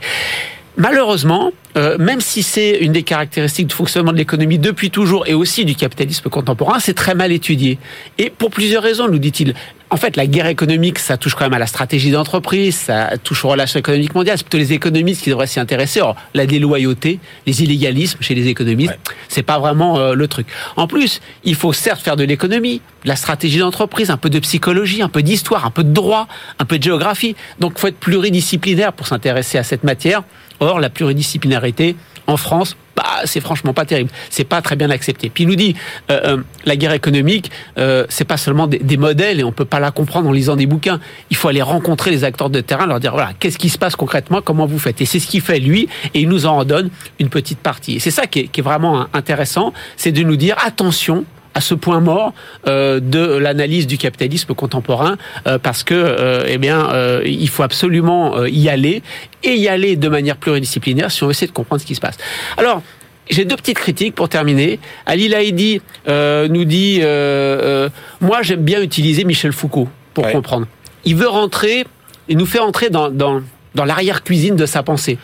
Malheureusement, 0.78 1.52
euh, 1.78 1.98
même 1.98 2.20
si 2.20 2.44
c'est 2.44 2.80
une 2.80 2.92
des 2.92 3.04
caractéristiques 3.04 3.68
du 3.68 3.76
fonctionnement 3.76 4.12
de 4.12 4.18
l'économie 4.18 4.60
depuis 4.60 4.92
toujours 4.92 5.26
et 5.26 5.34
aussi 5.34 5.64
du 5.64 5.74
capitalisme 5.74 6.30
contemporain, 6.30 6.80
c'est 6.80 6.94
très 6.94 7.16
mal 7.16 7.32
étudié. 7.32 7.78
Et 8.18 8.30
pour 8.30 8.50
plusieurs 8.50 8.84
raisons, 8.84 9.08
nous 9.08 9.20
dit-il. 9.20 9.54
En 9.96 9.98
fait, 9.98 10.18
la 10.18 10.28
guerre 10.28 10.48
économique, 10.48 11.00
ça 11.00 11.16
touche 11.16 11.36
quand 11.36 11.46
même 11.46 11.54
à 11.54 11.58
la 11.58 11.68
stratégie 11.68 12.12
d'entreprise, 12.12 12.76
ça 12.76 13.12
touche 13.24 13.46
aux 13.46 13.48
relations 13.48 13.80
économiques 13.80 14.14
mondiales. 14.14 14.38
C'est 14.38 14.44
plutôt 14.44 14.58
les 14.58 14.74
économistes 14.74 15.24
qui 15.24 15.30
devraient 15.30 15.48
s'y 15.48 15.62
intéresser. 15.62 16.02
Or, 16.02 16.18
la 16.34 16.46
déloyauté, 16.46 17.22
les 17.48 17.64
illégalismes 17.64 18.18
chez 18.20 18.36
les 18.36 18.50
économistes, 18.50 18.92
Ouais. 18.92 19.16
c'est 19.30 19.42
pas 19.42 19.58
vraiment 19.58 19.98
euh, 19.98 20.14
le 20.14 20.28
truc. 20.28 20.48
En 20.76 20.88
plus, 20.88 21.22
il 21.46 21.56
faut 21.56 21.72
certes 21.72 22.02
faire 22.02 22.18
de 22.18 22.26
l'économie, 22.26 22.82
de 23.06 23.08
la 23.08 23.16
stratégie 23.16 23.60
d'entreprise, 23.60 24.10
un 24.10 24.18
peu 24.18 24.30
de 24.30 24.40
psychologie, 24.40 25.02
un 25.02 25.08
peu 25.08 25.24
d'histoire, 25.24 25.66
un 25.66 25.72
peu 25.72 25.86
de 25.86 25.94
droit, 25.94 26.28
un 26.60 26.66
peu 26.66 26.78
de 26.78 26.84
géographie. 26.84 27.38
Donc, 27.62 27.72
il 27.78 27.80
faut 27.80 27.88
être 27.88 27.96
pluridisciplinaire 27.98 28.92
pour 28.92 29.08
s'intéresser 29.08 29.58
à 29.58 29.64
cette 29.64 29.86
matière. 29.86 30.24
Or, 30.60 30.82
la 30.82 30.90
pluridisciplinarité 30.90 31.96
en 32.28 32.38
France, 32.38 32.76
bah, 32.96 33.04
c'est 33.26 33.42
franchement 33.42 33.74
pas 33.74 33.86
terrible. 33.86 34.10
C'est 34.30 34.46
pas 34.46 34.62
très 34.62 34.76
bien 34.76 34.90
accepté. 34.90 35.30
Puis 35.30 35.44
il 35.44 35.48
nous 35.48 35.56
dit, 35.56 35.76
euh, 36.10 36.38
euh, 36.38 36.38
la 36.66 36.76
guerre 36.76 36.94
économique, 36.94 37.52
euh, 37.78 38.06
c'est 38.10 38.26
pas 38.26 38.38
seulement 38.38 38.68
des, 38.68 38.80
des 38.80 38.98
modèles 38.98 39.40
et 39.40 39.44
on 39.44 39.52
peut 39.52 39.66
pas 39.66 39.80
la 39.80 39.92
comprendre 39.92 40.30
en 40.30 40.32
lisant 40.32 40.56
des 40.56 40.66
bouquins. 40.66 41.00
Il 41.30 41.36
faut 41.36 41.48
aller 41.48 41.62
rencontrer 41.62 42.12
les 42.12 42.24
acteurs 42.24 42.50
de 42.50 42.62
terrain, 42.62 42.86
leur 42.86 43.00
dire 43.00 43.12
voilà, 43.12 43.32
qu'est-ce 43.40 43.58
qui 43.58 43.70
se 43.70 43.78
passe 43.78 43.96
concrètement, 43.96 44.42
comment 44.42 44.66
vous 44.66 44.80
faites. 44.80 45.02
Et 45.02 45.06
c'est 45.06 45.20
ce 45.20 45.28
qu'il 45.28 45.42
fait 45.42 45.60
lui, 45.60 45.90
et 46.14 46.22
il 46.22 46.30
nous 46.30 46.46
en 46.46 46.64
donne 46.64 46.90
une 47.20 47.30
petite 47.30 47.60
partie. 47.60 47.96
Et 47.96 48.00
c'est 48.00 48.12
ça 48.12 48.28
qui 48.28 48.40
est, 48.40 48.48
qui 48.48 48.62
est 48.62 48.64
vraiment 48.64 49.02
hein, 49.02 49.10
intéressant, 49.14 49.74
c'est 49.98 50.12
de 50.12 50.24
nous 50.24 50.38
dire 50.38 50.56
attention 50.66 51.26
à 51.56 51.62
ce 51.62 51.74
point 51.74 52.02
mort 52.02 52.34
euh, 52.68 53.00
de 53.00 53.38
l'analyse 53.38 53.88
du 53.88 53.98
capitalisme 53.98 54.54
contemporain 54.54 55.18
euh, 55.48 55.58
parce 55.58 55.84
que 55.84 55.94
euh, 55.96 56.44
eh 56.48 56.58
bien 56.58 56.90
euh, 56.92 57.22
il 57.26 57.50
faut 57.50 57.64
absolument 57.64 58.38
euh, 58.38 58.50
y 58.50 58.70
aller 58.70 59.02
et 59.44 59.56
y 59.56 59.68
aller 59.68 59.96
de 59.96 60.10
manière 60.10 60.36
pluridisciplinaire 60.38 61.10
si 61.12 61.24
on 61.24 61.28
veut 61.28 61.32
essayer 61.32 61.48
de 61.48 61.54
comprendre 61.54 61.82
ce 61.82 61.88
qui 61.88 61.96
se 61.96 62.02
passe. 62.02 62.18
Alors 62.58 62.82
j'ai 63.30 63.46
deux 63.46 63.56
petites 63.56 63.78
critiques 63.80 64.14
pour 64.14 64.30
terminer. 64.30 64.80
Ali 65.08 65.28
Laïdi 65.30 65.82
euh, 66.08 66.48
nous 66.48 66.66
dit 66.66 67.00
euh, 67.02 67.08
euh, 67.08 67.90
moi 68.22 68.42
j'aime 68.44 68.62
bien 68.62 68.82
utiliser 68.82 69.24
Michel 69.24 69.52
Foucault 69.54 69.88
pour 70.14 70.26
Ouais. 70.26 70.32
comprendre. 70.34 70.68
Il 71.06 71.16
veut 71.16 71.28
rentrer, 71.28 71.86
il 72.28 72.38
nous 72.38 72.46
fait 72.46 72.60
entrer 72.60 72.90
dans 72.90 73.10
dans, 73.10 73.42
dans 73.76 73.86
l'arrière-cuisine 73.86 74.56
de 74.56 74.66
sa 74.66 74.84
pensée. 74.84 75.18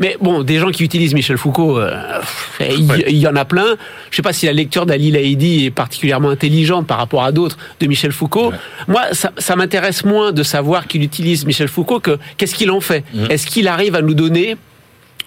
Mais 0.00 0.16
bon, 0.20 0.42
des 0.42 0.58
gens 0.58 0.70
qui 0.70 0.84
utilisent 0.84 1.14
Michel 1.14 1.38
Foucault, 1.38 1.78
euh, 1.78 1.90
il, 2.60 3.16
y 3.16 3.26
en 3.26 3.36
a 3.36 3.44
plein. 3.44 3.76
Je 4.10 4.16
sais 4.16 4.22
pas 4.22 4.32
si 4.32 4.46
la 4.46 4.52
lecture 4.52 4.86
d'Ali 4.86 5.10
Laïdi 5.10 5.66
est 5.66 5.70
particulièrement 5.70 6.30
intelligente 6.30 6.86
par 6.86 6.98
rapport 6.98 7.24
à 7.24 7.32
d'autres 7.32 7.58
de 7.80 7.86
Michel 7.86 8.12
Foucault. 8.12 8.50
Ouais. 8.50 8.56
Moi, 8.86 9.02
ça, 9.12 9.32
ça 9.38 9.56
m'intéresse 9.56 10.04
moins 10.04 10.32
de 10.32 10.42
savoir 10.42 10.86
qu'il 10.86 11.02
utilise 11.02 11.44
Michel 11.46 11.68
Foucault 11.68 12.00
que 12.00 12.18
qu'est-ce 12.36 12.54
qu'il 12.54 12.70
en 12.70 12.80
fait. 12.80 13.04
Est-ce 13.28 13.46
qu'il 13.46 13.66
arrive 13.68 13.94
à 13.94 14.02
nous 14.02 14.14
donner 14.14 14.56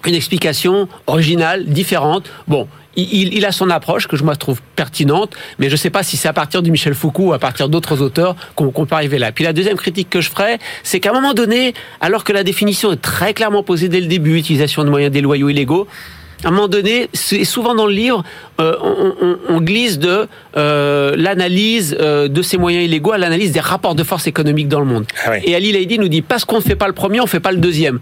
une 0.07 0.15
explication 0.15 0.87
originale, 1.07 1.65
différente. 1.65 2.29
Bon, 2.47 2.67
il, 2.95 3.33
il, 3.33 3.45
a 3.45 3.51
son 3.51 3.69
approche 3.69 4.07
que 4.07 4.17
je 4.17 4.23
moi 4.23 4.35
trouve 4.35 4.61
pertinente, 4.75 5.35
mais 5.59 5.67
je 5.67 5.73
ne 5.73 5.77
sais 5.77 5.89
pas 5.89 6.03
si 6.03 6.17
c'est 6.17 6.27
à 6.27 6.33
partir 6.33 6.61
de 6.61 6.69
Michel 6.69 6.93
Foucault 6.93 7.27
ou 7.27 7.33
à 7.33 7.39
partir 7.39 7.69
d'autres 7.69 8.01
auteurs 8.01 8.35
qu'on 8.55 8.71
peut 8.71 8.95
arriver 8.95 9.17
là. 9.17 9.31
Puis 9.31 9.43
la 9.43 9.53
deuxième 9.53 9.77
critique 9.77 10.09
que 10.09 10.21
je 10.21 10.29
ferai, 10.29 10.59
c'est 10.83 10.99
qu'à 10.99 11.11
un 11.11 11.13
moment 11.13 11.33
donné, 11.33 11.73
alors 12.01 12.23
que 12.23 12.33
la 12.33 12.43
définition 12.43 12.91
est 12.91 13.01
très 13.01 13.33
clairement 13.33 13.63
posée 13.63 13.89
dès 13.89 14.01
le 14.01 14.07
début, 14.07 14.37
utilisation 14.37 14.83
de 14.83 14.89
moyens 14.89 15.11
déloyaux 15.11 15.49
illégaux, 15.49 15.87
à 16.43 16.47
un 16.47 16.51
moment 16.51 16.67
donné, 16.67 17.07
et 17.33 17.45
souvent 17.45 17.75
dans 17.75 17.85
le 17.85 17.93
livre, 17.93 18.23
euh, 18.59 18.75
on, 18.81 19.13
on, 19.21 19.37
on, 19.49 19.61
glisse 19.61 19.99
de 19.99 20.27
euh, 20.57 21.15
l'analyse 21.15 21.95
euh, 21.99 22.27
de 22.27 22.41
ces 22.41 22.57
moyens 22.57 22.83
illégaux 22.83 23.11
à 23.11 23.19
l'analyse 23.19 23.51
des 23.51 23.59
rapports 23.59 23.93
de 23.93 24.03
force 24.03 24.25
économiques 24.25 24.67
dans 24.67 24.79
le 24.79 24.87
monde. 24.87 25.05
Ah 25.23 25.31
oui. 25.33 25.37
Et 25.43 25.55
Ali 25.55 25.71
Laïdi 25.71 25.99
nous 25.99 26.07
dit 26.07 26.23
parce 26.23 26.43
qu'on 26.43 26.55
ne 26.57 26.61
fait 26.61 26.75
pas 26.75 26.87
le 26.87 26.93
premier, 26.93 27.19
on 27.19 27.25
ne 27.25 27.29
fait 27.29 27.39
pas 27.39 27.51
le 27.51 27.59
deuxième. 27.59 27.99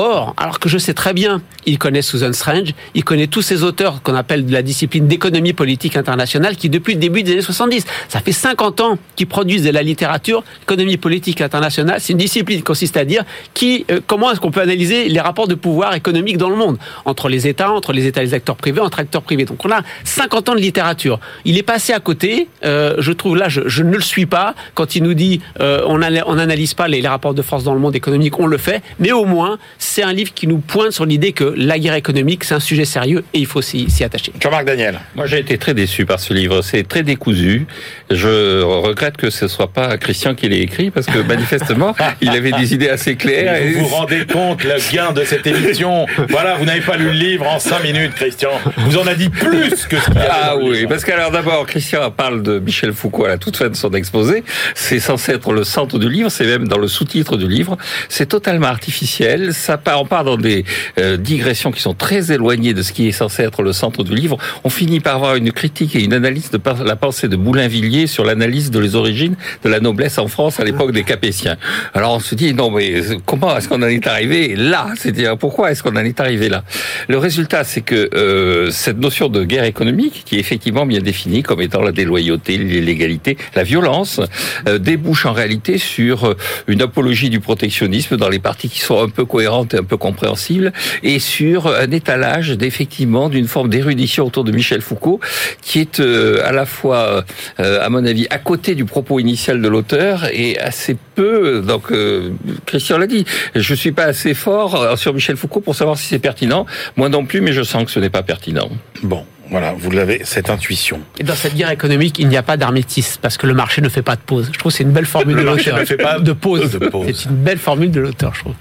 Or, 0.00 0.32
alors 0.36 0.60
que 0.60 0.68
je 0.68 0.78
sais 0.78 0.94
très 0.94 1.12
bien, 1.12 1.42
il 1.66 1.76
connaît 1.76 2.02
Susan 2.02 2.32
Strange, 2.32 2.68
il 2.94 3.02
connaît 3.02 3.26
tous 3.26 3.42
ces 3.42 3.64
auteurs 3.64 4.00
qu'on 4.00 4.14
appelle 4.14 4.46
de 4.46 4.52
la 4.52 4.62
discipline 4.62 5.08
d'économie 5.08 5.54
politique 5.54 5.96
internationale 5.96 6.54
qui, 6.54 6.68
depuis 6.68 6.94
le 6.94 7.00
début 7.00 7.24
des 7.24 7.32
années 7.32 7.42
70, 7.42 7.84
ça 8.08 8.20
fait 8.20 8.30
50 8.30 8.80
ans 8.80 8.98
qu'ils 9.16 9.26
produisent 9.26 9.64
de 9.64 9.70
la 9.70 9.82
littérature, 9.82 10.44
économie 10.62 10.98
politique 10.98 11.40
internationale. 11.40 11.98
C'est 12.00 12.12
une 12.12 12.18
discipline 12.20 12.58
qui 12.58 12.62
consiste 12.62 12.96
à 12.96 13.04
dire 13.04 13.24
qui, 13.54 13.86
euh, 13.90 13.98
comment 14.06 14.30
est-ce 14.30 14.38
qu'on 14.38 14.52
peut 14.52 14.60
analyser 14.60 15.08
les 15.08 15.18
rapports 15.18 15.48
de 15.48 15.56
pouvoir 15.56 15.92
économique 15.94 16.38
dans 16.38 16.50
le 16.50 16.54
monde, 16.54 16.78
entre 17.04 17.28
les 17.28 17.48
États, 17.48 17.72
entre 17.72 17.92
les 17.92 18.06
États 18.06 18.22
et 18.22 18.26
les 18.26 18.34
acteurs 18.34 18.54
privés, 18.54 18.80
entre 18.80 19.00
acteurs 19.00 19.22
privés. 19.22 19.46
Donc 19.46 19.64
on 19.64 19.70
a 19.72 19.80
50 20.04 20.50
ans 20.50 20.54
de 20.54 20.60
littérature. 20.60 21.18
Il 21.44 21.58
est 21.58 21.64
passé 21.64 21.92
à 21.92 21.98
côté, 21.98 22.46
euh, 22.64 22.94
je 22.98 23.10
trouve 23.10 23.36
là, 23.36 23.48
je, 23.48 23.62
je, 23.66 23.82
ne 23.82 23.96
le 23.96 24.00
suis 24.00 24.26
pas, 24.26 24.54
quand 24.74 24.94
il 24.94 25.02
nous 25.02 25.14
dit 25.14 25.40
euh, 25.58 25.82
on 25.86 25.98
n'analyse 25.98 26.74
pas 26.74 26.86
les, 26.86 27.00
les 27.02 27.08
rapports 27.08 27.34
de 27.34 27.42
force 27.42 27.64
dans 27.64 27.74
le 27.74 27.80
monde 27.80 27.96
économique, 27.96 28.38
on 28.38 28.46
le 28.46 28.58
fait, 28.58 28.80
mais 29.00 29.10
au 29.10 29.24
moins, 29.24 29.58
c'est 29.88 30.02
un 30.02 30.12
livre 30.12 30.34
qui 30.34 30.46
nous 30.46 30.58
pointe 30.58 30.92
sur 30.92 31.06
l'idée 31.06 31.32
que 31.32 31.54
la 31.56 31.78
guerre 31.78 31.94
économique, 31.94 32.44
c'est 32.44 32.54
un 32.54 32.60
sujet 32.60 32.84
sérieux 32.84 33.24
et 33.32 33.38
il 33.38 33.46
faut 33.46 33.62
s'y 33.62 33.88
attacher. 34.04 34.32
Jean-Marc 34.38 34.66
Daniel. 34.66 35.00
Moi, 35.16 35.26
j'ai 35.26 35.38
été 35.38 35.56
très 35.56 35.72
déçu 35.72 36.04
par 36.04 36.20
ce 36.20 36.34
livre. 36.34 36.60
C'est 36.60 36.86
très 36.86 37.02
décousu. 37.02 37.66
Je 38.10 38.62
regrette 38.62 39.16
que 39.16 39.30
ce 39.30 39.48
soit 39.48 39.72
pas 39.72 39.96
Christian 39.96 40.34
qui 40.34 40.48
l'ait 40.48 40.60
écrit 40.60 40.90
parce 40.90 41.06
que 41.06 41.18
manifestement, 41.20 41.96
il 42.20 42.28
avait 42.28 42.52
des 42.52 42.74
idées 42.74 42.90
assez 42.90 43.16
claires. 43.16 43.62
Et 43.62 43.72
vous 43.72 43.86
vous 43.86 43.94
rendez 43.94 44.26
compte 44.26 44.62
le 44.62 44.76
gain 44.92 45.12
de 45.12 45.24
cette 45.24 45.46
émission 45.46 46.06
Voilà, 46.28 46.56
vous 46.56 46.66
n'avez 46.66 46.82
pas 46.82 46.98
lu 46.98 47.06
le 47.06 47.12
livre 47.12 47.46
en 47.46 47.58
cinq 47.58 47.82
minutes, 47.82 48.14
Christian. 48.14 48.50
Vous 48.76 48.98
en 48.98 49.06
a 49.06 49.14
dit 49.14 49.30
plus 49.30 49.86
que 49.86 49.98
ce 49.98 50.10
qu'il 50.10 50.20
Ah 50.30 50.54
oui, 50.60 50.86
parce 50.86 51.04
qu'alors 51.04 51.30
d'abord, 51.30 51.66
Christian 51.66 52.10
parle 52.10 52.42
de 52.42 52.58
Michel 52.58 52.92
Foucault 52.92 53.24
à 53.24 53.28
la 53.28 53.38
toute 53.38 53.56
fin 53.56 53.70
de 53.70 53.76
son 53.76 53.92
exposé. 53.92 54.44
C'est 54.74 55.00
censé 55.00 55.32
être 55.32 55.50
le 55.52 55.64
centre 55.64 55.98
du 55.98 56.10
livre. 56.10 56.30
C'est 56.30 56.46
même 56.46 56.68
dans 56.68 56.78
le 56.78 56.88
sous-titre 56.88 57.38
du 57.38 57.48
livre. 57.48 57.78
C'est 58.10 58.26
totalement 58.26 58.66
artificiel. 58.66 59.54
Ça 59.54 59.77
on 59.86 60.04
part 60.04 60.24
dans 60.24 60.36
des 60.36 60.64
euh, 60.98 61.16
digressions 61.16 61.70
qui 61.70 61.80
sont 61.80 61.94
très 61.94 62.32
éloignées 62.32 62.74
de 62.74 62.82
ce 62.82 62.92
qui 62.92 63.08
est 63.08 63.12
censé 63.12 63.42
être 63.42 63.62
le 63.62 63.72
centre 63.72 64.04
du 64.04 64.14
livre. 64.14 64.38
On 64.64 64.70
finit 64.70 65.00
par 65.00 65.16
avoir 65.16 65.36
une 65.36 65.52
critique 65.52 65.96
et 65.96 66.02
une 66.02 66.12
analyse 66.12 66.50
de 66.50 66.60
la 66.84 66.96
pensée 66.96 67.28
de 67.28 67.36
Boulainvilliers 67.36 68.06
sur 68.06 68.24
l'analyse 68.24 68.70
de 68.70 68.78
les 68.78 68.94
origines 68.94 69.36
de 69.64 69.68
la 69.68 69.80
noblesse 69.80 70.18
en 70.18 70.28
France 70.28 70.60
à 70.60 70.64
l'époque 70.64 70.92
des 70.92 71.04
Capétiens. 71.04 71.56
Alors 71.94 72.14
on 72.14 72.20
se 72.20 72.34
dit 72.34 72.54
non 72.54 72.70
mais 72.70 73.00
comment 73.24 73.56
est-ce 73.56 73.68
qu'on 73.68 73.82
en 73.82 73.86
est 73.86 74.06
arrivé 74.06 74.54
là? 74.56 74.88
C'est-à-dire 74.96 75.36
pourquoi 75.36 75.70
est-ce 75.70 75.82
qu'on 75.82 75.96
en 75.96 76.04
est 76.04 76.20
arrivé 76.20 76.48
là? 76.48 76.64
Le 77.08 77.18
résultat 77.18 77.64
c'est 77.64 77.80
que 77.80 78.10
euh, 78.14 78.70
cette 78.70 78.98
notion 78.98 79.28
de 79.28 79.44
guerre 79.44 79.64
économique 79.64 80.22
qui 80.24 80.36
est 80.36 80.40
effectivement 80.40 80.86
bien 80.86 81.00
définie 81.00 81.42
comme 81.42 81.60
étant 81.60 81.82
la 81.82 81.92
déloyauté, 81.92 82.56
l'illégalité, 82.58 83.36
la 83.54 83.62
violence 83.62 84.20
euh, 84.66 84.78
débouche 84.78 85.26
en 85.26 85.32
réalité 85.32 85.78
sur 85.78 86.34
une 86.66 86.82
apologie 86.82 87.30
du 87.30 87.40
protectionnisme 87.40 88.16
dans 88.16 88.28
les 88.28 88.38
parties 88.38 88.68
qui 88.68 88.80
sont 88.80 89.02
un 89.02 89.08
peu 89.08 89.24
cohérentes 89.24 89.67
et 89.74 89.78
un 89.78 89.84
peu 89.84 89.96
compréhensible, 89.96 90.72
et 91.02 91.18
sur 91.18 91.66
un 91.66 91.90
étalage 91.90 92.50
d'effectivement 92.50 93.28
d'une 93.28 93.46
forme 93.46 93.68
d'érudition 93.68 94.26
autour 94.26 94.44
de 94.44 94.52
Michel 94.52 94.80
Foucault, 94.80 95.20
qui 95.62 95.80
est 95.80 96.00
euh, 96.00 96.46
à 96.46 96.52
la 96.52 96.66
fois, 96.66 97.24
euh, 97.60 97.84
à 97.84 97.88
mon 97.88 98.04
avis, 98.04 98.26
à 98.30 98.38
côté 98.38 98.74
du 98.74 98.84
propos 98.84 99.18
initial 99.18 99.60
de 99.60 99.68
l'auteur 99.68 100.26
et 100.32 100.58
assez 100.58 100.96
peu. 101.14 101.60
Donc, 101.60 101.90
euh, 101.90 102.30
Christian 102.66 102.98
l'a 102.98 103.06
dit, 103.06 103.24
je 103.54 103.74
suis 103.74 103.92
pas 103.92 104.04
assez 104.04 104.34
fort 104.34 104.98
sur 104.98 105.14
Michel 105.14 105.36
Foucault 105.36 105.60
pour 105.60 105.74
savoir 105.74 105.96
si 105.98 106.06
c'est 106.06 106.18
pertinent. 106.18 106.66
Moi 106.96 107.08
non 107.08 107.24
plus, 107.24 107.40
mais 107.40 107.52
je 107.52 107.62
sens 107.62 107.84
que 107.84 107.90
ce 107.90 108.00
n'est 108.00 108.10
pas 108.10 108.22
pertinent. 108.22 108.68
Bon. 109.02 109.24
Voilà, 109.50 109.74
vous 109.76 109.90
l'avez, 109.90 110.20
cette 110.24 110.50
intuition. 110.50 111.00
Et 111.18 111.24
dans 111.24 111.34
cette 111.34 111.54
guerre 111.54 111.70
économique, 111.70 112.18
il 112.18 112.28
n'y 112.28 112.36
a 112.36 112.42
pas 112.42 112.58
d'armistice, 112.58 113.18
parce 113.20 113.38
que 113.38 113.46
le 113.46 113.54
marché 113.54 113.80
ne 113.80 113.88
fait 113.88 114.02
pas 114.02 114.14
de 114.14 114.20
pause. 114.20 114.50
Je 114.52 114.58
trouve 114.58 114.72
que 114.72 114.76
c'est 114.76 114.84
une 114.84 114.92
belle 114.92 115.06
formule 115.06 115.36
le 115.36 115.42
de 115.42 115.46
l'auteur. 115.46 115.78
ne 115.78 115.84
fait 115.86 115.96
pas 115.96 116.18
de 116.18 116.32
pause. 116.32 116.72
de 116.72 116.78
pause. 116.78 117.06
C'est 117.06 117.30
une 117.30 117.36
belle 117.36 117.58
formule 117.58 117.90
de 117.90 118.00
l'auteur, 118.00 118.34
je 118.34 118.40
trouve. 118.40 118.54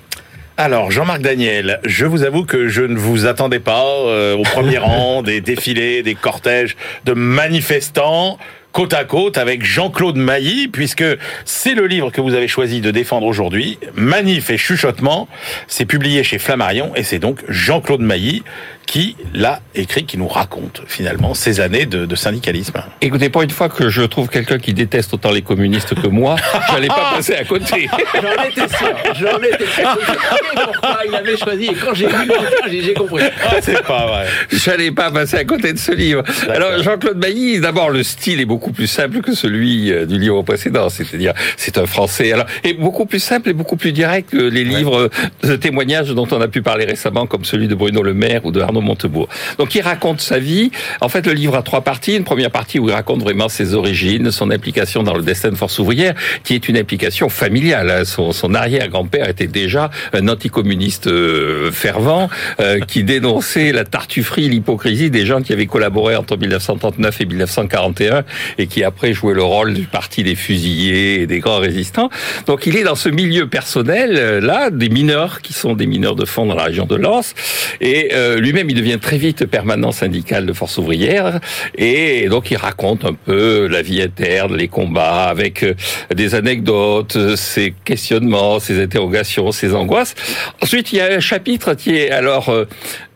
Alors, 0.59 0.89
Jean-Marc 0.89 1.21
Daniel, 1.21 1.79
je 1.85 2.07
vous 2.07 2.23
avoue 2.23 2.43
que 2.43 2.67
je 2.67 2.81
ne 2.81 2.97
vous 2.97 3.27
attendais 3.27 3.59
pas 3.59 3.85
euh, 3.85 4.35
au 4.35 4.41
premier 4.41 4.77
rang 4.79 5.21
des 5.21 5.39
défilés, 5.39 6.01
des 6.01 6.15
cortèges 6.15 6.75
de 7.05 7.13
manifestants 7.13 8.39
côte 8.71 8.93
à 8.93 9.05
côte 9.05 9.39
avec 9.39 9.63
Jean-Claude 9.63 10.17
Mailly, 10.17 10.67
puisque 10.67 11.03
c'est 11.45 11.73
le 11.73 11.87
livre 11.87 12.11
que 12.11 12.21
vous 12.21 12.35
avez 12.35 12.47
choisi 12.47 12.79
de 12.79 12.91
défendre 12.91 13.25
aujourd'hui, 13.25 13.79
Manif 13.95 14.51
et 14.51 14.57
chuchotement. 14.57 15.27
C'est 15.67 15.85
publié 15.85 16.23
chez 16.23 16.37
Flammarion 16.37 16.91
et 16.95 17.01
c'est 17.01 17.17
donc 17.17 17.43
Jean-Claude 17.47 18.01
Mailly 18.01 18.43
qui 18.87 19.17
l'a 19.33 19.59
écrit, 19.75 20.05
qui 20.05 20.17
nous 20.17 20.29
raconte 20.29 20.81
finalement 20.87 21.33
ces 21.33 21.59
années 21.59 21.85
de, 21.85 22.05
de, 22.05 22.15
syndicalisme. 22.15 22.81
Écoutez, 23.01 23.29
pour 23.29 23.43
une 23.43 23.49
fois 23.51 23.69
que 23.69 23.89
je 23.89 24.01
trouve 24.01 24.29
quelqu'un 24.29 24.57
qui 24.57 24.73
déteste 24.73 25.13
autant 25.13 25.31
les 25.31 25.41
communistes 25.41 25.93
que 25.93 26.07
moi, 26.07 26.37
j'allais 26.71 26.87
pas 26.87 27.11
passer 27.15 27.35
à 27.35 27.43
côté. 27.43 27.89
J'en 28.13 28.43
étais 28.43 28.67
sûr, 28.75 28.95
j'en 29.19 29.37
étais 29.39 29.65
sûr. 29.65 29.97
Je 29.99 30.05
savais 30.05 30.65
pourquoi 30.65 30.99
il 31.05 31.15
avait 31.15 31.37
choisi 31.37 31.65
et 31.65 31.73
quand 31.73 31.93
j'ai 31.93 32.07
lu 32.07 32.81
j'ai 32.83 32.93
compris. 32.93 33.23
Ah, 33.45 33.55
c'est 33.61 33.83
pas 33.83 34.07
vrai. 34.07 34.27
J'allais 34.51 34.91
pas 34.91 35.11
passer 35.11 35.37
à 35.37 35.43
côté 35.43 35.73
de 35.73 35.77
ce 35.77 35.91
livre. 35.91 36.23
Alors 36.49 36.81
Jean-Claude 36.81 37.19
Bailly, 37.19 37.59
d'abord 37.59 37.89
le 37.89 38.03
style 38.03 38.39
est 38.39 38.45
beaucoup 38.45 38.71
plus 38.71 38.87
simple 38.87 39.21
que 39.21 39.35
celui 39.35 39.91
euh, 39.91 40.05
du 40.05 40.17
livre 40.17 40.41
précédent, 40.43 40.89
c'est-à-dire 40.89 41.33
c'est 41.57 41.77
un 41.77 41.85
français 41.85 42.31
alors 42.31 42.45
et 42.63 42.73
beaucoup 42.73 43.05
plus 43.05 43.19
simple 43.19 43.49
et 43.49 43.53
beaucoup 43.53 43.75
plus 43.75 43.91
direct 43.91 44.31
que 44.31 44.37
les 44.37 44.63
livres 44.63 45.09
ouais. 45.43 45.49
de 45.49 45.55
témoignages 45.57 46.09
dont 46.09 46.27
on 46.31 46.41
a 46.41 46.47
pu 46.47 46.61
parler 46.61 46.85
récemment 46.85 47.27
comme 47.27 47.43
celui 47.43 47.67
de 47.67 47.75
Bruno 47.75 48.01
Le 48.01 48.13
Maire 48.13 48.45
ou 48.45 48.51
de 48.51 48.61
Arnaud 48.61 48.76
Montebourg. 48.81 49.27
Donc 49.57 49.75
il 49.75 49.81
raconte 49.81 50.21
sa 50.21 50.39
vie. 50.39 50.71
En 51.01 51.09
fait, 51.09 51.25
le 51.25 51.33
livre 51.33 51.55
a 51.55 51.61
trois 51.61 51.81
parties. 51.81 52.15
Une 52.15 52.23
première 52.23 52.51
partie 52.51 52.79
où 52.79 52.89
il 52.89 52.93
raconte 52.93 53.21
vraiment 53.21 53.49
ses 53.49 53.73
origines, 53.73 54.31
son 54.31 54.51
implication 54.51 55.03
dans 55.03 55.15
le 55.15 55.23
destin 55.23 55.49
de 55.49 55.55
force 55.55 55.79
ouvrière, 55.79 56.13
qui 56.43 56.55
est 56.55 56.67
une 56.67 56.77
implication 56.77 57.29
familiale. 57.29 58.05
Son, 58.05 58.31
son 58.31 58.53
arrière-grand-père 58.53 59.29
était 59.29 59.47
déjà 59.47 59.89
un 60.13 60.27
anticommuniste 60.27 61.07
euh, 61.07 61.71
fervent 61.71 62.29
euh, 62.59 62.79
qui 62.79 63.03
dénonçait 63.03 63.71
la 63.71 63.83
tartufferie, 63.83 64.49
l'hypocrisie 64.49 65.09
des 65.09 65.25
gens 65.25 65.41
qui 65.41 65.53
avaient 65.53 65.65
collaboré 65.65 66.15
entre 66.15 66.37
1939 66.37 67.21
et 67.21 67.25
1941 67.25 68.23
et 68.57 68.67
qui 68.67 68.83
après 68.83 69.13
jouaient 69.13 69.33
le 69.33 69.43
rôle 69.43 69.73
du 69.73 69.83
parti 69.83 70.23
des 70.23 70.35
fusillés 70.35 71.21
et 71.21 71.27
des 71.27 71.39
grands 71.39 71.59
résistants. 71.59 72.09
Donc 72.45 72.65
il 72.65 72.77
est 72.77 72.83
dans 72.83 72.95
ce 72.95 73.09
milieu 73.09 73.47
personnel 73.47 74.15
euh, 74.17 74.39
là, 74.39 74.69
des 74.69 74.89
mineurs 74.89 75.41
qui 75.41 75.53
sont 75.53 75.73
des 75.73 75.87
mineurs 75.87 76.15
de 76.15 76.25
fond 76.25 76.45
dans 76.45 76.55
la 76.55 76.65
région 76.65 76.85
de 76.85 76.95
Lens, 76.95 77.33
et 77.81 78.11
lui-même 78.37 78.66
il 78.69 78.75
devient 78.75 78.99
très 79.01 79.17
vite 79.17 79.45
permanent 79.45 79.91
syndical 79.91 80.45
de 80.45 80.53
force 80.53 80.77
ouvrière, 80.77 81.39
et 81.75 82.27
donc 82.29 82.51
il 82.51 82.57
raconte 82.57 83.05
un 83.05 83.13
peu 83.13 83.67
la 83.67 83.81
vie 83.81 84.01
interne, 84.01 84.55
les 84.55 84.67
combats, 84.67 85.25
avec 85.25 85.63
euh, 85.63 85.73
des 86.13 86.35
anecdotes, 86.35 87.35
ses 87.35 87.73
questionnements, 87.83 88.59
ses 88.59 88.81
interrogations, 88.81 89.51
ses 89.51 89.73
angoisses. 89.73 90.15
Ensuite 90.61 90.91
il 90.91 90.97
y 90.97 91.01
a 91.01 91.13
un 91.13 91.19
chapitre 91.19 91.73
qui 91.73 91.95
est 91.95 92.11
alors 92.11 92.49
euh, 92.49 92.65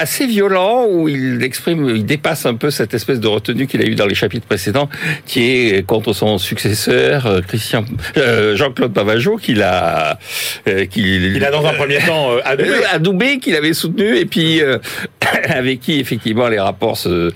assez 0.00 0.26
violent 0.26 0.86
où 0.88 1.08
il 1.08 1.42
exprime, 1.42 1.88
il 1.88 2.04
dépasse 2.04 2.46
un 2.46 2.54
peu 2.54 2.70
cette 2.70 2.94
espèce 2.94 3.20
de 3.20 3.28
retenue 3.28 3.66
qu'il 3.66 3.82
a 3.82 3.84
eu 3.84 3.94
dans 3.94 4.06
les 4.06 4.14
chapitres 4.14 4.46
précédents, 4.46 4.88
qui 5.26 5.42
est 5.42 5.86
contre 5.86 6.12
son 6.12 6.38
successeur 6.38 7.40
Christian 7.46 7.84
euh, 8.16 8.56
Jean-Claude 8.56 8.92
Pavageau, 8.92 9.36
qu'il 9.36 9.62
a, 9.62 10.18
euh, 10.68 10.86
qu'il 10.86 11.36
il 11.36 11.44
a 11.44 11.50
dans 11.50 11.64
un 11.64 11.72
premier 11.74 11.98
temps 11.98 12.32
euh, 12.32 12.40
adoubé, 12.44 12.84
adoubé 12.92 13.38
qu'il 13.38 13.54
avait 13.54 13.72
soutenu 13.72 14.16
et 14.16 14.26
puis 14.26 14.60
euh, 14.60 14.78
avec 15.48 15.80
qui 15.80 16.00
effectivement 16.00 16.48
les 16.48 16.60
rapports 16.60 16.96
se 16.96 17.32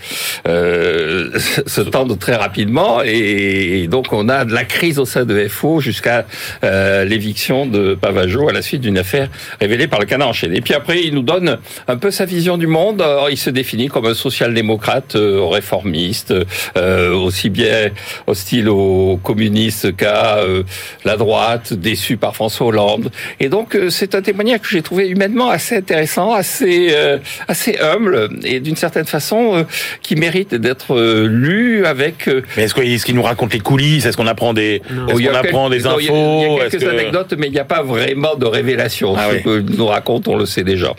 se 0.46 1.81
tendent 1.81 2.18
très 2.18 2.35
rapidement 2.35 3.03
et, 3.03 3.83
et, 3.83 3.88
donc 3.88 4.12
on 4.12 4.29
a 4.29 4.44
de 4.44 4.53
la 4.53 4.64
crise 4.64 4.98
au 4.98 5.05
sein 5.05 5.24
de 5.24 5.48
FO 5.48 5.81
jusqu'à 5.81 6.27
l'éviction 6.62 7.66
de 7.66 7.94
Pavageau 7.94 8.48
à 8.48 8.53
la 8.53 8.62
suite 8.62 8.81
d'une 8.81 8.98
affaire 8.98 9.29
révélée 9.61 9.87
par 9.87 10.00
le 10.00 10.07
Canard 10.07 10.29
enchaîné. 10.29 10.59
Et 10.59 10.61
puis 10.61 10.74
après 10.74 11.03
il 11.03 11.14
nous 11.14 11.22
donne 11.22 11.59
un 11.88 11.96
peu 11.96 12.11
sa 12.11 12.24
vision 12.24 12.53
vision 12.54 12.58
du 12.58 12.66
monde. 12.66 13.02
Alors, 13.02 13.30
il 13.30 13.36
se 13.36 13.50
définit 13.50 13.88
comme 13.88 14.06
un 14.06 14.14
social-démocrate 14.14 15.16
euh, 15.16 15.44
réformiste, 15.44 16.32
euh, 16.76 17.14
aussi 17.14 17.50
bien 17.50 17.90
hostile 18.26 18.68
aux 18.68 19.18
communistes 19.22 19.96
qu'à 19.96 20.38
euh, 20.38 20.62
la 21.04 21.16
droite, 21.16 21.72
déçu 21.72 22.16
par 22.16 22.34
François 22.34 22.66
Hollande. 22.68 23.10
Et 23.40 23.48
donc, 23.48 23.74
euh, 23.74 23.90
c'est 23.90 24.14
un 24.14 24.22
témoignage 24.22 24.60
que 24.60 24.68
j'ai 24.68 24.82
trouvé 24.82 25.08
humainement 25.08 25.48
assez 25.50 25.76
intéressant, 25.76 26.32
assez 26.32 26.88
euh, 26.90 27.18
assez 27.48 27.78
humble 27.78 28.30
et 28.44 28.60
d'une 28.60 28.76
certaine 28.76 29.06
façon 29.06 29.56
euh, 29.56 29.62
qui 30.02 30.16
mérite 30.16 30.54
d'être 30.54 30.94
euh, 30.94 31.26
lu 31.26 31.85
avec. 31.87 32.29
euh, 32.29 32.42
Mais 32.56 32.64
est-ce 32.64 32.74
qu'il 32.74 32.92
est-ce 32.92 33.04
qu'il 33.04 33.14
nous 33.14 33.22
raconte 33.22 33.52
les 33.52 33.60
coulisses? 33.60 34.06
Est-ce 34.06 34.16
qu'on 34.16 34.26
apprend 34.26 34.54
des, 34.54 34.81
qu'on 34.88 35.35
apprend 35.35 35.68
quelques- 35.70 35.83
des 35.83 35.88
non, 35.88 35.96
infos 35.96 36.00
il 36.00 36.06
y 36.06 36.08
a- 36.08 36.12
Il 36.14 36.52
y 36.58 36.60
a, 36.60 36.66
Est-ce 36.66 36.76
quelques 36.76 36.85
que- 36.85 36.88
anecdotes, 37.00 37.35
mais 37.38 37.46
il 37.48 37.52
n'y 37.52 37.58
a 37.58 37.64
pas 37.64 37.83
vraiment 37.83 38.35
de 38.37 38.46
révélation. 38.46 39.14
Ah 39.16 39.29
Ce 39.31 39.35
oui. 39.37 39.42
que 39.42 39.60
nous 39.76 39.87
raconte, 39.87 40.29
on 40.29 40.37
le 40.37 40.46
sait 40.46 40.64
déjà. 40.64 40.92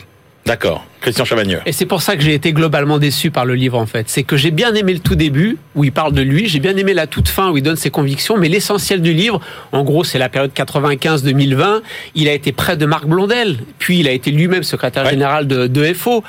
D'accord. 0.46 0.84
Christian 1.00 1.24
Chavagneux. 1.24 1.60
Et 1.66 1.72
c'est 1.72 1.86
pour 1.86 2.02
ça 2.02 2.16
que 2.16 2.22
j'ai 2.22 2.34
été 2.34 2.52
globalement 2.52 2.98
déçu 2.98 3.30
par 3.30 3.44
le 3.44 3.54
livre 3.54 3.78
en 3.78 3.86
fait. 3.86 4.08
C'est 4.08 4.22
que 4.22 4.36
j'ai 4.36 4.50
bien 4.50 4.74
aimé 4.74 4.92
le 4.92 4.98
tout 5.00 5.14
début 5.14 5.58
où 5.74 5.84
il 5.84 5.92
parle 5.92 6.12
de 6.12 6.22
lui, 6.22 6.48
j'ai 6.48 6.58
bien 6.60 6.76
aimé 6.76 6.94
la 6.94 7.06
toute 7.06 7.28
fin 7.28 7.50
où 7.50 7.56
il 7.56 7.62
donne 7.62 7.76
ses 7.76 7.90
convictions, 7.90 8.36
mais 8.38 8.48
l'essentiel 8.48 9.02
du 9.02 9.12
livre, 9.12 9.40
en 9.72 9.84
gros, 9.84 10.02
c'est 10.04 10.18
la 10.18 10.28
période 10.28 10.52
95-2020. 10.54 11.80
Il 12.14 12.28
a 12.28 12.32
été 12.32 12.52
près 12.52 12.76
de 12.76 12.86
Marc 12.86 13.06
Blondel, 13.06 13.58
puis 13.78 14.00
il 14.00 14.08
a 14.08 14.12
été 14.12 14.30
lui-même 14.30 14.62
secrétaire 14.62 15.04
Ouais. 15.04 15.10
général 15.10 15.46
de, 15.46 15.66
de 15.66 15.92
FO. 15.92 16.24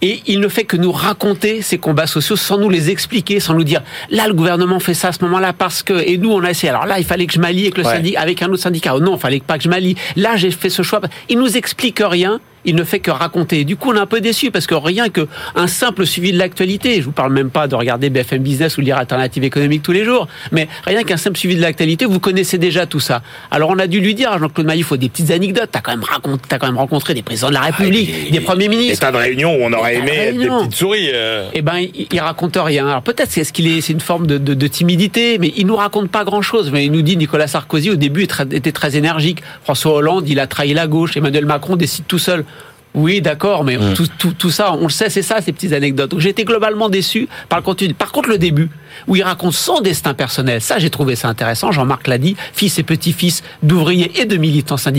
Et 0.00 0.20
il 0.28 0.38
ne 0.38 0.46
fait 0.46 0.62
que 0.64 0.76
nous 0.76 0.92
raconter 0.92 1.60
ces 1.60 1.78
combats 1.78 2.06
sociaux 2.06 2.36
sans 2.36 2.56
nous 2.56 2.68
les 2.70 2.88
expliquer, 2.90 3.40
sans 3.40 3.54
nous 3.54 3.64
dire 3.64 3.82
là 4.10 4.28
le 4.28 4.34
gouvernement 4.34 4.78
fait 4.78 4.94
ça 4.94 5.08
à 5.08 5.12
ce 5.12 5.24
moment-là 5.24 5.52
parce 5.52 5.82
que 5.82 5.92
et 5.94 6.18
nous 6.18 6.30
on 6.30 6.44
a 6.44 6.50
essayé. 6.50 6.68
Alors 6.70 6.86
là 6.86 7.00
il 7.00 7.04
fallait 7.04 7.26
que 7.26 7.32
je 7.32 7.40
m'allie 7.40 7.62
avec 7.62 7.78
le 7.78 7.84
Ouais. 7.84 7.94
syndicat, 7.96 8.20
avec 8.20 8.40
un 8.42 8.48
autre 8.48 8.62
syndicat. 8.62 8.94
Oh 8.94 9.00
non, 9.00 9.16
il 9.16 9.18
fallait 9.20 9.40
pas 9.40 9.58
que 9.58 9.64
je 9.64 9.68
m'allie. 9.68 9.96
Là 10.14 10.36
j'ai 10.36 10.52
fait 10.52 10.70
ce 10.70 10.82
choix. 10.82 11.00
Il 11.28 11.40
nous 11.40 11.56
explique 11.56 12.00
rien. 12.00 12.38
Il 12.64 12.74
ne 12.74 12.84
fait 12.84 12.98
que 13.00 13.10
raconter. 13.10 13.64
Du 13.64 13.76
coup, 13.76 13.90
on 13.92 13.94
est 13.96 13.98
un 14.00 14.06
peu 14.06 14.20
déçu 14.20 14.50
parce 14.50 14.66
que 14.66 14.74
rien 14.74 15.08
que 15.08 15.26
un 15.54 15.66
simple 15.66 16.04
suivi 16.06 16.32
de 16.32 16.38
l'actualité, 16.38 16.96
je 17.00 17.02
vous 17.06 17.12
parle 17.12 17.32
même 17.32 17.50
pas 17.50 17.66
de 17.68 17.74
regarder 17.74 18.10
BFM 18.10 18.42
Business 18.42 18.76
ou 18.78 18.80
lire 18.80 18.96
Alternative 18.98 19.44
économique 19.44 19.82
tous 19.82 19.92
les 19.92 20.04
jours, 20.04 20.26
mais 20.52 20.68
rien 20.84 21.02
qu'un 21.04 21.16
simple 21.16 21.36
suivi 21.38 21.56
de 21.56 21.62
l'actualité, 21.62 22.04
vous 22.04 22.20
connaissez 22.20 22.58
déjà 22.58 22.86
tout 22.86 23.00
ça. 23.00 23.22
Alors 23.50 23.70
on 23.70 23.78
a 23.78 23.86
dû 23.86 24.00
lui 24.00 24.14
dire 24.14 24.32
à 24.32 24.38
Jean-Claude 24.38 24.66
Mailly, 24.66 24.80
il 24.80 24.84
faut 24.84 24.96
des 24.96 25.08
petites 25.08 25.30
anecdotes. 25.30 25.68
T'as 25.72 25.80
quand 25.80 25.92
même 25.92 26.02
raconté, 26.04 26.42
t'as 26.48 26.58
quand 26.58 26.66
même 26.66 26.76
rencontré 26.78 27.14
des 27.14 27.22
présidents 27.22 27.48
de 27.48 27.54
la 27.54 27.60
République, 27.60 28.10
Ah, 28.12 28.28
et- 28.28 28.30
des 28.32 28.40
premiers 28.40 28.68
Des 28.68 28.76
ministres. 28.76 29.06
tas 29.06 29.12
de 29.12 29.16
réunions 29.18 29.54
où 29.54 29.58
on 29.62 29.72
aurait 29.72 29.94
Des 29.94 30.02
de 30.02 30.08
aimé 30.08 30.16
être 30.18 30.38
des 30.38 30.46
petites 30.48 30.74
souris. 30.74 31.10
euh. 31.14 31.48
Eh 31.54 31.62
ben, 31.62 31.78
il, 31.78 32.06
il 32.12 32.20
raconte 32.20 32.56
rien. 32.60 32.86
Alors 32.88 33.02
peut-être 33.02 33.30
c'est 33.30 33.44
ce 33.44 33.52
qu'il 33.52 33.66
est, 33.68 33.80
c'est 33.80 33.92
une 33.92 34.00
forme 34.00 34.26
de, 34.26 34.36
de, 34.38 34.54
de 34.54 34.66
timidité, 34.66 35.38
mais 35.38 35.52
il 35.56 35.66
nous 35.66 35.76
raconte 35.76 36.10
pas 36.10 36.24
grand-chose. 36.24 36.70
Mais 36.72 36.84
il 36.84 36.92
nous 36.92 37.02
dit 37.02 37.16
Nicolas 37.16 37.46
Sarkozy 37.46 37.90
au 37.90 37.96
début 37.96 38.24
était 38.50 38.72
très 38.72 38.96
énergique. 38.96 39.42
François 39.64 39.92
Hollande, 39.94 40.28
il 40.28 40.40
a 40.40 40.46
trahi 40.46 40.74
la 40.74 40.86
gauche. 40.86 41.16
Emmanuel 41.16 41.46
Macron 41.46 41.76
décide 41.76 42.06
tout 42.06 42.18
seul. 42.18 42.44
Oui, 42.94 43.20
d'accord, 43.20 43.64
mais 43.64 43.76
tout, 43.94 44.06
tout, 44.18 44.32
tout 44.32 44.50
ça, 44.50 44.72
on 44.72 44.84
le 44.84 44.88
sait, 44.90 45.08
c'est 45.10 45.22
ça, 45.22 45.40
ces 45.40 45.52
petites 45.52 45.72
anecdotes. 45.72 46.10
Donc 46.10 46.20
j'ai 46.20 46.30
été 46.30 46.44
globalement 46.44 46.88
déçu 46.88 47.28
par 47.48 47.58
le 47.60 47.64
contenu. 47.64 47.94
Par 47.94 48.10
contre, 48.12 48.28
le 48.28 48.38
début, 48.38 48.68
où 49.06 49.14
il 49.14 49.22
raconte 49.22 49.52
son 49.52 49.80
destin 49.80 50.14
personnel, 50.14 50.60
ça, 50.60 50.78
j'ai 50.78 50.90
trouvé 50.90 51.14
ça 51.14 51.28
intéressant. 51.28 51.70
Jean-Marc 51.70 52.08
l'a 52.08 52.18
dit, 52.18 52.34
fils 52.52 52.78
et 52.78 52.82
petit-fils 52.82 53.44
d'ouvriers 53.62 54.10
et 54.20 54.24
de 54.24 54.36
militants 54.36 54.76
syndicaux. 54.78 54.98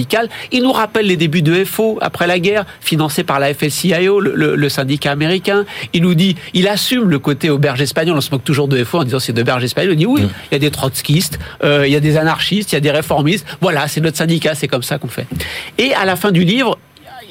Il 0.51 0.63
nous 0.63 0.71
rappelle 0.71 1.07
les 1.07 1.17
débuts 1.17 1.41
de 1.41 1.65
FO 1.65 1.97
après 2.01 2.25
la 2.25 2.39
guerre, 2.39 2.65
financé 2.79 3.23
par 3.23 3.39
la 3.39 3.53
FLCIO, 3.53 4.19
le, 4.21 4.33
le- 4.35 4.55
le 4.55 4.69
syndicat 4.69 5.11
américain. 5.11 5.65
Il 5.93 6.03
nous 6.03 6.13
dit, 6.15 6.35
il 6.53 6.67
assume 6.67 7.09
le 7.09 7.19
côté 7.19 7.49
auberge 7.49 7.81
espagnole. 7.81 8.15
On 8.17 8.21
se 8.21 8.31
moque 8.31 8.43
toujours 8.45 8.67
de 8.69 8.81
FO 8.83 8.99
en 8.99 9.03
disant 9.03 9.19
c'est 9.19 9.33
d'auberge 9.33 9.63
espagnole. 9.63 9.93
Il 9.93 9.97
dit 9.97 10.05
oui, 10.05 10.21
il 10.23 10.53
y 10.53 10.55
a 10.55 10.59
des 10.59 10.71
trotskistes, 10.71 11.37
euh, 11.63 11.85
il 11.85 11.91
y 11.91 11.95
a 11.95 11.99
des 11.99 12.15
anarchistes, 12.17 12.71
il 12.71 12.75
y 12.75 12.77
a 12.77 12.81
des 12.81 12.91
réformistes. 12.91 13.45
Voilà, 13.61 13.87
c'est 13.87 13.99
notre 14.01 14.17
syndicat, 14.17 14.55
c'est 14.55 14.67
comme 14.69 14.83
ça 14.83 14.97
qu'on 14.99 15.07
fait. 15.09 15.27
Et 15.77 15.93
à 15.95 16.05
la 16.05 16.15
fin 16.15 16.31
du 16.31 16.43
livre, 16.45 16.77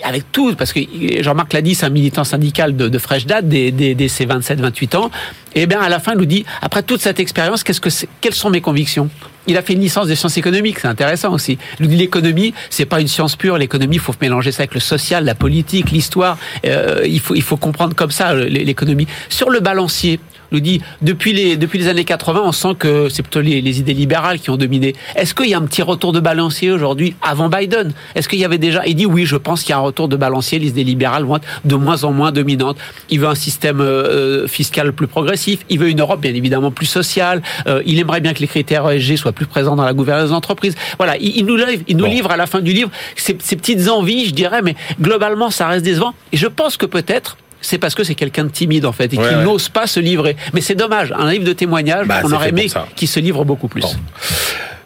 avec 0.03 0.31
tout, 0.33 0.55
parce 0.55 0.73
que 0.73 0.81
Jean-Marc 1.23 1.53
l'a 1.53 1.63
dit, 1.63 1.75
c'est 1.75 1.87
un 1.87 1.91
militant 1.91 2.25
syndical 2.25 2.77
de, 2.77 2.99
fraîche 2.99 3.27
date, 3.27 3.49
dès, 3.49 3.71
dès, 3.71 3.95
dès 3.95 4.09
ses 4.09 4.27
27-28 4.27 4.97
ans. 4.97 5.11
Et 5.55 5.67
bien, 5.67 5.81
à 5.81 5.89
la 5.89 5.99
fin, 5.99 6.13
il 6.13 6.19
nous 6.19 6.27
dit, 6.27 6.45
après 6.63 6.83
toute 6.83 7.01
cette 7.01 7.21
expérience, 7.21 7.63
qu'est-ce 7.63 7.81
que 7.81 7.89
quelles 8.21 8.35
sont 8.35 8.51
mes 8.51 8.61
convictions? 8.61 9.09
Il 9.47 9.57
a 9.57 9.63
fait 9.63 9.73
une 9.73 9.81
licence 9.81 10.09
de 10.09 10.15
sciences 10.15 10.37
économiques, 10.37 10.79
c'est 10.79 10.89
intéressant 10.89 11.33
aussi. 11.33 11.59
L'économie, 11.81 12.53
c'est 12.69 12.85
pas 12.85 13.01
une 13.01 13.09
science 13.09 13.35
pure. 13.35 13.57
L'économie, 13.57 13.97
il 13.97 14.01
faut 14.01 14.15
mélanger 14.21 14.53
ça 14.53 14.61
avec 14.61 14.75
le 14.75 14.81
social, 14.81 15.25
la 15.25 15.35
politique, 15.35 15.91
l'histoire. 15.91 16.37
Euh, 16.67 17.01
il 17.07 17.19
faut 17.19 17.35
il 17.35 17.43
faut 17.43 17.57
comprendre 17.57 17.97
comme 17.97 18.11
ça 18.11 18.35
l'économie. 18.35 19.07
Sur 19.31 19.49
le 19.49 19.61
balancier, 19.61 20.21
nous 20.53 20.61
dit 20.61 20.81
depuis 21.03 21.33
les 21.33 21.57
depuis 21.57 21.79
les 21.79 21.89
années 21.89 22.05
80, 22.05 22.43
on 22.45 22.53
sent 22.53 22.75
que 22.79 23.09
c'est 23.09 23.23
plutôt 23.23 23.41
les, 23.41 23.61
les 23.61 23.81
idées 23.81 23.95
libérales 23.95 24.39
qui 24.39 24.51
ont 24.51 24.57
dominé. 24.57 24.95
Est-ce 25.17 25.35
qu'il 25.35 25.47
y 25.47 25.55
a 25.55 25.59
un 25.59 25.63
petit 25.67 25.83
retour 25.83 26.13
de 26.13 26.21
balancier 26.21 26.71
aujourd'hui 26.71 27.15
avant 27.23 27.49
Biden? 27.49 27.93
Est-ce 28.15 28.29
qu'il 28.29 28.39
y 28.39 28.45
avait 28.45 28.59
déjà 28.59 28.87
Il 28.87 28.95
dit 28.95 29.07
oui, 29.07 29.27
je 29.27 29.37
pense 29.37 29.63
qu'il 29.63 29.71
y 29.71 29.73
a 29.75 29.79
un 29.79 29.83
retour 29.83 30.09
de 30.09 30.17
balancier. 30.17 30.59
Les 30.59 30.69
idées 30.69 30.85
libérales 30.85 31.25
vont 31.25 31.37
être 31.37 31.47
de 31.65 31.75
moins 31.75 32.05
en 32.05 32.13
moins 32.13 32.33
dominantes. 32.33 32.77
Il 33.11 33.21
veut 33.21 33.29
un 33.29 33.35
système 33.35 33.81
euh, 33.81 34.47
fiscal 34.49 34.93
plus 34.93 35.07
progressif. 35.07 35.61
Il 35.69 35.79
veut 35.79 35.89
une 35.89 36.01
Europe 36.01 36.21
bien 36.21 36.35
évidemment 36.35 36.71
plus 36.71 36.87
sociale. 36.87 37.43
Euh, 37.67 37.83
il 37.87 37.99
aimerait 37.99 38.21
bien 38.21 38.33
que 38.35 38.41
les 38.41 38.49
critères 38.49 38.89
ESG 38.91 39.17
soient 39.17 39.33
plus 39.33 39.47
présents 39.47 39.77
dans 39.77 39.85
la 39.85 39.93
gouvernance 39.95 40.31
d'entreprise. 40.31 40.75
Voilà, 40.99 41.17
il, 41.19 41.37
il 41.37 41.47
nous 41.47 41.57
livre, 41.57 41.83
il 41.87 41.97
nous 41.97 42.05
Bon. 42.05 42.11
livre 42.11 42.31
à 42.31 42.37
la 42.37 42.47
fin 42.47 42.61
du 42.61 42.73
livre 42.73 42.91
ces, 43.17 43.37
ces 43.41 43.57
petites 43.57 43.89
envies, 43.89 44.27
je 44.27 44.35
dirais, 44.35 44.63
mais 44.63 44.77
globalement, 45.01 45.51
ça 45.51 45.67
reste 45.69 45.85
décevant. 45.85 46.15
Et 46.33 46.37
je 46.37 46.47
pense 46.47 46.77
que 46.77 46.87
peut-être. 46.87 47.37
C'est 47.61 47.79
parce 47.79 47.95
que 47.95 48.05
c'est 48.05 48.15
quelqu'un 48.15 48.45
de 48.45 48.51
timide 48.51 48.87
en 48.87 48.93
fait 48.93 49.13
et 49.13 49.19
Ouais, 49.19 49.29
qui 49.29 49.35
ouais. 49.35 49.43
n'ose 49.45 49.69
pas 49.69 49.87
se 49.87 50.01
livrer. 50.01 50.37
Mais 50.55 50.61
c'est 50.61 50.75
dommage. 50.77 51.13
Un 51.17 51.31
livre 51.31 51.45
de 51.45 51.53
témoignages, 51.53 52.07
Bah, 52.07 52.21
on 52.25 52.33
aurait 52.33 52.51
aimé 52.51 52.69
qu'il 52.97 53.09
se 53.09 53.21
livre 53.21 53.45
beaucoup 53.45 53.69
plus. 53.69 53.83
Bon. 53.83 53.93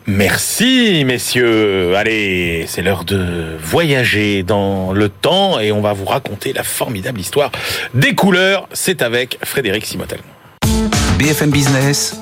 Merci, 0.06 1.04
messieurs. 1.06 1.94
Allez, 1.96 2.64
c'est 2.66 2.82
l'heure 2.82 3.04
de 3.04 3.56
voyager 3.62 4.42
dans 4.42 4.92
le 4.92 5.08
temps 5.08 5.60
et 5.60 5.70
on 5.70 5.80
va 5.80 5.92
vous 5.92 6.06
raconter 6.06 6.52
la 6.52 6.64
formidable 6.64 7.20
histoire 7.20 7.52
des 7.94 8.14
couleurs. 8.14 8.68
C'est 8.72 9.00
avec 9.02 9.38
Frédéric 9.44 9.86
Simotel. 9.86 10.18
BFM 11.18 11.50
Business, 11.50 12.16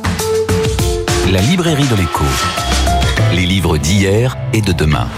la 1.32 1.40
librairie 1.40 1.86
de 1.86 1.96
l'écho. 1.96 2.24
Les 3.34 3.46
livres 3.46 3.78
d'hier 3.78 4.36
et 4.52 4.60
de 4.60 4.72
demain. 4.72 5.08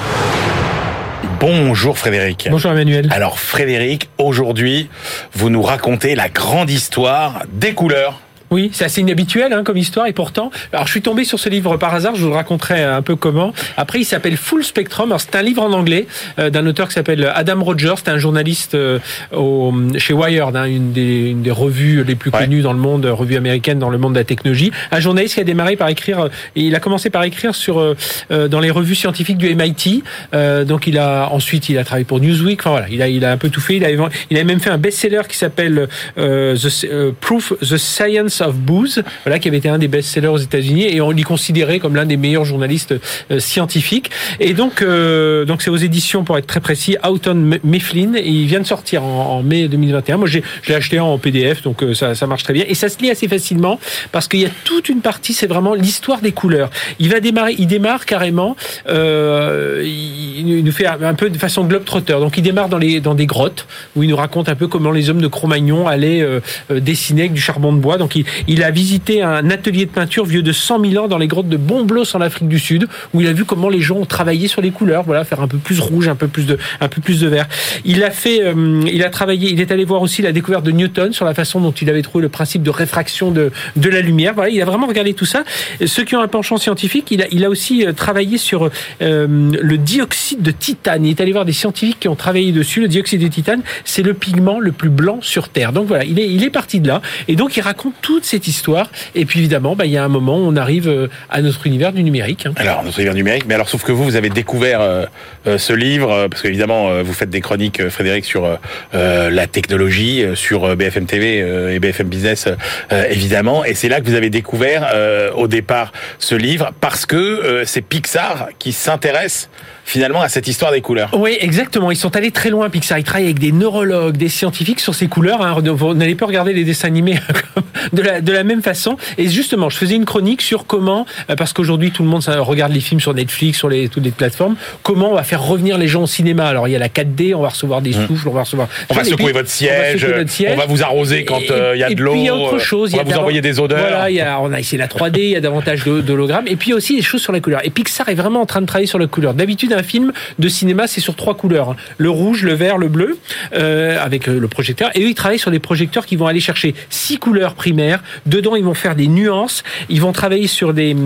Bonjour 1.42 1.98
Frédéric. 1.98 2.46
Bonjour 2.52 2.70
Emmanuel. 2.70 3.08
Alors 3.10 3.40
Frédéric, 3.40 4.08
aujourd'hui, 4.16 4.88
vous 5.32 5.50
nous 5.50 5.60
racontez 5.60 6.14
la 6.14 6.28
grande 6.28 6.70
histoire 6.70 7.42
des 7.52 7.74
couleurs. 7.74 8.20
Oui, 8.52 8.70
c'est 8.72 8.84
assez 8.84 9.00
inhabituel 9.00 9.52
hein, 9.52 9.62
comme 9.64 9.78
histoire 9.78 10.06
et 10.06 10.12
pourtant, 10.12 10.50
alors 10.72 10.86
je 10.86 10.90
suis 10.92 11.02
tombé 11.02 11.24
sur 11.24 11.38
ce 11.40 11.48
livre 11.48 11.76
par 11.78 11.94
hasard, 11.94 12.14
je 12.14 12.22
vous 12.22 12.28
le 12.28 12.34
raconterai 12.36 12.84
un 12.84 13.02
peu 13.02 13.16
comment. 13.16 13.52
Après, 13.76 13.98
il 14.00 14.04
s'appelle 14.04 14.36
Full 14.36 14.62
Spectrum. 14.62 15.08
Alors 15.08 15.20
c'est 15.22 15.34
un 15.36 15.42
livre 15.42 15.62
en 15.62 15.72
anglais 15.72 16.06
euh, 16.38 16.50
d'un 16.50 16.66
auteur 16.66 16.86
qui 16.88 16.94
s'appelle 16.94 17.32
Adam 17.34 17.64
Rogers. 17.64 17.94
C'est 17.96 18.10
un 18.10 18.18
journaliste 18.18 18.74
euh, 18.74 18.98
au, 19.34 19.72
chez 19.96 20.12
Wired, 20.12 20.54
hein, 20.54 20.66
une, 20.66 20.92
des, 20.92 21.30
une 21.30 21.40
des 21.42 21.50
revues 21.50 22.04
les 22.04 22.14
plus 22.14 22.30
Ouais. 22.32 22.40
connues 22.44 22.60
dans 22.62 22.72
le 22.74 22.78
monde, 22.78 23.04
euh, 23.06 23.12
revue 23.14 23.36
américaine 23.36 23.78
dans 23.78 23.88
le 23.90 23.98
monde 23.98 24.12
de 24.14 24.18
la 24.18 24.24
technologie. 24.24 24.70
Un 24.90 25.00
journaliste 25.00 25.34
qui 25.34 25.40
a 25.40 25.44
démarré 25.44 25.76
par 25.76 25.88
écrire, 25.88 26.20
euh, 26.20 26.28
et 26.56 26.60
il 26.62 26.74
a 26.74 26.80
commencé 26.80 27.08
par 27.10 27.24
écrire 27.24 27.54
sur 27.54 27.78
euh, 27.80 27.96
euh, 28.30 28.48
dans 28.48 28.60
les 28.60 28.70
revues 28.70 28.94
scientifiques 28.94 29.38
du 29.38 29.54
MIT. 29.54 30.02
Euh, 30.34 30.64
donc 30.64 30.86
il 30.86 30.98
a 30.98 31.28
ensuite 31.30 31.68
il 31.70 31.78
a 31.78 31.84
travaillé 31.84 32.04
pour 32.04 32.20
Newsweek. 32.20 32.60
Enfin 32.60 32.70
voilà, 32.70 32.86
il 32.90 33.00
a 33.00 33.08
il 33.08 33.24
a 33.24 33.32
un 33.32 33.36
peu 33.38 33.48
tout 33.48 33.60
fait. 33.62 33.76
Il 33.76 33.84
a 33.84 33.90
il 34.30 34.38
a 34.38 34.44
même 34.44 34.60
fait 34.60 34.70
un 34.70 34.78
best-seller 34.78 35.22
qui 35.28 35.36
s'appelle 35.38 35.88
euh, 36.18 36.56
The 36.56 36.84
euh, 36.84 37.12
Proof 37.20 37.52
the 37.60 37.76
Science 37.78 38.41
of 38.42 38.56
Booze, 38.56 39.02
voilà 39.24 39.38
qui 39.38 39.48
avait 39.48 39.58
été 39.58 39.68
un 39.68 39.78
des 39.78 39.88
best-sellers 39.88 40.28
aux 40.28 40.38
États-Unis 40.38 40.86
et 40.88 41.00
on 41.00 41.10
l'y 41.10 41.22
considérait 41.22 41.78
comme 41.78 41.96
l'un 41.96 42.06
des 42.06 42.16
meilleurs 42.16 42.44
journalistes 42.44 42.94
euh, 43.30 43.38
scientifiques. 43.38 44.10
Et 44.40 44.54
donc 44.54 44.82
euh, 44.82 45.44
donc 45.44 45.62
c'est 45.62 45.70
aux 45.70 45.76
éditions 45.76 46.24
pour 46.24 46.38
être 46.38 46.46
très 46.46 46.60
précis 46.60 46.96
Houghton 47.02 47.58
Mifflin 47.64 48.14
et 48.14 48.28
il 48.28 48.46
vient 48.46 48.60
de 48.60 48.66
sortir 48.66 49.04
en, 49.04 49.42
mai 49.42 49.68
2021. 49.68 50.16
Moi 50.16 50.28
je 50.28 50.40
l'ai 50.68 50.74
acheté 50.74 51.00
en 51.00 51.18
PDF 51.18 51.62
donc 51.62 51.82
euh, 51.82 51.94
ça 51.94 52.14
ça 52.14 52.26
marche 52.26 52.42
très 52.42 52.52
bien 52.52 52.64
et 52.68 52.74
ça 52.74 52.88
se 52.88 52.98
lit 52.98 53.10
assez 53.10 53.28
facilement 53.28 53.78
parce 54.12 54.28
qu'il 54.28 54.40
y 54.40 54.46
a 54.46 54.50
toute 54.64 54.88
une 54.88 55.00
partie 55.00 55.32
c'est 55.32 55.46
vraiment 55.46 55.74
l'histoire 55.74 56.20
des 56.20 56.32
couleurs. 56.32 56.70
Il 56.98 57.10
va 57.10 57.20
démarrer 57.20 57.54
il 57.58 57.66
démarre 57.66 58.06
carrément 58.06 58.56
euh, 58.88 59.82
il, 59.84 60.64
nous 60.64 60.72
fait 60.72 60.86
un 60.86 61.14
peu 61.14 61.30
de 61.30 61.38
façon 61.38 61.64
globe-trotteur. 61.64 62.20
Donc 62.20 62.36
il 62.36 62.42
démarre 62.42 62.68
dans 62.68 62.78
les 62.78 63.00
dans 63.00 63.14
des 63.14 63.26
grottes 63.26 63.66
où 63.96 64.02
il 64.02 64.08
nous 64.08 64.16
raconte 64.16 64.48
un 64.48 64.54
peu 64.54 64.68
comment 64.68 64.90
les 64.90 65.10
hommes 65.10 65.20
de 65.20 65.26
Cro-Magnon 65.26 65.86
allaient 65.88 66.22
euh, 66.22 66.40
dessiner 66.70 67.22
avec 67.22 67.32
du 67.32 67.40
charbon 67.40 67.72
de 67.72 67.78
bois. 67.78 67.98
Donc 67.98 68.16
il, 68.16 68.24
il 68.48 68.62
a 68.62 68.70
visité 68.70 69.22
un 69.22 69.50
atelier 69.50 69.86
de 69.86 69.90
peinture 69.90 70.24
vieux 70.24 70.42
de 70.42 70.52
100 70.52 70.84
000 70.84 71.04
ans 71.04 71.08
dans 71.08 71.18
les 71.18 71.28
grottes 71.28 71.48
de 71.48 71.56
Bomblos 71.56 72.14
en 72.14 72.20
Afrique 72.20 72.48
du 72.48 72.58
Sud 72.58 72.86
où 73.12 73.20
il 73.20 73.26
a 73.26 73.32
vu 73.32 73.44
comment 73.44 73.68
les 73.68 73.80
gens 73.80 73.96
ont 73.96 74.06
travaillé 74.06 74.48
sur 74.48 74.62
les 74.62 74.70
couleurs, 74.70 75.02
voilà, 75.02 75.24
faire 75.24 75.40
un 75.40 75.48
peu 75.48 75.58
plus 75.58 75.80
rouge, 75.80 76.08
un 76.08 76.14
peu 76.14 76.28
plus 76.28 76.46
de 76.46 76.58
un 76.80 76.88
peu 76.88 77.00
plus 77.00 77.20
de 77.20 77.28
vert. 77.28 77.48
Il 77.84 78.02
a 78.04 78.10
fait 78.10 78.42
euh, 78.42 78.82
il 78.86 79.02
a 79.02 79.10
travaillé, 79.10 79.50
il 79.50 79.60
est 79.60 79.70
allé 79.70 79.84
voir 79.84 80.02
aussi 80.02 80.22
la 80.22 80.32
découverte 80.32 80.64
de 80.64 80.70
Newton 80.70 81.12
sur 81.12 81.24
la 81.24 81.34
façon 81.34 81.60
dont 81.60 81.72
il 81.72 81.88
avait 81.90 82.02
trouvé 82.02 82.22
le 82.22 82.28
principe 82.28 82.62
de 82.62 82.70
réfraction 82.70 83.30
de 83.30 83.50
de 83.76 83.88
la 83.88 84.00
lumière. 84.00 84.34
Voilà, 84.34 84.50
il 84.50 84.60
a 84.60 84.64
vraiment 84.64 84.86
regardé 84.86 85.14
tout 85.14 85.24
ça. 85.24 85.44
Ceux 85.84 86.04
qui 86.04 86.16
ont 86.16 86.20
un 86.20 86.28
penchant 86.28 86.56
scientifique, 86.56 87.10
il 87.10 87.22
a 87.22 87.26
il 87.30 87.44
a 87.44 87.50
aussi 87.50 87.86
euh, 87.86 87.92
travaillé 87.92 88.38
sur 88.38 88.70
euh, 89.02 89.26
le 89.28 89.78
dioxyde 89.78 90.42
de 90.42 90.50
titane. 90.50 91.06
Il 91.06 91.10
est 91.10 91.20
allé 91.20 91.32
voir 91.32 91.44
des 91.44 91.52
scientifiques 91.52 92.00
qui 92.00 92.08
ont 92.08 92.16
travaillé 92.16 92.52
dessus. 92.52 92.80
Le 92.80 92.88
dioxyde 92.88 93.20
de 93.20 93.28
titane, 93.28 93.62
c'est 93.84 94.02
le 94.02 94.14
pigment 94.14 94.60
le 94.60 94.72
plus 94.72 94.90
blanc 94.90 95.18
sur 95.20 95.48
Terre. 95.48 95.72
Donc 95.72 95.86
voilà, 95.86 96.04
il 96.04 96.18
est, 96.18 96.28
il 96.28 96.44
est 96.44 96.50
parti 96.50 96.80
de 96.80 96.88
là. 96.88 97.02
Et 97.28 97.36
donc 97.36 97.56
il 97.56 97.60
raconte 97.60 97.94
tout, 98.02 98.20
cette 98.24 98.46
histoire. 98.46 98.90
Et 99.14 99.24
puis 99.24 99.40
évidemment, 99.40 99.76
bah, 99.76 99.86
il 99.86 99.92
y 99.92 99.96
a 99.96 100.04
un 100.04 100.08
moment 100.08 100.38
où 100.38 100.46
on 100.46 100.56
arrive 100.56 100.88
euh, 100.88 101.08
à 101.30 101.42
notre 101.42 101.66
univers 101.66 101.92
du 101.92 102.02
numérique. 102.02 102.46
hein. 102.46 102.52
Alors, 102.56 102.82
notre 102.84 102.98
univers 102.98 103.14
numérique, 103.14 103.44
mais 103.46 103.54
alors 103.54 103.68
sauf 103.68 103.82
que 103.82 103.92
vous, 103.92 104.04
vous 104.04 104.16
avez 104.16 104.30
découvert 104.30 104.80
euh, 104.80 105.04
euh, 105.46 105.58
ce 105.58 105.72
livre, 105.72 106.28
parce 106.28 106.42
qu'évidemment, 106.42 107.02
vous 107.02 107.12
faites 107.12 107.30
des 107.30 107.40
chroniques, 107.40 107.88
Frédéric, 107.88 108.24
sur 108.24 108.58
la 108.92 109.46
technologie, 109.46 110.24
sur 110.34 110.76
BFM 110.76 111.06
TV 111.06 111.38
et 111.74 111.78
BFM 111.78 112.08
Business, 112.08 112.48
évidemment, 112.90 113.64
et 113.64 113.74
c'est 113.74 113.88
là 113.88 114.00
que 114.00 114.06
vous 114.06 114.14
avez 114.14 114.30
découvert 114.30 114.92
au 115.34 115.48
départ 115.48 115.92
ce 116.18 116.34
livre, 116.34 116.72
parce 116.80 117.06
que 117.06 117.62
c'est 117.64 117.82
Pixar 117.82 118.48
qui 118.58 118.72
s'intéresse 118.72 119.48
finalement 119.84 120.22
à 120.22 120.28
cette 120.28 120.48
histoire 120.48 120.72
des 120.72 120.80
couleurs. 120.80 121.10
Oui, 121.12 121.36
exactement. 121.40 121.90
Ils 121.90 121.96
sont 121.96 122.14
allés 122.16 122.30
très 122.30 122.50
loin, 122.50 122.70
Pixar. 122.70 122.98
Ils 122.98 123.04
travaillent 123.04 123.24
avec 123.24 123.38
des 123.38 123.52
neurologues, 123.52 124.16
des 124.16 124.28
scientifiques 124.28 124.80
sur 124.80 124.94
ces 124.94 125.06
couleurs. 125.08 125.42
hein. 125.42 125.56
Vous 125.60 125.94
n'allez 125.94 126.14
pas 126.14 126.26
regarder 126.26 126.52
les 126.52 126.64
dessins 126.64 126.88
animés 126.88 127.18
de 127.92 128.02
la, 128.02 128.20
de 128.20 128.32
la 128.32 128.44
même 128.44 128.62
façon. 128.62 128.96
Et 129.18 129.28
justement, 129.28 129.68
je 129.70 129.76
faisais 129.76 129.94
une 129.96 130.04
chronique 130.04 130.42
sur 130.42 130.66
comment, 130.66 131.06
euh, 131.30 131.36
parce 131.36 131.52
qu'aujourd'hui 131.52 131.90
tout 131.90 132.02
le 132.02 132.08
monde 132.08 132.22
regarde 132.26 132.72
les 132.72 132.80
films 132.80 133.00
sur 133.00 133.12
Netflix, 133.14 133.58
sur 133.58 133.68
les, 133.68 133.88
toutes 133.88 134.04
les 134.04 134.10
plateformes, 134.10 134.56
comment 134.82 135.10
on 135.10 135.14
va 135.14 135.24
faire 135.24 135.42
revenir 135.42 135.78
les 135.78 135.88
gens 135.88 136.02
au 136.04 136.06
cinéma. 136.06 136.46
Alors 136.46 136.68
il 136.68 136.72
y 136.72 136.76
a 136.76 136.78
la 136.78 136.88
4D, 136.88 137.34
on 137.34 137.42
va 137.42 137.48
recevoir 137.50 137.82
des 137.82 137.92
souffles, 137.92 138.28
on 138.28 138.32
va 138.32 138.42
recevoir... 138.42 138.68
Mmh. 138.68 138.84
On 138.90 138.94
va 138.94 139.04
secouer 139.04 139.32
votre 139.32 139.38
on 139.38 139.42
va 139.42 139.46
siège, 139.48 140.06
notre 140.06 140.30
siège. 140.30 140.52
on 140.54 140.56
va 140.58 140.66
vous 140.66 140.82
arroser 140.82 141.24
quand 141.24 141.38
Et- 141.40 141.50
euh, 141.50 141.74
il 141.76 141.80
y 141.80 141.84
a 141.84 141.90
de 141.92 142.02
l'eau, 142.02 142.14
il 142.14 142.22
y 142.24 142.28
a 142.28 142.36
autre 142.36 142.56
euh, 142.56 142.58
chose. 142.58 142.94
on 142.94 142.98
il 142.98 143.04
va 143.04 143.12
vous 143.14 143.18
envoyer 143.20 143.40
des 143.40 143.58
odeurs. 143.60 143.80
Voilà, 143.80 144.10
il 144.10 144.16
y 144.16 144.20
a, 144.20 144.40
on 144.40 144.52
a 144.52 144.60
essayé 144.60 144.78
la 144.78 144.86
3D, 144.86 145.18
il 145.18 145.30
y 145.30 145.36
a 145.36 145.40
davantage 145.40 145.84
de- 145.84 146.00
d'hologrammes. 146.00 146.46
Et 146.46 146.56
puis 146.56 146.72
aussi 146.72 146.96
des 146.96 147.02
choses 147.02 147.20
sur 147.22 147.32
la 147.32 147.40
couleur. 147.40 147.60
Et 147.64 147.70
Pixar 147.70 148.08
est 148.08 148.14
vraiment 148.14 148.40
en 148.40 148.46
train 148.46 148.60
de 148.60 148.66
travailler 148.66 148.86
sur 148.86 148.98
la 148.98 149.06
couleur. 149.06 149.34
D'habitude, 149.34 149.71
un 149.74 149.82
film 149.82 150.12
de 150.38 150.48
cinéma, 150.48 150.86
c'est 150.86 151.00
sur 151.00 151.14
trois 151.16 151.36
couleurs. 151.36 151.70
hein. 151.70 151.76
Le 151.98 152.10
rouge, 152.10 152.42
le 152.44 152.54
vert, 152.54 152.78
le 152.78 152.88
bleu, 152.88 153.18
euh, 153.54 153.98
avec 154.02 154.28
euh, 154.28 154.38
le 154.38 154.48
projecteur. 154.48 154.90
Et 154.94 155.02
eux, 155.04 155.08
ils 155.08 155.14
travaillent 155.14 155.38
sur 155.38 155.50
des 155.50 155.58
projecteurs 155.58 156.06
qui 156.06 156.16
vont 156.16 156.26
aller 156.26 156.40
chercher 156.40 156.74
six 156.90 157.18
couleurs 157.18 157.54
primaires. 157.54 158.02
Dedans, 158.26 158.56
ils 158.56 158.64
vont 158.64 158.74
faire 158.74 158.94
des 158.94 159.06
nuances. 159.08 159.62
Ils 159.88 160.00
vont 160.00 160.12
travailler 160.12 160.46
sur 160.46 160.74
des, 160.74 160.96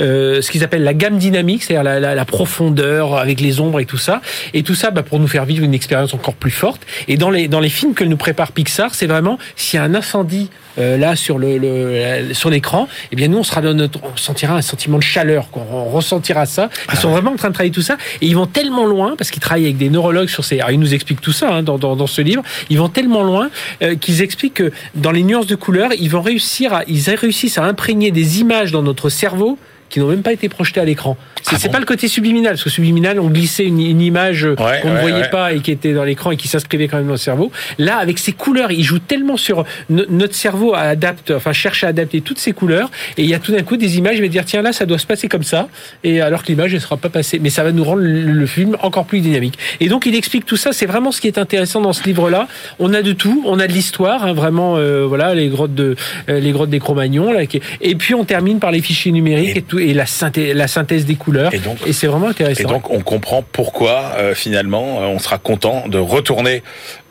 euh, 0.00 0.40
ce 0.42 0.50
qu'ils 0.50 0.64
appellent 0.64 0.84
la 0.84 0.94
gamme 0.94 1.18
dynamique, 1.18 1.62
c'est-à-dire 1.62 1.84
la, 1.84 2.00
la- 2.00 2.14
la 2.14 2.24
profondeur 2.24 3.16
avec 3.16 3.40
les 3.40 3.60
ombres 3.60 3.80
et 3.80 3.86
tout 3.86 3.98
ça. 3.98 4.20
Et 4.54 4.62
tout 4.62 4.74
ça, 4.74 4.90
bah, 4.90 5.02
pour 5.02 5.18
nous 5.20 5.28
faire 5.28 5.44
vivre 5.44 5.64
une 5.64 5.74
expérience 5.74 6.14
encore 6.14 6.34
plus 6.34 6.50
forte. 6.50 6.82
Et 7.08 7.16
dans 7.16 7.30
les, 7.30 7.48
dans 7.48 7.60
les 7.60 7.68
films 7.68 7.94
que 7.94 8.04
nous 8.04 8.16
prépare 8.16 8.52
Pixar, 8.52 8.94
c'est 8.94 9.06
vraiment 9.06 9.38
s'il 9.56 9.78
y 9.78 9.80
a 9.80 9.84
un 9.84 9.94
incendie 9.94 10.50
euh, 10.78 10.98
là 10.98 11.16
sur 11.16 11.38
le, 11.38 11.56
le- 11.58 12.34
sur 12.34 12.50
l'écran, 12.50 12.86
eh 13.10 13.16
bien 13.16 13.28
nous 13.28 13.38
on 13.38 13.42
sera 13.42 13.62
dans 13.62 13.72
notre, 13.72 13.98
on 14.04 14.16
sentira 14.16 14.54
un 14.56 14.62
sentiment 14.62 14.98
de 14.98 15.02
chaleur, 15.02 15.50
quoi. 15.50 15.64
on 15.72 15.86
ressentira 15.86 16.44
ça. 16.44 16.68
Ils 16.92 16.98
sont 16.98 17.10
vraiment 17.10 17.32
en 17.32 17.36
train 17.36 17.48
de 17.48 17.54
travailler 17.54 17.72
tout 17.72 17.80
ça 17.82 17.96
et 18.20 18.26
ils 18.26 18.36
vont 18.36 18.46
tellement 18.46 18.86
loin 18.86 19.14
parce 19.16 19.30
qu'ils 19.30 19.42
travaillent 19.42 19.64
avec 19.64 19.76
des 19.76 19.90
neurologues 19.90 20.28
sur 20.28 20.44
ces. 20.44 20.58
Alors 20.60 20.70
ils 20.70 20.80
nous 20.80 20.94
expliquent 20.94 21.20
tout 21.20 21.32
ça 21.32 21.52
hein, 21.52 21.62
dans, 21.62 21.78
dans, 21.78 22.06
ce 22.06 22.22
livre. 22.22 22.42
Ils 22.70 22.78
vont 22.78 22.88
tellement 22.88 23.22
loin 23.22 23.50
euh, 23.82 23.96
qu'ils 23.96 24.22
expliquent 24.22 24.54
que 24.54 24.72
dans 24.94 25.10
les 25.10 25.22
nuances 25.22 25.46
de 25.46 25.56
couleurs, 25.56 25.90
ils 25.98 26.10
vont 26.10 26.22
réussir 26.22 26.72
à, 26.72 26.82
ils 26.86 27.10
réussissent 27.10 27.58
à 27.58 27.64
imprégner 27.64 28.10
des 28.10 28.40
images 28.40 28.72
dans 28.72 28.82
notre 28.82 29.08
cerveau 29.08 29.58
qui 29.88 30.00
n'ont 30.00 30.08
même 30.08 30.22
pas 30.22 30.32
été 30.32 30.48
projetées 30.48 30.80
à 30.80 30.84
l'écran. 30.84 31.16
C'est 31.42 31.54
Ah 31.56 31.58
bon 31.66 31.72
pas 31.74 31.78
le 31.78 31.84
côté 31.84 32.08
subliminal, 32.08 32.52
parce 32.54 32.64
que 32.64 32.70
subliminal, 32.70 33.20
on 33.20 33.28
glissait 33.28 33.64
une, 33.64 33.80
une 33.80 34.00
image 34.00 34.44
Ouais, 34.44 34.80
qu'on 34.82 34.92
ne 34.92 34.98
voyait 35.00 35.16
ouais. 35.22 35.28
pas 35.30 35.52
et 35.52 35.60
qui 35.60 35.70
était 35.70 35.92
dans 35.92 36.02
l'écran 36.04 36.32
et 36.32 36.36
qui 36.36 36.48
s'inscrivait 36.48 36.88
quand 36.88 36.96
même 36.96 37.06
dans 37.06 37.12
le 37.12 37.18
cerveau. 37.18 37.52
Là, 37.78 37.98
avec 37.98 38.18
ces 38.18 38.32
couleurs, 38.32 38.72
il 38.72 38.82
joue 38.82 38.98
tellement 38.98 39.36
sur 39.36 39.64
no- 39.88 40.04
notre 40.08 40.34
cerveau 40.34 40.74
à 40.74 40.80
adapte, 40.80 41.30
enfin 41.30 41.52
cherche 41.52 41.84
à 41.84 41.88
adapter 41.88 42.20
toutes 42.20 42.38
ces 42.38 42.52
couleurs. 42.52 42.90
Et 43.16 43.22
il 43.22 43.28
y 43.30 43.34
a 43.34 43.38
tout 43.38 43.52
d'un 43.52 43.62
coup 43.62 43.76
des 43.76 43.96
images, 43.98 44.16
il 44.16 44.22
va 44.22 44.28
dire 44.28 44.44
tiens 44.44 44.62
là, 44.62 44.72
ça 44.72 44.86
doit 44.86 44.98
se 44.98 45.06
passer 45.06 45.28
comme 45.28 45.44
ça. 45.44 45.68
Et 46.02 46.20
alors 46.20 46.42
que 46.42 46.48
l'image 46.48 46.74
ne 46.74 46.78
sera 46.80 46.96
pas 46.96 47.08
passée, 47.10 47.38
mais 47.38 47.50
ça 47.50 47.62
va 47.62 47.70
nous 47.72 47.84
rendre 47.84 48.02
le, 48.02 48.46
film 48.46 48.76
encore 48.82 49.04
plus 49.06 49.20
dynamique. 49.20 49.58
Et 49.80 49.88
donc 49.88 50.06
il 50.06 50.14
explique 50.14 50.46
tout 50.46 50.56
ça. 50.56 50.72
C'est 50.72 50.86
vraiment 50.86 51.12
ce 51.12 51.20
qui 51.20 51.26
est 51.28 51.38
intéressant 51.38 51.80
dans 51.80 51.92
ce 51.92 52.02
livre-là. 52.04 52.48
On 52.78 52.92
a 52.94 53.02
de 53.02 53.12
tout, 53.12 53.42
on 53.46 53.58
a 53.60 53.66
de 53.66 53.72
l'histoire, 53.72 54.24
hein, 54.24 54.32
vraiment. 54.32 54.76
euh, 54.76 55.04
voilà 55.06 55.34
les 55.34 55.48
grottes 55.48 55.74
de 55.74 55.94
euh, 56.28 56.40
les 56.40 56.50
grottes 56.52 56.70
des 56.70 56.78
Cro-Magnons. 56.80 57.32
Là, 57.32 57.46
qui- 57.46 57.60
et 57.80 57.94
puis 57.94 58.14
on 58.14 58.24
termine 58.24 58.58
par 58.58 58.70
les 58.72 58.80
fichiers 58.80 59.12
numériques 59.12 59.56
Et- 59.56 59.58
et, 59.58 59.62
tout 59.62 59.75
et 59.78 59.94
la 59.94 60.06
synthèse, 60.06 60.54
la 60.54 60.68
synthèse 60.68 61.04
des 61.06 61.14
couleurs. 61.16 61.52
Et 61.54 61.58
donc- 61.58 61.78
c'est 61.92 62.06
vraiment 62.06 62.28
intéressant. 62.28 62.60
Et 62.60 62.64
donc, 62.64 62.90
on 62.90 63.00
comprend 63.00 63.42
pourquoi, 63.42 64.12
euh, 64.18 64.34
finalement, 64.34 65.00
euh, 65.02 65.06
on 65.06 65.18
sera 65.18 65.38
content 65.38 65.84
de 65.88 65.98
retourner 65.98 66.62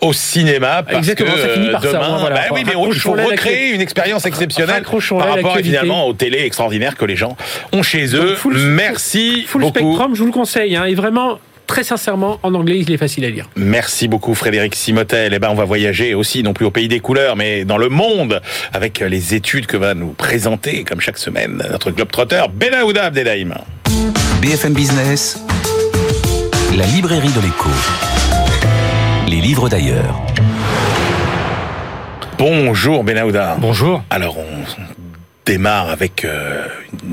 au 0.01 0.13
cinéma 0.13 0.83
parce 0.83 0.97
Exactement, 0.97 1.31
que 1.33 1.39
ça 1.39 1.49
finit 1.49 1.67
euh, 1.69 1.73
ça, 1.73 1.79
demain, 1.79 1.99
hein, 2.01 2.17
voilà. 2.19 2.35
bah 2.35 2.41
oui, 2.51 2.63
mais 2.65 2.73
il 2.91 2.99
faut 2.99 3.11
recréer 3.13 3.71
une 3.71 3.81
expérience 3.81 4.25
exceptionnelle 4.25 4.83
par 4.83 5.27
rapport 5.29 5.57
évidemment 5.57 6.07
aux 6.07 6.13
télé 6.13 6.39
extraordinaires 6.45 6.95
que 6.95 7.05
les 7.05 7.15
gens 7.15 7.35
ont 7.73 7.83
chez 7.83 8.15
eux. 8.15 8.35
Full- 8.35 8.57
Merci 8.57 9.43
Full 9.47 9.61
beaucoup. 9.61 9.79
Spectrum, 9.79 10.15
je 10.15 10.19
vous 10.19 10.25
le 10.27 10.31
conseille. 10.31 10.75
Hein, 10.75 10.85
et 10.85 10.95
vraiment, 10.95 11.39
très 11.65 11.83
sincèrement, 11.83 12.39
en 12.43 12.53
anglais, 12.53 12.79
il 12.79 12.91
est 12.91 12.97
facile 12.97 13.25
à 13.25 13.29
lire. 13.29 13.49
Merci 13.55 14.07
beaucoup 14.07 14.33
Frédéric 14.33 14.75
Simotel. 14.75 15.33
Eh 15.33 15.39
ben, 15.39 15.49
on 15.49 15.55
va 15.55 15.65
voyager 15.65 16.13
aussi, 16.13 16.43
non 16.43 16.53
plus 16.53 16.65
au 16.65 16.71
pays 16.71 16.87
des 16.87 16.99
couleurs, 16.99 17.35
mais 17.35 17.65
dans 17.65 17.77
le 17.77 17.89
monde, 17.89 18.41
avec 18.73 18.99
les 18.99 19.33
études 19.33 19.65
que 19.65 19.77
va 19.77 19.93
nous 19.93 20.09
présenter, 20.09 20.83
comme 20.83 21.01
chaque 21.01 21.17
semaine, 21.17 21.63
notre 21.71 21.91
globetrotter 21.91 22.43
Benaouda 22.53 23.05
Abdelhaim. 23.05 23.53
BFM 24.41 24.73
Business, 24.73 25.39
la 26.77 26.85
librairie 26.87 27.31
de 27.31 27.41
l'écho. 27.41 27.69
Les 29.27 29.41
livres 29.41 29.69
d'ailleurs. 29.69 30.21
Bonjour 32.37 33.03
Benaouda. 33.03 33.57
Bonjour. 33.59 34.03
Alors 34.09 34.37
on 34.37 35.04
démarre 35.45 35.89
avec 35.89 36.25
euh, 36.25 36.67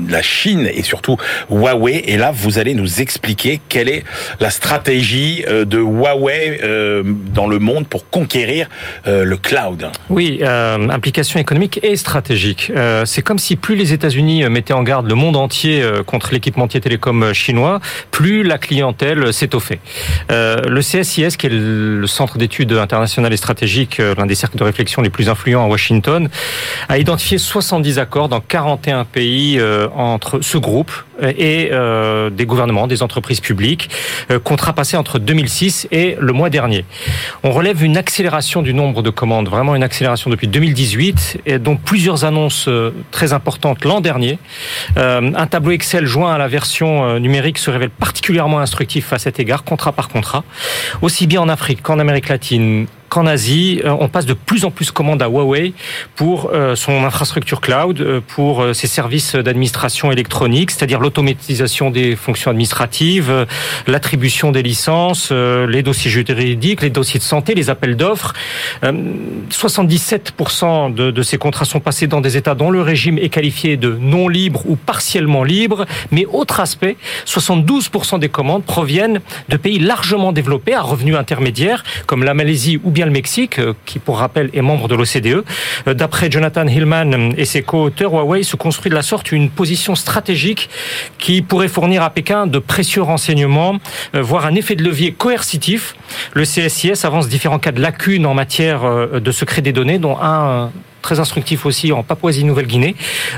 la 0.07 0.21
Chine 0.21 0.69
et 0.73 0.83
surtout 0.83 1.17
Huawei. 1.49 2.03
Et 2.07 2.17
là, 2.17 2.31
vous 2.31 2.59
allez 2.59 2.73
nous 2.73 3.01
expliquer 3.01 3.59
quelle 3.69 3.89
est 3.89 4.03
la 4.39 4.49
stratégie 4.49 5.43
euh, 5.47 5.65
de 5.65 5.79
Huawei 5.79 6.59
euh, 6.63 7.03
dans 7.05 7.47
le 7.47 7.59
monde 7.59 7.87
pour 7.87 8.09
conquérir 8.09 8.67
euh, 9.07 9.23
le 9.23 9.37
cloud. 9.37 9.89
Oui, 10.09 10.41
implication 10.43 11.39
économique 11.39 11.79
et 11.83 11.95
stratégique. 11.95 12.71
C'est 13.05 13.21
comme 13.21 13.39
si 13.39 13.55
plus 13.55 13.75
les 13.75 13.93
États-Unis 13.93 14.47
mettaient 14.49 14.73
en 14.73 14.83
garde 14.83 15.07
le 15.07 15.15
monde 15.15 15.35
entier 15.35 15.83
contre 16.05 16.31
l'équipementier 16.31 16.81
télécom 16.81 17.33
chinois, 17.33 17.79
plus 18.11 18.43
la 18.43 18.57
clientèle 18.57 19.33
s'étoffait. 19.33 19.79
Le 20.29 20.79
CSIS, 20.79 21.37
qui 21.37 21.47
est 21.47 21.51
le 21.51 22.07
centre 22.07 22.37
d'études 22.37 22.73
internationales 22.73 23.33
et 23.33 23.37
stratégiques, 23.37 23.97
l'un 23.99 24.25
des 24.25 24.35
cercles 24.35 24.57
de 24.57 24.63
réflexion 24.63 25.01
les 25.01 25.09
plus 25.09 25.29
influents 25.29 25.65
à 25.65 25.67
Washington, 25.67 26.29
a 26.89 26.97
identifié 26.97 27.37
70 27.37 27.99
accords 27.99 28.22
dans 28.27 28.39
41 28.39 29.05
pays 29.05 29.57
euh, 29.59 29.87
entre 29.95 30.41
ce 30.41 30.57
groupe 30.57 30.91
et 31.21 31.69
euh, 31.71 32.29
des 32.29 32.45
gouvernements, 32.45 32.87
des 32.87 33.03
entreprises 33.03 33.39
publiques, 33.39 33.89
euh, 34.31 34.39
contrats 34.39 34.73
passés 34.73 34.97
entre 34.97 35.19
2006 35.19 35.87
et 35.91 36.17
le 36.19 36.33
mois 36.33 36.49
dernier. 36.49 36.85
On 37.43 37.51
relève 37.51 37.83
une 37.83 37.97
accélération 37.97 38.61
du 38.61 38.73
nombre 38.73 39.01
de 39.01 39.09
commandes, 39.09 39.47
vraiment 39.47 39.75
une 39.75 39.83
accélération 39.83 40.29
depuis 40.29 40.47
2018, 40.47 41.41
et 41.45 41.59
dont 41.59 41.75
plusieurs 41.75 42.25
annonces 42.25 42.69
très 43.11 43.33
importantes 43.33 43.85
l'an 43.85 44.01
dernier. 44.01 44.39
Un 44.95 45.47
tableau 45.47 45.71
Excel 45.71 46.05
joint 46.05 46.33
à 46.33 46.37
la 46.37 46.47
version 46.47 47.19
numérique 47.19 47.57
se 47.57 47.69
révèle 47.69 47.89
particulièrement 47.89 48.59
instructif 48.59 49.13
à 49.13 49.19
cet 49.19 49.39
égard, 49.39 49.63
contrat 49.63 49.91
par 49.91 50.09
contrat, 50.09 50.43
aussi 51.01 51.27
bien 51.27 51.41
en 51.41 51.49
Afrique 51.49 51.81
qu'en 51.81 51.99
Amérique 51.99 52.29
latine 52.29 52.87
qu'en 53.13 53.27
Asie, 53.27 53.79
euh, 53.85 53.95
on 53.99 54.07
passe 54.07 54.25
de 54.25 54.33
plus 54.33 54.65
en 54.65 54.71
plus 54.71 54.89
commandes 54.89 55.21
à 55.21 55.27
Huawei 55.27 55.73
pour 56.15 56.49
euh, 56.51 56.75
son 56.75 57.05
infrastructure 57.05 57.61
cloud, 57.61 58.01
euh, 58.01 58.21
pour 58.27 58.65
ses 58.73 58.87
services 58.87 59.35
d'administration 59.35 60.11
électronique, 60.11 60.71
c'est-à-dire 60.71 60.99
l'automatisation 60.99 61.91
des 61.91 62.15
fonctions 62.15 62.49
administratives, 62.49 63.45
l'attribution 63.85 64.51
des 64.51 64.63
licences, 64.63 65.31
les 65.31 65.83
dossiers 65.83 66.09
juridiques, 66.09 66.81
les 66.81 66.89
dossiers 66.89 67.19
de 67.19 67.23
santé, 67.23 67.53
les 67.53 67.69
appels 67.69 67.95
d'offres. 67.95 68.33
Euh, 68.83 68.91
77% 69.51 70.93
de, 70.93 71.11
de 71.11 71.21
ces 71.21 71.37
contrats 71.37 71.65
sont 71.65 71.79
passés 71.79 72.07
dans 72.07 72.21
des 72.21 72.35
États 72.35 72.55
dont 72.55 72.71
le 72.71 72.81
régime 72.81 73.19
est 73.19 73.29
qualifié 73.29 73.77
de 73.77 73.95
non 74.01 74.27
libre 74.27 74.63
ou 74.65 74.75
partiellement 74.75 75.43
libre. 75.43 75.85
Mais 76.09 76.25
autre 76.25 76.59
aspect, 76.59 76.97
72% 77.27 78.17
des 78.19 78.29
commandes 78.29 78.63
proviennent 78.63 79.21
de 79.49 79.57
pays 79.57 79.77
largement 79.77 80.31
développés 80.31 80.73
à 80.73 80.81
revenus 80.81 81.15
intermédiaires, 81.15 81.83
comme 82.07 82.23
la 82.23 82.33
Malaisie 82.33 82.79
ou 82.83 82.89
bien 82.89 83.02
Mexique, 83.11 83.59
euh, 83.59 83.73
qui 83.85 83.99
pour 83.99 84.17
rappel 84.17 84.49
est 84.53 84.61
membre 84.61 84.87
de 84.87 84.95
l'OCDE. 84.95 85.43
Euh, 85.87 85.93
D'après 85.93 86.29
Jonathan 86.29 86.67
Hillman 86.67 87.33
et 87.37 87.45
ses 87.45 87.61
co-auteurs, 87.61 88.11
Huawei 88.11 88.43
se 88.43 88.55
construit 88.55 88.89
de 88.89 88.95
la 88.95 89.01
sorte 89.01 89.31
une 89.31 89.49
position 89.49 89.95
stratégique 89.95 90.69
qui 91.17 91.41
pourrait 91.41 91.67
fournir 91.67 92.03
à 92.03 92.09
Pékin 92.09 92.47
de 92.47 92.59
précieux 92.59 93.01
renseignements, 93.01 93.79
euh, 94.15 94.21
voire 94.21 94.45
un 94.45 94.55
effet 94.55 94.75
de 94.75 94.83
levier 94.83 95.11
coercitif. 95.11 95.95
Le 96.33 96.43
CSIS 96.43 97.05
avance 97.05 97.27
différents 97.27 97.59
cas 97.59 97.71
de 97.71 97.81
lacunes 97.81 98.25
en 98.25 98.33
matière 98.33 98.81
de 99.19 99.31
secret 99.31 99.61
des 99.61 99.73
données, 99.73 99.99
dont 99.99 100.17
un 100.21 100.71
très 101.03 101.19
instructif 101.19 101.67
aussi 101.67 101.91
en 101.91 102.01
Papouasie-Nouvelle-Guinée, 102.01 102.95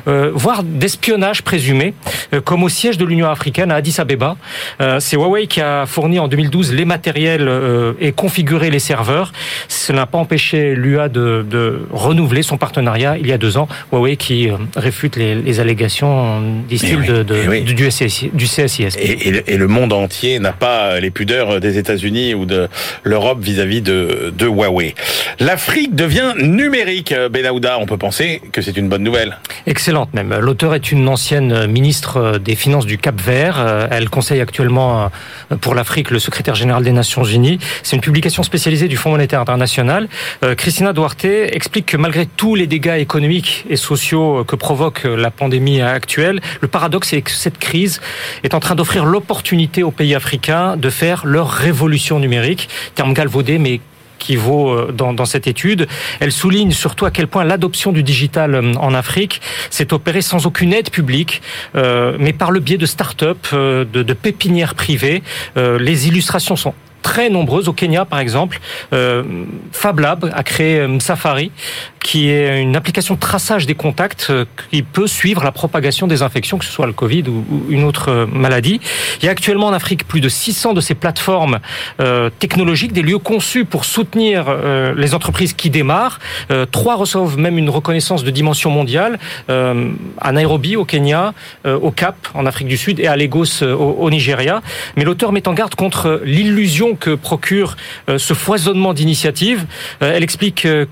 euh, 0.07 0.32
voire 0.34 0.63
d'espionnage 0.63 1.41
présumé, 1.41 1.93
euh, 2.34 2.39
comme 2.39 2.63
au 2.63 2.70
siège 2.70 2.97
de 2.97 3.03
l'Union 3.03 3.28
africaine 3.30 3.72
à 3.72 3.76
Addis 3.76 3.95
Abeba. 3.99 4.38
Euh, 4.82 4.99
C'est 5.01 5.18
Huawei 5.18 5.47
qui 5.47 5.59
a 5.59 5.86
fourni 5.86 6.20
en 6.20 6.30
2012 6.30 6.72
les 6.74 6.86
matériels 6.86 7.47
euh, 7.49 7.93
et 7.99 8.13
configuré 8.13 8.70
les 8.70 8.80
serveurs. 8.80 9.34
Cela 9.68 9.99
n'a 9.99 10.05
pas 10.05 10.18
empêché 10.20 10.76
l'UA 10.76 11.09
de, 11.09 11.45
de 11.49 11.82
renouveler 11.91 12.43
son 12.43 12.57
partenariat 12.57 13.18
il 13.20 13.28
y 13.28 13.34
a 13.34 13.38
deux 13.38 13.57
ans. 13.57 13.68
Huawei 13.91 14.16
qui 14.16 14.49
euh, 14.49 14.55
réfute 14.76 15.16
les, 15.16 15.36
les 15.36 15.59
allégations, 15.59 16.41
disent-ils, 16.70 16.97
oui, 16.99 17.07
de, 17.07 17.24
de- 17.24 17.47
oui. 17.49 17.61
du, 17.63 17.76
CSIS. 17.88 18.95
Et, 18.99 19.28
et 19.28 19.32
le- 19.32 19.49
et 19.49 19.57
le 19.57 19.68
monde 19.68 19.91
entier 19.91 20.38
n'a 20.39 20.53
pas 20.53 20.99
les 20.99 21.09
pudeurs 21.09 21.59
des 21.59 21.78
États-Unis 21.80 22.34
ou 22.36 22.45
de 22.45 22.68
l'Europe 23.03 23.39
vis-à-vis 23.41 23.82
de, 23.82 24.32
de 24.38 24.45
Huawei. 24.45 24.93
L'Afrique 25.39 25.95
devient 25.95 26.34
numérique, 26.38 27.11
euh, 27.11 27.30
On 27.79 27.85
peut 27.85 27.97
penser 27.97 28.41
que 28.51 28.61
c'est 28.61 28.75
une 28.75 28.89
bonne 28.89 29.03
nouvelle. 29.03 29.37
Excellente 29.65 30.13
même. 30.13 30.35
L'auteur 30.39 30.75
est 30.75 30.91
une 30.91 31.07
ancienne 31.07 31.67
ministre 31.67 32.37
des 32.37 32.55
Finances 32.55 32.85
du 32.85 32.97
Cap 32.97 33.19
Vert. 33.21 33.55
Euh, 33.59 33.87
Elle 33.89 34.09
conseille 34.09 34.41
actuellement 34.41 35.09
euh, 35.51 35.55
pour 35.55 35.73
l'Afrique 35.73 36.11
le 36.11 36.19
secrétaire 36.19 36.55
général 36.55 36.83
des 36.83 36.91
Nations 36.91 37.23
Unies. 37.23 37.59
C'est 37.81 37.95
une 37.95 38.01
publication 38.01 38.43
spécialisée 38.43 38.87
du 38.89 38.97
Fonds 38.97 39.11
monétaire 39.11 39.39
international. 39.39 40.09
Euh, 40.43 40.55
Christina 40.55 40.91
Duarte 40.91 41.25
explique 41.25 41.85
que 41.85 41.97
malgré 41.97 42.25
tous 42.25 42.55
les 42.55 42.67
dégâts 42.67 42.97
économiques 42.99 43.65
et 43.69 43.77
sociaux 43.77 44.43
que 44.43 44.57
provoque 44.57 45.03
la 45.05 45.31
pandémie 45.31 45.81
actuelle, 45.81 46.41
le 46.59 46.67
paradoxe 46.67 47.13
est 47.13 47.21
que 47.21 47.31
cette 47.31 47.57
crise 47.57 48.01
est 48.43 48.53
en 48.53 48.59
train 48.59 48.75
d'offrir 48.75 49.05
l'opportunité 49.05 49.81
aux 49.83 49.91
pays 49.91 50.13
africains 50.13 50.75
de 50.75 50.89
faire 50.89 51.25
leur 51.25 51.49
révolution 51.49 52.19
numérique. 52.19 52.67
Terme 52.95 53.13
galvaudé, 53.13 53.59
mais 53.59 53.79
qui 54.20 54.36
vaut 54.36 54.70
euh, 54.70 54.91
dans, 54.91 55.26
cette 55.26 55.47
étude. 55.47 55.88
Elle 56.20 56.32
souligne 56.32 56.72
surtout 56.72 57.05
à 57.05 57.11
quel 57.11 57.28
point 57.28 57.43
l'adoption 57.43 57.91
du 57.91 58.03
digital 58.03 58.55
euh, 58.55 58.74
en 58.76 58.93
Afrique 58.93 59.41
s'est 59.70 59.93
opérée 59.93 60.22
sans 60.22 60.45
aucune 60.45 60.74
aide 60.74 60.89
publique, 60.89 61.41
euh, 61.76 62.16
mais 62.20 62.34
par 62.34 62.51
le 62.51 62.59
biais 62.59 62.78
de 62.78 62.86
start-up, 62.86 63.47
de, 63.53 64.13
pépinières 64.13 64.76
privées. 64.76 65.22
Les 65.55 66.07
illustrations 66.07 66.55
sont 66.55 66.74
très 67.05 67.29
nombreuses. 67.29 67.69
Au 67.69 67.73
Kenya, 67.73 68.03
par 68.03 68.19
exemple, 68.19 68.59
euh, 68.91 69.23
Fab 69.71 69.99
Lab 69.99 70.31
a 70.33 70.41
créé 70.41 70.83
Safari, 70.99 71.51
qui 71.99 72.29
est 72.29 72.61
une 72.61 72.75
application 72.75 73.13
de 73.13 73.19
traçage 73.19 73.67
des 73.67 73.75
contacts 73.75 74.33
qui 74.71 74.81
peut 74.81 75.05
suivre 75.05 75.43
la 75.43 75.51
propagation 75.51 76.07
des 76.07 76.23
infections, 76.23 76.57
que 76.57 76.65
ce 76.65 76.71
soit 76.71 76.87
le 76.87 76.93
Covid 76.93 77.25
ou, 77.27 77.45
une 77.69 77.83
autre 77.83 78.27
maladie. 78.31 78.81
Il 79.21 79.25
y 79.25 79.29
a 79.29 79.31
actuellement 79.31 79.67
en 79.67 79.73
Afrique 79.73 80.07
plus 80.07 80.19
de 80.19 80.29
600 80.29 80.73
de 80.73 80.81
ces 80.81 80.95
plateformes 80.95 81.59
euh, 81.99 82.29
technologiques, 82.39 82.91
des 82.91 83.03
lieux 83.03 83.19
conçus 83.19 83.65
pour 83.65 83.85
soutenir 83.85 84.45
euh, 84.47 84.95
les 84.97 85.13
entreprises 85.13 85.53
qui 85.53 85.69
démarrent. 85.69 86.19
Euh, 86.49 86.65
trois 86.65 86.95
reçoivent 86.95 87.37
même 87.37 87.59
une 87.59 87.69
reconnaissance 87.69 88.23
de 88.23 88.31
dimension 88.31 88.71
mondiale 88.71 89.19
à 89.47 90.31
Nairobi, 90.31 90.75
au 90.75 90.85
Kenya, 90.85 91.33
au 91.65 91.91
Cap, 91.91 92.15
en 92.33 92.45
Afrique 92.45 92.67
du 92.67 92.77
Sud, 92.77 92.99
et 92.99 93.07
à 93.07 93.15
Lagos, 93.15 93.63
au, 93.63 93.97
au 93.99 94.09
Nigeria. 94.09 94.61
Mais 94.95 95.03
l'auteur 95.03 95.31
met 95.31 95.47
en 95.47 95.53
garde 95.53 95.75
contre 95.75 96.21
l'illusion 96.23 96.94
que 96.95 97.15
procure 97.15 97.75
euh, 98.09 98.17
ce 98.17 98.33
foisonnement 98.33 98.93
d'initiatives. 98.93 99.65
Euh, 100.01 100.13
elle 100.15 100.23
explique 100.23 100.65
euh, 100.65 100.85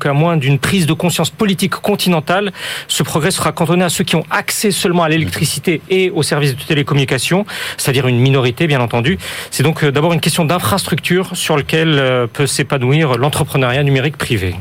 qu'à 0.00 0.12
moins 0.12 0.36
d'une 0.36 0.58
prise 0.58 0.86
de 0.86 0.92
conscience 0.92 1.30
politique 1.30 1.72
continentale, 1.72 2.52
ce 2.88 3.02
progrès 3.02 3.30
sera 3.30 3.52
cantonné 3.52 3.84
à 3.84 3.88
ceux 3.88 4.04
qui 4.04 4.16
ont 4.16 4.24
accès 4.30 4.70
seulement 4.70 5.02
à 5.02 5.08
l'électricité 5.08 5.80
et 5.90 6.10
aux 6.10 6.22
services 6.22 6.56
de 6.56 6.62
télécommunication, 6.62 7.46
c'est-à-dire 7.76 8.06
une 8.06 8.18
minorité, 8.18 8.66
bien 8.66 8.80
entendu. 8.80 9.18
C'est 9.50 9.62
donc 9.62 9.84
d'abord 9.84 10.12
une 10.12 10.20
question 10.20 10.44
d'infrastructure 10.44 11.36
sur 11.36 11.56
laquelle 11.56 12.28
peut 12.32 12.46
s'épanouir 12.46 13.18
l'entrepreneuriat 13.18 13.82
numérique 13.82 14.16
privé. 14.16 14.54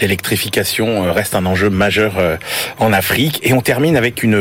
L'électrification 0.00 1.12
reste 1.12 1.34
un 1.34 1.46
enjeu 1.46 1.70
majeur 1.70 2.14
en 2.78 2.92
Afrique. 2.92 3.40
Et 3.42 3.52
on 3.52 3.60
termine 3.60 3.96
avec 3.96 4.22
une 4.22 4.38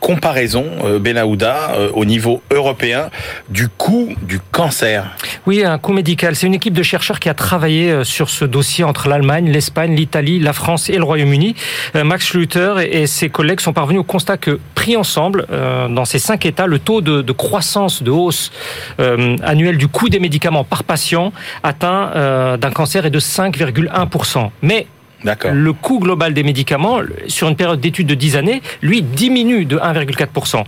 comparaison, 0.00 0.66
Benahouda, 1.00 1.72
au 1.94 2.04
niveau 2.04 2.42
européen, 2.50 3.10
du 3.48 3.68
coût 3.68 4.14
du 4.22 4.40
cancer. 4.52 5.16
Oui, 5.46 5.64
un 5.64 5.78
coût 5.78 5.92
médical. 5.92 6.36
C'est 6.36 6.46
une 6.46 6.54
équipe 6.54 6.74
de 6.74 6.82
chercheurs 6.82 7.20
qui 7.20 7.28
a 7.28 7.34
travaillé 7.34 8.04
sur 8.04 8.30
ce 8.30 8.44
dossier 8.44 8.84
entre 8.84 9.08
l'Allemagne, 9.08 9.50
l'Espagne, 9.50 9.94
l'Italie, 9.94 10.38
la 10.38 10.52
France 10.52 10.88
et 10.90 10.96
le 10.96 11.04
Royaume-Uni. 11.04 11.54
Max 11.94 12.26
Schlüter 12.26 12.74
et 12.80 13.06
ses 13.06 13.28
collègues 13.28 13.60
sont 13.60 13.72
parvenus 13.72 14.00
au 14.00 14.04
constat 14.04 14.36
que, 14.36 14.58
pris 14.74 14.96
ensemble, 14.96 15.46
dans 15.90 16.04
ces 16.04 16.18
cinq 16.18 16.46
États, 16.46 16.66
le 16.66 16.78
taux 16.78 17.00
de, 17.00 17.32
croissance, 17.32 18.02
de 18.02 18.10
hausse 18.10 18.50
euh, 19.00 19.36
annuelle 19.42 19.78
du 19.78 19.88
coût 19.88 20.08
des 20.08 20.18
médicaments 20.18 20.64
par 20.64 20.84
patient 20.84 21.32
atteint 21.62 22.10
euh, 22.14 22.56
d'un 22.56 22.70
cancer 22.70 23.06
est 23.06 23.10
de 23.10 23.20
5,1%. 23.20 24.50
Mais 24.66 24.88
le 25.52 25.72
coût 25.72 26.00
global 26.00 26.34
des 26.34 26.42
médicaments, 26.42 26.98
sur 27.28 27.48
une 27.48 27.54
période 27.54 27.80
d'étude 27.80 28.08
de 28.08 28.14
10 28.14 28.36
années, 28.36 28.62
lui, 28.82 29.00
diminue 29.00 29.64
de 29.64 29.78
1,4%. 29.78 30.64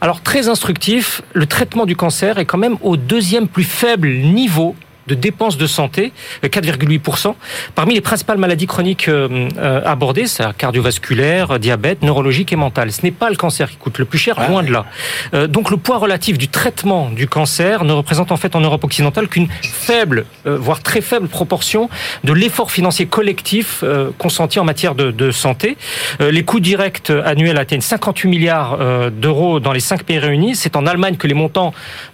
Alors, 0.00 0.22
très 0.22 0.48
instructif, 0.48 1.22
le 1.32 1.46
traitement 1.46 1.84
du 1.84 1.96
cancer 1.96 2.38
est 2.38 2.44
quand 2.44 2.58
même 2.58 2.76
au 2.82 2.96
deuxième 2.96 3.48
plus 3.48 3.64
faible 3.64 4.08
niveau 4.08 4.76
de 5.06 5.14
dépenses 5.14 5.56
de 5.56 5.66
santé, 5.66 6.12
4,8%. 6.44 7.34
Parmi 7.74 7.94
les 7.94 8.00
principales 8.00 8.38
maladies 8.38 8.66
chroniques 8.66 9.08
euh, 9.08 9.48
abordées, 9.84 10.26
c'est 10.26 10.44
cardiovasculaire, 10.56 11.58
diabète, 11.58 12.02
neurologique 12.02 12.52
et 12.52 12.56
mental. 12.56 12.92
Ce 12.92 13.02
n'est 13.02 13.10
pas 13.10 13.30
le 13.30 13.36
cancer 13.36 13.70
qui 13.70 13.76
coûte 13.76 13.98
le 13.98 14.04
plus 14.04 14.18
cher, 14.18 14.36
ah, 14.38 14.48
loin 14.48 14.62
de 14.62 14.70
là. 14.70 14.86
Euh, 15.34 15.46
donc 15.46 15.70
le 15.70 15.76
poids 15.76 15.98
relatif 15.98 16.38
du 16.38 16.48
traitement 16.48 17.10
du 17.10 17.26
cancer 17.26 17.84
ne 17.84 17.92
représente 17.92 18.32
en 18.32 18.36
fait 18.36 18.54
en 18.54 18.60
Europe 18.60 18.84
occidentale 18.84 19.28
qu'une 19.28 19.48
faible, 19.62 20.26
euh, 20.46 20.56
voire 20.56 20.82
très 20.82 21.00
faible 21.00 21.28
proportion 21.28 21.88
de 22.24 22.32
l'effort 22.32 22.70
financier 22.70 23.06
collectif 23.06 23.84
consenti 24.18 24.58
en 24.58 24.64
matière 24.64 24.94
de, 24.94 25.10
de 25.10 25.30
santé. 25.30 25.76
les 26.20 26.44
coûts 26.44 26.60
directs 26.60 27.10
annuels 27.24 27.58
atteignent 27.58 27.80
58 27.80 28.28
milliards 28.28 28.78
d'euros 29.10 29.60
dans 29.60 29.72
les 29.72 29.80
cinq 29.80 30.04
pays 30.04 30.18
réunis. 30.18 30.54
C'est 30.54 30.76
en 30.76 30.86
Allemagne 30.86 31.16
que 31.16 31.26
les 31.26 31.34
montants 31.34 31.72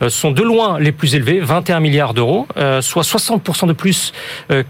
sont 0.08 0.30
de 0.30 0.42
loin 0.42 0.78
les 0.78 0.92
plus 0.92 1.14
élevés, 1.14 1.40
21 1.40 1.80
milliards 1.80 2.14
d'euros 2.14 2.46
soit 2.80 3.02
60% 3.02 3.66
de 3.66 3.72
plus 3.72 4.12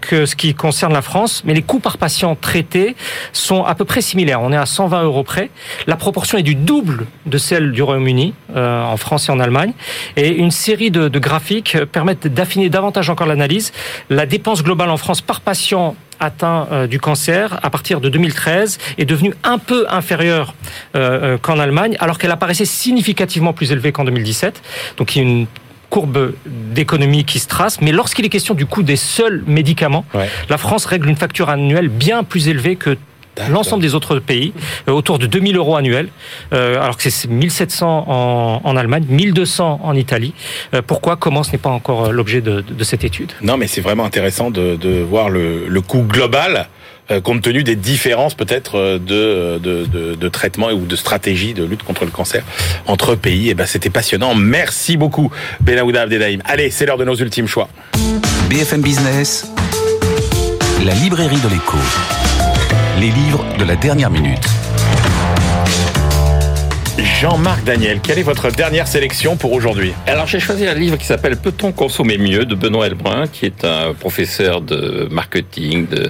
que 0.01 0.25
ce 0.25 0.35
qui 0.35 0.53
concerne 0.53 0.93
la 0.93 1.01
France, 1.01 1.43
mais 1.45 1.53
les 1.53 1.61
coûts 1.61 1.79
par 1.79 1.97
patient 1.97 2.35
traités 2.35 2.95
sont 3.33 3.63
à 3.63 3.75
peu 3.75 3.85
près 3.85 4.01
similaires. 4.01 4.41
On 4.41 4.51
est 4.51 4.57
à 4.57 4.65
120 4.65 5.03
euros 5.03 5.23
près. 5.23 5.49
La 5.87 5.95
proportion 5.95 6.37
est 6.37 6.43
du 6.43 6.55
double 6.55 7.05
de 7.25 7.37
celle 7.37 7.71
du 7.71 7.83
Royaume-Uni, 7.83 8.33
euh, 8.55 8.83
en 8.83 8.97
France 8.97 9.29
et 9.29 9.31
en 9.31 9.39
Allemagne. 9.39 9.73
Et 10.15 10.29
une 10.29 10.51
série 10.51 10.91
de, 10.91 11.07
graphiques 11.19 11.77
permettent 11.91 12.27
d'affiner 12.27 12.69
davantage 12.69 13.09
encore 13.09 13.27
l'analyse. 13.27 13.71
La 14.09 14.25
dépense 14.25 14.63
globale 14.63 14.89
en 14.89 14.97
France 14.97 15.21
par 15.21 15.41
patient 15.41 15.95
atteint 16.19 16.67
euh, 16.71 16.87
du 16.87 16.99
cancer 16.99 17.59
à 17.63 17.69
partir 17.69 18.01
de 18.01 18.09
2013 18.09 18.77
est 18.97 19.05
devenue 19.05 19.33
un 19.43 19.57
peu 19.57 19.85
inférieure 19.89 20.53
euh, 20.95 21.37
qu'en 21.37 21.59
Allemagne, 21.59 21.95
alors 21.99 22.17
qu'elle 22.17 22.31
apparaissait 22.31 22.65
significativement 22.65 23.53
plus 23.53 23.71
élevée 23.71 23.91
qu'en 23.91 24.03
2017. 24.03 24.61
Donc 24.97 25.15
une 25.15 25.47
courbe 25.89 26.33
d'économie 26.45 27.25
qui 27.25 27.39
se 27.39 27.47
trace, 27.47 27.81
mais 27.81 27.91
lorsqu'il 27.91 28.25
est 28.25 28.29
question 28.29 28.53
du 28.53 28.65
coût 28.65 28.83
des 28.83 28.95
seuls 28.95 29.43
médicaments, 29.47 30.05
ouais. 30.13 30.29
la 30.49 30.57
France 30.57 30.85
règle 30.85 31.09
une 31.09 31.15
facture 31.15 31.49
annuelle 31.49 31.89
bien 31.89 32.23
plus 32.23 32.47
élevée 32.47 32.75
que 32.75 32.97
l'ensemble 33.49 33.81
des 33.81 33.95
autres 33.95 34.19
pays, 34.19 34.53
euh, 34.87 34.91
autour 34.91 35.19
de 35.19 35.25
2000 35.25 35.55
euros 35.55 35.75
annuels, 35.75 36.09
euh, 36.53 36.81
alors 36.81 36.97
que 36.97 37.09
c'est 37.09 37.29
1700 37.29 38.05
en, 38.07 38.61
en, 38.63 38.75
Allemagne, 38.75 39.05
1200 39.07 39.79
en 39.83 39.95
Italie. 39.95 40.33
Euh, 40.73 40.81
pourquoi 40.85 41.15
Comment 41.15 41.43
Ce 41.43 41.51
n'est 41.51 41.57
pas 41.57 41.69
encore 41.69 42.11
l'objet 42.11 42.41
de, 42.41 42.61
de, 42.61 42.83
cette 42.83 43.03
étude? 43.03 43.31
Non, 43.41 43.57
mais 43.57 43.67
c'est 43.67 43.81
vraiment 43.81 44.05
intéressant 44.05 44.51
de, 44.51 44.75
de 44.75 45.01
voir 45.01 45.29
le, 45.29 45.67
le 45.67 45.81
coût 45.81 46.01
global 46.01 46.67
compte 47.23 47.41
tenu 47.41 47.63
des 47.63 47.75
différences 47.75 48.35
peut-être 48.35 48.99
de, 48.99 49.57
de, 49.57 49.85
de, 49.85 50.15
de, 50.15 50.29
traitement 50.29 50.69
ou 50.69 50.85
de 50.85 50.95
stratégie 50.95 51.53
de 51.53 51.63
lutte 51.63 51.83
contre 51.83 52.05
le 52.05 52.11
cancer 52.11 52.43
entre 52.85 53.15
pays. 53.15 53.49
Et 53.49 53.53
ben 53.53 53.65
c'était 53.65 53.89
passionnant. 53.89 54.35
Merci 54.35 54.97
beaucoup, 54.97 55.31
Benahouda 55.61 56.03
Abdedaïm. 56.03 56.41
Allez, 56.45 56.69
c'est 56.69 56.85
l'heure 56.85 56.97
de 56.97 57.05
nos 57.05 57.15
ultimes 57.15 57.47
choix. 57.47 57.69
BFM 58.49 58.81
Business, 58.81 59.51
la 60.83 60.93
librairie 60.93 61.39
de 61.39 61.49
l'écho. 61.49 61.77
Les 62.99 63.11
livres 63.11 63.45
de 63.57 63.63
la 63.63 63.75
dernière 63.75 64.09
minute. 64.09 64.58
Jean-Marc 67.19 67.65
Daniel, 67.65 67.99
quelle 68.01 68.17
est 68.17 68.23
votre 68.23 68.49
dernière 68.49 68.87
sélection 68.87 69.35
pour 69.35 69.51
aujourd'hui 69.51 69.93
Alors 70.07 70.25
j'ai 70.25 70.39
choisi 70.39 70.65
un 70.65 70.73
livre 70.73 70.97
qui 70.97 71.05
s'appelle 71.05 71.35
Peut-on 71.35 71.73
consommer 71.73 72.17
mieux 72.17 72.45
de 72.45 72.55
Benoît 72.55 72.87
Elbrun, 72.87 73.27
qui 73.27 73.45
est 73.45 73.65
un 73.65 73.93
professeur 73.93 74.61
de 74.61 75.05
marketing 75.11 75.85
de, 75.85 76.09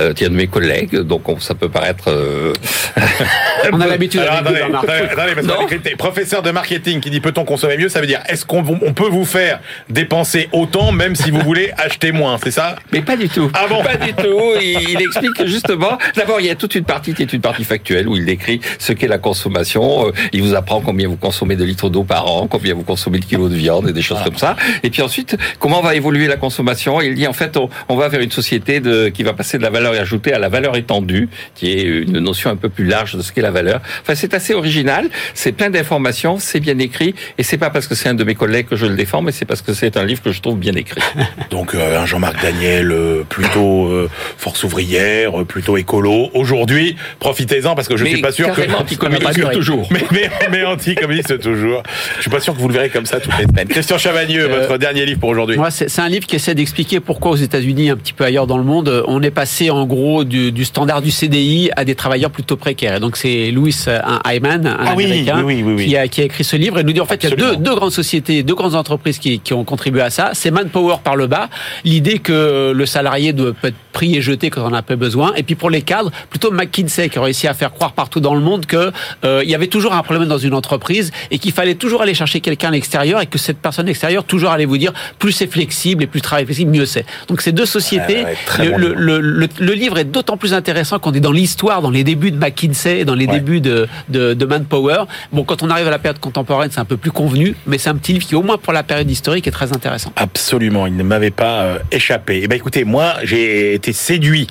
euh, 0.00 0.12
de 0.12 0.28
mes 0.28 0.48
collègues, 0.48 0.96
donc 0.96 1.30
on, 1.30 1.40
ça 1.40 1.54
peut 1.54 1.70
paraître... 1.70 2.10
Euh... 2.10 2.52
on 3.72 3.80
a 3.80 3.86
l'habitude 3.86 4.20
attendez, 4.20 4.60
attendez, 4.60 5.48
attendez, 5.48 5.96
professeur 5.96 6.42
de 6.42 6.50
marketing 6.50 7.00
qui 7.00 7.08
dit 7.08 7.20
peut-on 7.20 7.46
consommer 7.46 7.78
mieux, 7.78 7.88
ça 7.88 8.02
veut 8.02 8.06
dire 8.06 8.20
est-ce 8.28 8.44
qu'on 8.44 8.62
on 8.82 8.92
peut 8.92 9.08
vous 9.08 9.24
faire 9.24 9.60
dépenser 9.88 10.50
autant 10.52 10.92
même 10.92 11.16
si 11.16 11.30
vous 11.30 11.40
voulez 11.40 11.72
acheter 11.78 12.12
moins, 12.12 12.36
c'est 12.36 12.50
ça? 12.50 12.76
Mais 12.92 13.00
pas 13.00 13.16
du 13.16 13.30
tout. 13.30 13.50
Ah 13.54 13.66
bon? 13.66 13.82
Pas 13.82 13.96
du 13.96 14.12
tout. 14.12 14.40
Il, 14.60 14.90
il 14.90 15.00
explique 15.00 15.32
que 15.38 15.46
justement, 15.46 15.96
d'abord 16.16 16.38
il 16.38 16.48
y 16.48 16.50
a 16.50 16.54
toute 16.54 16.74
une 16.74 16.84
partie 16.84 17.14
qui 17.14 17.22
est 17.22 17.32
une 17.32 17.40
partie 17.40 17.64
factuelle 17.64 18.06
où 18.06 18.14
il 18.14 18.26
décrit 18.26 18.60
ce 18.78 18.92
qu'est 18.92 19.08
la 19.08 19.16
consommation, 19.16 20.12
il 20.34 20.42
vous 20.42 20.49
apprend 20.54 20.80
combien 20.80 21.08
vous 21.08 21.16
consommez 21.16 21.56
de 21.56 21.64
litres 21.64 21.90
d'eau 21.90 22.04
par 22.04 22.26
an, 22.26 22.46
combien 22.46 22.74
vous 22.74 22.82
consommez 22.82 23.18
de 23.18 23.24
kilos 23.24 23.50
de 23.50 23.56
viande 23.56 23.88
et 23.88 23.92
des 23.92 24.02
choses 24.02 24.22
comme 24.24 24.36
ça. 24.36 24.56
Et 24.82 24.90
puis 24.90 25.02
ensuite, 25.02 25.36
comment 25.58 25.80
va 25.80 25.94
évoluer 25.94 26.26
la 26.26 26.36
consommation? 26.36 27.00
Il 27.00 27.14
dit 27.14 27.26
en 27.26 27.32
fait, 27.32 27.56
on, 27.56 27.68
on, 27.88 27.96
va 27.96 28.08
vers 28.08 28.20
une 28.20 28.30
société 28.30 28.80
de, 28.80 29.08
qui 29.08 29.22
va 29.22 29.32
passer 29.32 29.58
de 29.58 29.62
la 29.62 29.70
valeur 29.70 29.92
ajoutée 29.92 30.32
à 30.32 30.38
la 30.38 30.48
valeur 30.48 30.76
étendue, 30.76 31.28
qui 31.54 31.72
est 31.72 31.82
une 31.82 32.18
notion 32.18 32.50
un 32.50 32.56
peu 32.56 32.68
plus 32.68 32.84
large 32.84 33.14
de 33.14 33.22
ce 33.22 33.32
qu'est 33.32 33.42
la 33.42 33.50
valeur. 33.50 33.80
Enfin, 34.02 34.14
c'est 34.14 34.34
assez 34.34 34.54
original, 34.54 35.08
c'est 35.34 35.52
plein 35.52 35.70
d'informations, 35.70 36.38
c'est 36.38 36.60
bien 36.60 36.78
écrit, 36.78 37.14
et 37.38 37.42
c'est 37.42 37.58
pas 37.58 37.70
parce 37.70 37.86
que 37.86 37.94
c'est 37.94 38.08
un 38.08 38.14
de 38.14 38.24
mes 38.24 38.34
collègues 38.34 38.66
que 38.66 38.76
je 38.76 38.86
le 38.86 38.96
défends, 38.96 39.22
mais 39.22 39.32
c'est 39.32 39.44
parce 39.44 39.62
que 39.62 39.72
c'est 39.72 39.96
un 39.96 40.04
livre 40.04 40.22
que 40.22 40.32
je 40.32 40.40
trouve 40.40 40.58
bien 40.58 40.74
écrit. 40.74 41.00
Donc 41.50 41.74
euh, 41.74 42.00
un 42.00 42.06
Jean-Marc 42.06 42.42
Daniel 42.42 42.92
euh, 42.92 43.22
plutôt 43.28 43.88
euh, 43.88 44.08
force 44.36 44.64
ouvrière, 44.64 45.44
plutôt 45.46 45.76
écolo. 45.76 46.30
Aujourd'hui, 46.34 46.96
profitez-en 47.18 47.74
parce 47.74 47.88
que 47.88 47.96
je 47.96 48.04
mais 48.04 48.10
suis 48.10 48.22
pas 48.22 48.32
sûr 48.32 48.52
que 48.54 48.60
toujours. 49.52 49.88
Mais, 49.90 50.04
mais 50.10 50.30
mais 50.50 50.64
anti-communiste 50.64 51.38
toujours. 51.40 51.82
Je 52.16 52.22
suis 52.22 52.30
pas 52.30 52.40
sûr 52.40 52.54
que 52.54 52.60
vous 52.60 52.68
le 52.68 52.74
verrez 52.74 52.88
comme 52.88 53.06
ça 53.06 53.20
toutes 53.20 53.36
les 53.38 53.44
semaines. 53.44 53.68
Christian 53.68 53.98
Chavagneux, 53.98 54.44
Euh, 54.50 54.60
votre 54.60 54.78
dernier 54.78 55.06
livre 55.06 55.20
pour 55.20 55.28
aujourd'hui. 55.30 55.56
Moi, 55.56 55.70
c'est 55.70 55.98
un 56.00 56.08
livre 56.08 56.26
qui 56.26 56.36
essaie 56.36 56.54
d'expliquer 56.54 57.00
pourquoi 57.00 57.32
aux 57.32 57.36
États-Unis, 57.36 57.90
un 57.90 57.96
petit 57.96 58.12
peu 58.12 58.24
ailleurs 58.24 58.46
dans 58.46 58.58
le 58.58 58.64
monde, 58.64 59.04
on 59.06 59.22
est 59.22 59.30
passé 59.30 59.70
en 59.70 59.86
gros 59.86 60.24
du, 60.24 60.52
du 60.52 60.64
standard 60.64 61.02
du 61.02 61.10
CDI 61.10 61.70
à 61.76 61.84
des 61.84 61.94
travailleurs 61.94 62.30
plutôt 62.30 62.56
précaires. 62.56 62.94
Et 62.96 63.00
donc 63.00 63.16
c'est 63.16 63.50
Louis 63.50 63.74
euh, 63.88 64.00
Hyman, 64.26 64.66
un 64.66 64.76
Ah 64.78 64.90
américain, 64.90 65.42
oui, 65.44 65.56
oui, 65.56 65.62
oui, 65.64 65.74
oui. 65.78 65.86
Qui, 65.86 65.96
a, 65.96 66.08
qui 66.08 66.20
a 66.22 66.24
écrit 66.24 66.44
ce 66.44 66.56
livre 66.56 66.78
et 66.78 66.84
nous 66.84 66.92
dit 66.92 67.00
en 67.00 67.06
fait 67.06 67.22
il 67.24 67.30
y 67.30 67.32
a 67.32 67.36
deux, 67.36 67.56
deux 67.56 67.74
grandes 67.74 67.92
sociétés, 67.92 68.42
deux 68.42 68.54
grandes 68.54 68.74
entreprises 68.74 69.18
qui, 69.18 69.40
qui 69.40 69.52
ont 69.52 69.64
contribué 69.64 70.00
à 70.02 70.10
ça. 70.10 70.30
C'est 70.34 70.50
manpower 70.50 70.96
par 71.04 71.16
le 71.16 71.26
bas, 71.26 71.48
l'idée 71.84 72.18
que 72.18 72.72
le 72.74 72.86
salarié 72.86 73.32
doit 73.32 73.52
peut 73.52 73.68
être 73.68 73.74
pris 73.92 74.16
et 74.16 74.22
jeté 74.22 74.50
quand 74.50 74.62
on 74.62 74.66
en 74.66 74.72
a 74.72 74.82
pas 74.82 74.96
besoin. 74.96 75.32
Et 75.36 75.42
puis 75.42 75.54
pour 75.54 75.70
les 75.70 75.82
cadres, 75.82 76.10
plutôt 76.30 76.50
McKinsey 76.50 77.08
qui 77.08 77.18
a 77.18 77.22
réussi 77.22 77.46
à 77.48 77.54
faire 77.54 77.72
croire 77.72 77.92
partout 77.92 78.20
dans 78.20 78.34
le 78.34 78.40
monde 78.40 78.66
que 78.66 78.92
euh, 79.24 79.40
il 79.44 79.50
y 79.50 79.54
avait 79.54 79.66
toujours 79.66 79.92
un 79.92 80.02
problème 80.02 80.28
dans 80.30 80.38
une 80.38 80.54
entreprise 80.54 81.10
et 81.30 81.38
qu'il 81.38 81.52
fallait 81.52 81.74
toujours 81.74 82.00
aller 82.02 82.14
chercher 82.14 82.40
quelqu'un 82.40 82.68
à 82.68 82.70
l'extérieur 82.72 83.20
et 83.20 83.26
que 83.26 83.36
cette 83.38 83.58
personne 83.58 83.88
extérieure 83.88 84.24
toujours 84.24 84.50
allait 84.50 84.64
vous 84.64 84.78
dire 84.78 84.92
plus 85.18 85.32
c'est 85.32 85.46
flexible 85.46 86.04
et 86.04 86.06
plus 86.06 86.18
le 86.18 86.22
travail 86.22 86.44
est 86.44 86.46
flexible, 86.46 86.70
mieux 86.70 86.86
c'est. 86.86 87.04
Donc 87.28 87.42
ces 87.42 87.52
deux 87.52 87.66
sociétés, 87.66 88.24
ouais, 88.24 88.36
très 88.46 88.64
le, 88.64 88.70
bon 88.70 88.78
le, 88.78 88.86
livre. 88.88 89.00
le, 89.00 89.20
le- 89.20 89.48
le 89.58 89.72
livre 89.74 89.98
est 89.98 90.04
d'autant 90.04 90.36
plus 90.38 90.54
intéressant 90.54 90.98
qu'on 90.98 91.12
est 91.12 91.20
dans 91.20 91.32
l'histoire, 91.32 91.82
dans 91.82 91.90
les 91.90 92.04
débuts 92.04 92.30
de 92.30 92.38
McKinsey, 92.38 93.04
dans 93.04 93.14
les 93.14 93.26
Ouais. 93.26 93.34
débuts 93.34 93.60
de, 93.60 93.86
de, 94.08 94.32
de 94.34 94.44
Manpower. 94.46 95.04
Bon, 95.32 95.44
quand 95.44 95.62
on 95.62 95.68
arrive 95.70 95.86
à 95.86 95.90
la 95.90 95.98
période 95.98 96.18
contemporaine, 96.20 96.70
c'est 96.72 96.80
un 96.80 96.84
peu 96.84 96.96
plus 96.96 97.10
convenu, 97.12 97.54
mais 97.66 97.76
c'est 97.78 97.90
un 97.90 97.96
petit 97.96 98.12
livre 98.14 98.26
qui, 98.26 98.34
au 98.34 98.42
moins 98.42 98.56
pour 98.58 98.72
la 98.72 98.82
période 98.82 99.10
historique, 99.10 99.46
est 99.46 99.50
très 99.50 99.72
intéressant. 99.72 100.12
Absolument, 100.16 100.86
il 100.86 100.96
ne 100.96 101.02
m'avait 101.02 101.30
pas 101.30 101.60
euh, 101.62 101.78
échappé. 101.92 102.40
Eh 102.44 102.48
ben 102.48 102.56
écoutez, 102.56 102.84
moi 102.84 103.14
j'ai 103.24 103.74
été 103.74 103.92
séduit 103.92 104.46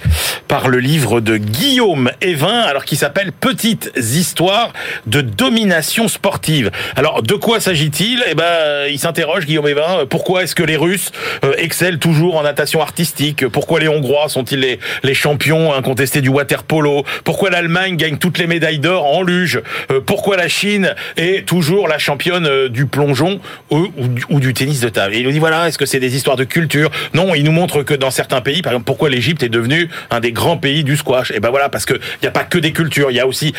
par 0.48 0.68
le 0.70 0.80
livre 0.80 1.20
de 1.22 1.38
Guillaume 1.38 2.12
Evin, 2.22 2.60
alors 2.62 2.86
qui 2.86 2.96
s'appelle 2.96 3.32
Petites 3.32 3.92
histoires 3.98 4.72
de 5.08 5.22
domination 5.22 5.69
sportive. 6.08 6.72
Alors 6.96 7.22
de 7.22 7.34
quoi 7.34 7.60
s'agit-il? 7.60 8.24
Eh 8.30 8.36
ben 8.36 8.88
il 8.90 9.00
s'interroge 9.00 9.46
Guillaume 9.46 9.68
Evin, 9.68 10.00
euh, 10.00 10.06
pourquoi 10.06 10.44
est-ce 10.44 10.56
que 10.56 10.64
les 10.64 10.78
Russes 10.78 11.12
euh, 11.44 11.54
excellent 11.58 11.98
toujours 11.98 12.38
en 12.38 12.44
natation 12.44 12.82
artistique? 12.82 13.48
Pourquoi 13.48 13.80
les 13.80 13.88
Hongrois 13.88 14.30
sont-ils 14.30 14.60
les, 14.60 14.80
les 15.04 15.14
champions 15.14 15.74
incontestés 15.74 16.22
du 16.22 16.30
water 16.30 16.64
polo? 16.64 17.04
Pourquoi 17.24 17.50
l'Allemagne 17.50 17.96
gagne 17.96 18.18
toutes 18.18 18.38
les 18.38 18.48
médailles 18.48 18.80
d'or 18.80 19.06
en 19.06 19.22
luge? 19.22 19.62
Euh, 19.92 20.00
Pourquoi 20.02 20.38
la 20.38 20.48
Chine 20.48 20.96
est 21.18 21.48
toujours 21.48 21.88
la 21.88 21.98
championne 21.98 22.68
du 22.70 22.86
plongeon 22.86 23.40
ou, 23.70 23.88
ou 24.30 24.40
du- 24.40 24.54
tennis 24.54 24.80
de 24.82 24.90
table? 24.90 25.16
Et 25.16 25.20
il 25.20 25.26
nous 25.26 25.32
dit 25.32 25.40
voilà, 25.40 25.68
est-ce 25.68 25.78
que 25.78 25.86
c'est 25.86 26.00
des 26.00 26.16
histoires 26.16 26.38
de 26.38 26.44
culture? 26.44 26.90
Non, 27.14 27.36
il 27.36 27.44
nous 27.44 27.52
montre 27.52 27.84
que 27.84 27.94
dans 27.94 28.12
certains 28.12 28.42
pays, 28.42 28.62
par 28.62 28.74
exemple, 28.74 28.86
pourquoi 28.86 29.10
l'Égypte 29.10 29.44
est 29.44 29.50
devenue 29.50 29.90
un 30.10 30.20
des 30.20 30.32
grands 30.32 30.58
pays 30.58 30.84
du 30.84 30.98
squash? 30.98 31.32
Et 31.32 31.40
ben 31.40 31.50
voilà, 31.50 31.70
parce 31.70 31.86
que 31.86 31.94
il 31.94 32.24
n'y 32.24 32.28
a 32.28 32.32
pas 32.32 32.44
que 32.44 32.58
des 32.58 32.72
cultures, 32.72 33.12
il 33.12 33.18
y 33.18 33.20
a 33.20 33.28
aussi 33.28 33.54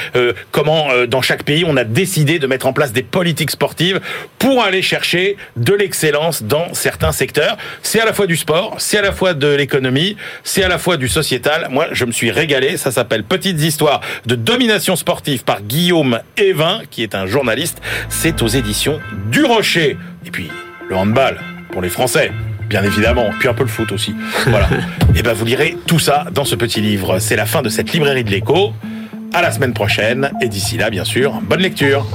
comment 0.50 0.88
dans 1.08 1.22
chaque 1.22 1.44
pays 1.44 1.64
on 1.66 1.76
a 1.76 1.84
décidé 2.00 2.38
de 2.38 2.46
mettre 2.46 2.66
en 2.66 2.72
place 2.72 2.94
des 2.94 3.02
politiques 3.02 3.50
sportives 3.50 4.00
pour 4.38 4.64
aller 4.64 4.80
chercher 4.80 5.36
de 5.56 5.74
l'excellence 5.74 6.42
dans 6.42 6.72
certains 6.72 7.12
secteurs. 7.12 7.58
C'est 7.82 8.00
à 8.00 8.06
la 8.06 8.14
fois 8.14 8.26
du 8.26 8.36
sport, 8.36 8.76
c'est 8.78 8.96
à 8.96 9.02
la 9.02 9.12
fois 9.12 9.34
de 9.34 9.48
l'économie, 9.48 10.16
c'est 10.42 10.62
à 10.62 10.68
la 10.68 10.78
fois 10.78 10.96
du 10.96 11.08
sociétal. 11.08 11.68
Moi, 11.70 11.88
je 11.92 12.06
me 12.06 12.12
suis 12.12 12.30
régalé. 12.30 12.78
Ça 12.78 12.90
s'appelle 12.90 13.22
Petites 13.22 13.60
histoires 13.60 14.00
de 14.24 14.34
domination 14.34 14.96
sportive 14.96 15.44
par 15.44 15.60
Guillaume 15.60 16.20
Evin, 16.38 16.80
qui 16.90 17.02
est 17.02 17.14
un 17.14 17.26
journaliste. 17.26 17.82
C'est 18.08 18.40
aux 18.40 18.48
éditions 18.48 18.98
du 19.30 19.44
Rocher. 19.44 19.98
Et 20.24 20.30
puis 20.30 20.48
le 20.88 20.96
handball 20.96 21.38
pour 21.70 21.82
les 21.82 21.90
Français. 21.90 22.32
Bien 22.70 22.82
évidemment, 22.82 23.28
puis 23.38 23.48
un 23.48 23.54
peu 23.54 23.64
le 23.64 23.68
foot 23.68 23.92
aussi. 23.92 24.14
Voilà. 24.46 24.70
Et 25.14 25.22
ben 25.22 25.34
vous 25.34 25.44
lirez 25.44 25.76
tout 25.86 25.98
ça 25.98 26.24
dans 26.32 26.46
ce 26.46 26.54
petit 26.54 26.80
livre. 26.80 27.18
C'est 27.18 27.36
la 27.36 27.44
fin 27.44 27.60
de 27.60 27.68
cette 27.68 27.92
librairie 27.92 28.24
de 28.24 28.30
l'écho 28.30 28.72
à 29.32 29.42
la 29.42 29.52
semaine 29.52 29.72
prochaine 29.72 30.30
et 30.40 30.48
d'ici 30.48 30.76
là, 30.76 30.90
bien 30.90 31.04
sûr, 31.04 31.40
bonne 31.42 31.60
lecture. 31.60 32.06